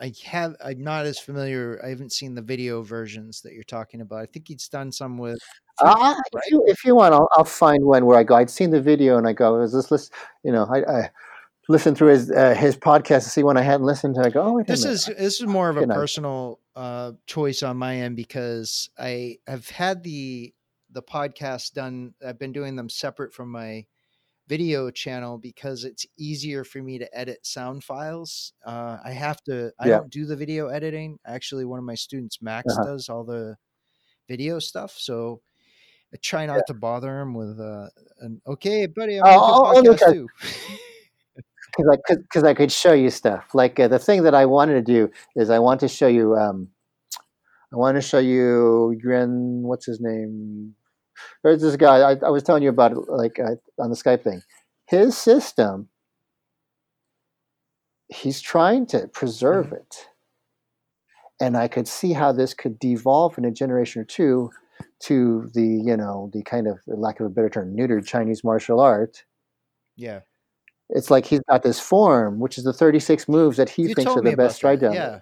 [0.00, 1.80] I have I'm not as familiar.
[1.84, 4.18] I haven't seen the video versions that you're talking about.
[4.18, 5.38] I think he's done some with.
[5.78, 8.34] Uh, if, you, if you want, I'll, I'll, find one where I go.
[8.34, 10.12] I'd seen the video and I go, "Is this list?"
[10.42, 11.10] You know, I, I
[11.68, 14.22] listen through his uh, his podcast to see one I hadn't listened to.
[14.22, 17.76] I go, "Oh, this is this is more of a you personal uh, choice on
[17.76, 20.54] my end because I have had the
[20.90, 22.14] the podcast done.
[22.24, 23.86] I've been doing them separate from my
[24.48, 28.52] video channel because it's easier for me to edit sound files.
[28.64, 29.72] Uh, I have to.
[29.80, 29.98] I yeah.
[29.98, 31.18] don't do the video editing.
[31.26, 32.92] Actually, one of my students, Max, uh-huh.
[32.92, 33.56] does all the
[34.28, 34.94] video stuff.
[34.96, 35.40] So
[36.12, 36.62] I try not yeah.
[36.68, 37.88] to bother him with uh,
[38.20, 39.20] an okay, buddy.
[39.20, 40.28] I'm oh, oh, podcast too.
[41.76, 43.52] Because I could, because I could show you stuff.
[43.52, 46.36] Like uh, the thing that I wanted to do is I want to show you.
[46.36, 46.68] Um,
[47.72, 49.62] I want to show you Gren.
[49.62, 50.76] What's his name?
[51.42, 54.22] There's this guy I, I was telling you about, it, like uh, on the Skype
[54.22, 54.42] thing.
[54.86, 55.88] His system,
[58.08, 59.76] he's trying to preserve mm-hmm.
[59.76, 60.08] it,
[61.40, 64.50] and I could see how this could devolve in a generation or two
[65.00, 68.80] to the you know the kind of lack of a better term neutered Chinese martial
[68.80, 69.24] art.
[69.96, 70.20] Yeah.
[70.90, 74.10] It's like he's got this form, which is the 36 moves that he you thinks
[74.10, 74.92] are the best stride down.
[74.92, 75.20] Yeah.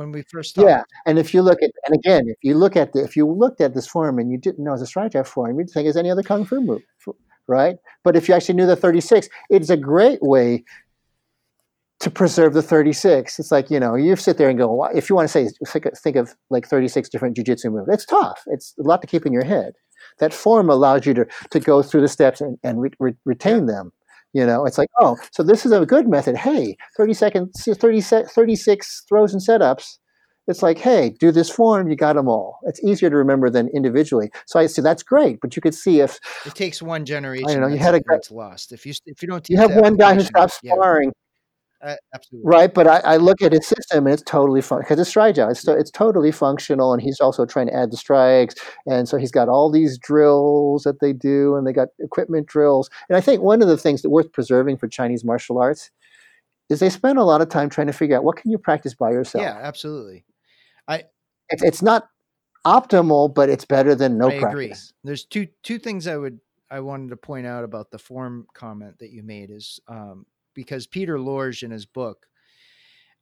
[0.00, 0.70] When we first started.
[0.70, 3.26] Yeah, and if you look at and again, if you look at the, if you
[3.26, 5.86] looked at this form and you didn't know it's a Shuai Jiao form, you'd think
[5.86, 6.80] it's any other kung fu move,
[7.46, 7.76] right?
[8.02, 10.64] But if you actually knew the 36, it's a great way
[11.98, 13.38] to preserve the 36.
[13.38, 15.50] It's like, you know, you sit there and go, if you want to say,
[16.02, 17.90] think of like 36 different jujitsu moves.
[17.92, 18.42] It's tough.
[18.46, 19.74] It's a lot to keep in your head.
[20.18, 23.66] That form allows you to, to go through the steps and, and re, re, retain
[23.66, 23.92] them.
[24.32, 26.36] You know, it's like, oh, so this is a good method.
[26.36, 29.98] Hey, 30 seconds, 30 36 throws and setups.
[30.46, 32.58] It's like, hey, do this form, you got them all.
[32.64, 34.30] It's easier to remember than individually.
[34.46, 37.48] So I see that's great, but you could see if it takes one generation.
[37.48, 38.72] I know you had a guy, it's lost.
[38.72, 41.12] If you if you don't, you have one guy who stops sparring.
[41.82, 42.46] Uh, absolutely.
[42.46, 45.32] Right, but I, I, look at his system and it's totally fun because it's Shuai
[45.32, 45.50] Jiao.
[45.50, 48.54] It's, it's totally functional, and he's also trying to add the strikes,
[48.86, 52.90] and so he's got all these drills that they do, and they got equipment drills.
[53.08, 55.90] And I think one of the things that worth preserving for Chinese martial arts
[56.68, 58.94] is they spend a lot of time trying to figure out what can you practice
[58.94, 59.42] by yourself.
[59.42, 60.24] Yeah, absolutely.
[60.86, 61.04] I
[61.48, 62.08] it's, it's not
[62.66, 64.52] optimal, but it's better than no I practice.
[64.52, 64.74] Agree.
[65.04, 66.40] There's two two things I would
[66.70, 70.86] I wanted to point out about the form comment that you made is um, because
[70.86, 72.26] Peter Lorge in his book,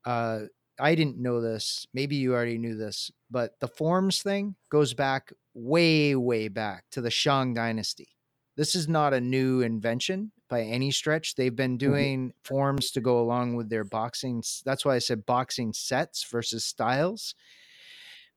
[0.05, 0.41] uh,
[0.81, 1.87] I didn't know this.
[1.93, 7.01] Maybe you already knew this, but the forms thing goes back way, way back to
[7.01, 8.09] the Shang Dynasty.
[8.57, 11.35] This is not a new invention by any stretch.
[11.35, 11.91] They've been mm-hmm.
[11.93, 12.39] doing mm-hmm.
[12.45, 14.43] forms to go along with their boxing.
[14.65, 17.35] That's why I said boxing sets versus styles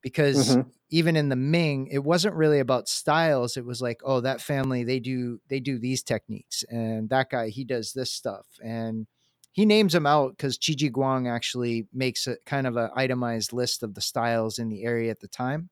[0.02, 0.68] because mm-hmm.
[0.90, 3.56] even in the Ming, it wasn't really about styles.
[3.56, 7.48] It was like, oh, that family they do they do these techniques, and that guy
[7.48, 9.06] he does this stuff, and
[9.52, 13.52] he names them out because Qi Ji Guang actually makes a kind of an itemized
[13.52, 15.70] list of the styles in the area at the time,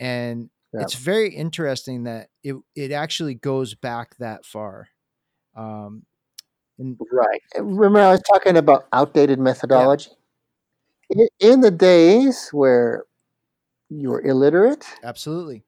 [0.00, 0.80] and yeah.
[0.82, 4.88] it's very interesting that it it actually goes back that far.
[5.54, 6.04] Um,
[6.78, 7.40] and, right.
[7.58, 10.10] Remember, I was talking about outdated methodology.
[11.08, 11.26] Yeah.
[11.40, 13.04] In the days where
[13.90, 14.86] you're illiterate.
[15.04, 15.64] Absolutely.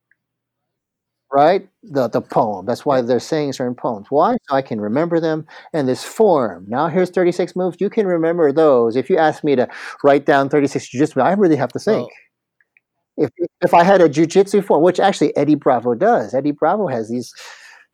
[1.31, 1.69] Right?
[1.83, 2.65] The the poem.
[2.65, 4.07] That's why they're saying certain poems.
[4.09, 4.37] Why?
[4.49, 6.65] So I can remember them and this form.
[6.69, 7.77] Now here's 36 moves.
[7.81, 8.97] You can remember those.
[8.97, 9.69] If you ask me to
[10.03, 12.11] write down 36 jujitsu, I really have to think.
[13.17, 13.31] If
[13.63, 16.35] if I had a jujitsu form, which actually Eddie Bravo does.
[16.35, 17.33] Eddie Bravo has these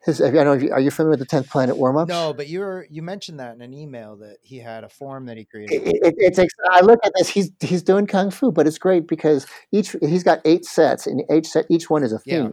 [0.05, 0.75] his, I don't know.
[0.75, 2.11] Are you familiar with the tenth planet warm ups?
[2.11, 5.39] No, but you're you mentioned that in an email that he had a form that
[5.39, 5.83] he created.
[5.83, 7.29] It, it, it's I look at this.
[7.29, 11.23] He's he's doing kung fu, but it's great because each he's got eight sets, and
[11.33, 12.43] each set each one is a theme.
[12.43, 12.51] Yeah.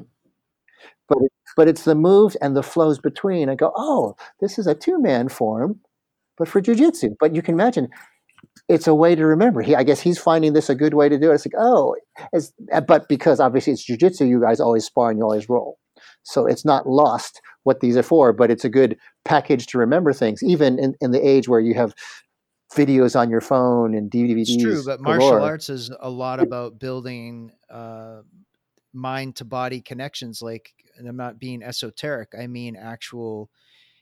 [1.10, 3.49] But it, but it's the moves and the flows between.
[3.49, 5.82] I go, oh, this is a two man form,
[6.38, 7.15] but for jujitsu.
[7.19, 7.90] But you can imagine
[8.69, 9.61] it's a way to remember.
[9.61, 11.36] He, I guess he's finding this a good way to do it.
[11.36, 11.95] It's like, oh,
[12.32, 12.53] it's,
[12.88, 15.78] but because obviously it's jujitsu, you guys always spar and you always roll.
[16.23, 20.14] So it's not lost what these are for, but it's a good package to remember
[20.14, 21.93] things, even in, in the age where you have
[22.76, 24.41] videos on your phone and DVDs.
[24.41, 25.19] It's true, but galore.
[25.19, 28.22] martial arts is a lot about building uh,
[28.93, 30.41] mind to body connections.
[30.41, 32.30] Like, and I'm not being esoteric.
[32.39, 33.49] I mean, actual,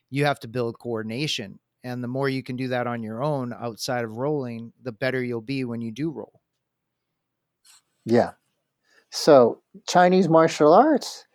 [0.09, 1.59] you have to build coordination.
[1.83, 5.23] And the more you can do that on your own outside of rolling, the better
[5.23, 6.41] you'll be when you do roll.
[8.05, 8.31] Yeah.
[9.11, 11.25] So, Chinese martial arts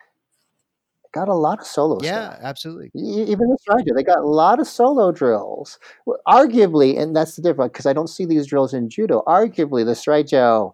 [1.15, 2.41] got a lot of solo yeah, stuff.
[2.43, 2.91] absolutely.
[2.95, 5.79] Even the Strider, they got a lot of solo drills.
[6.27, 9.23] Arguably, and that's the difference because I don't see these drills in judo.
[9.27, 10.71] Arguably, the Strider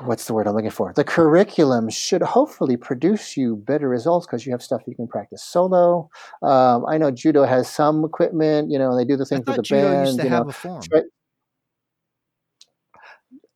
[0.00, 0.92] what's the word I'm looking for?
[0.94, 5.42] The curriculum should hopefully produce you better results because you have stuff you can practice
[5.42, 6.10] solo.
[6.42, 9.62] Um, I know judo has some equipment, you know, they do the thing with the
[9.62, 10.06] judo band.
[10.06, 10.50] Used to you have know.
[10.50, 10.82] a form.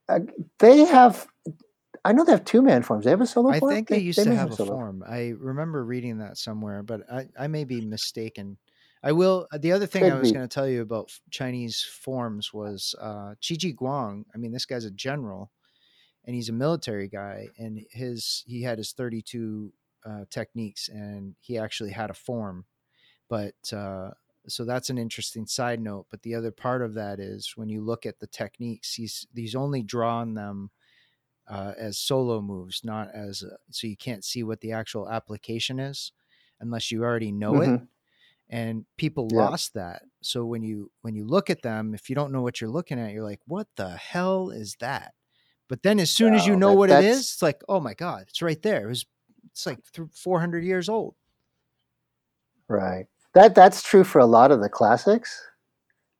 [0.09, 0.21] Uh,
[0.59, 1.27] they have.
[2.05, 3.05] I know they have two man forms.
[3.05, 3.55] They have a solo form.
[3.55, 3.73] I form.
[3.75, 5.05] think they, they used they to have a form.
[5.09, 8.59] I remember reading that somewhere, but I, I may be mistaken.
[9.03, 9.47] I will.
[9.53, 12.95] Uh, the other thing Could I was going to tell you about Chinese forms was
[13.01, 14.25] uh, Qi Ji Guang.
[14.35, 15.51] I mean, this guy's a general
[16.29, 19.73] and he's a military guy and his he had his 32
[20.05, 22.67] uh, techniques and he actually had a form
[23.29, 24.11] but uh,
[24.47, 27.81] so that's an interesting side note but the other part of that is when you
[27.81, 30.71] look at the techniques he's he's only drawn them
[31.49, 35.79] uh, as solo moves not as a, so you can't see what the actual application
[35.79, 36.13] is
[36.61, 37.75] unless you already know mm-hmm.
[37.75, 37.81] it
[38.51, 39.39] and people yeah.
[39.39, 42.61] lost that so when you when you look at them if you don't know what
[42.61, 45.13] you're looking at you're like what the hell is that
[45.69, 47.95] but then as soon as you know that, what it is, it's like, oh my
[47.95, 48.87] God, it's right there.
[48.87, 49.07] It was,
[49.51, 49.79] it's like
[50.15, 51.15] 400 years old.
[52.69, 53.07] Right.
[53.35, 55.41] That that's true for a lot of the classics.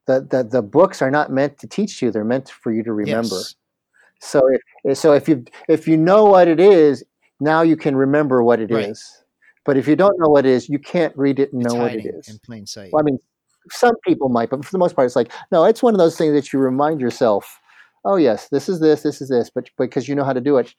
[0.07, 2.93] The, the, the books are not meant to teach you; they're meant for you to
[2.93, 3.37] remember.
[3.37, 3.55] Yes.
[4.21, 4.43] So
[4.85, 7.05] if so, if you if you know what it is,
[7.41, 8.89] now you can remember what it right.
[8.89, 9.23] is.
[9.65, 11.81] But if you don't know what it is, you can't read it and it's know
[11.81, 12.91] what it is in plain sight.
[12.93, 13.19] Well, I mean,
[13.71, 15.65] some people might, but for the most part, it's like no.
[15.65, 17.61] It's one of those things that you remind yourself
[18.05, 20.57] oh yes, this is this, this is this, but because you know how to do
[20.57, 20.75] it,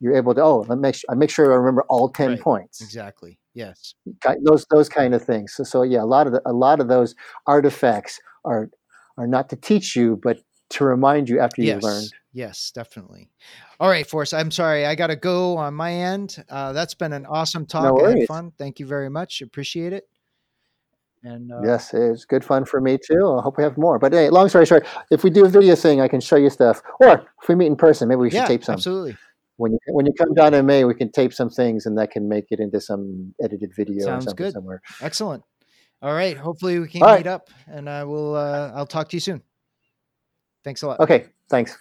[0.00, 2.30] you're able to oh let me make sure, I make sure I remember all ten
[2.30, 2.40] right.
[2.40, 2.80] points.
[2.80, 3.38] Exactly.
[3.54, 3.94] Yes.
[4.44, 5.54] Those those kind of things.
[5.54, 7.14] So, so yeah, a lot of the, a lot of those
[7.46, 8.70] artifacts are
[9.16, 10.38] are not to teach you, but
[10.70, 12.12] to remind you after you've learned.
[12.32, 13.30] Yes, definitely.
[13.80, 14.34] All right, Forrest.
[14.34, 16.44] I'm sorry, I got to go on my end.
[16.48, 17.84] Uh, that's been an awesome talk.
[17.84, 18.52] No I had fun.
[18.58, 19.40] Thank you very much.
[19.40, 20.04] Appreciate it.
[21.24, 23.36] And uh, yes, it's good fun for me too.
[23.38, 23.98] I hope we have more.
[23.98, 26.50] But hey, long story short, if we do a video thing, I can show you
[26.50, 26.80] stuff.
[27.00, 28.74] Or if we meet in person, maybe we should yeah, tape some.
[28.74, 29.16] Absolutely.
[29.56, 32.12] When you when you come down in May, we can tape some things, and that
[32.12, 34.52] can make it into some edited video Sounds or something good.
[34.52, 34.80] somewhere.
[35.00, 35.42] Excellent.
[36.00, 36.36] All right.
[36.36, 37.26] Hopefully we can All meet right.
[37.26, 38.36] up, and I will.
[38.36, 39.42] Uh, I'll talk to you soon.
[40.62, 41.00] Thanks a lot.
[41.00, 41.26] Okay.
[41.48, 41.76] Thanks.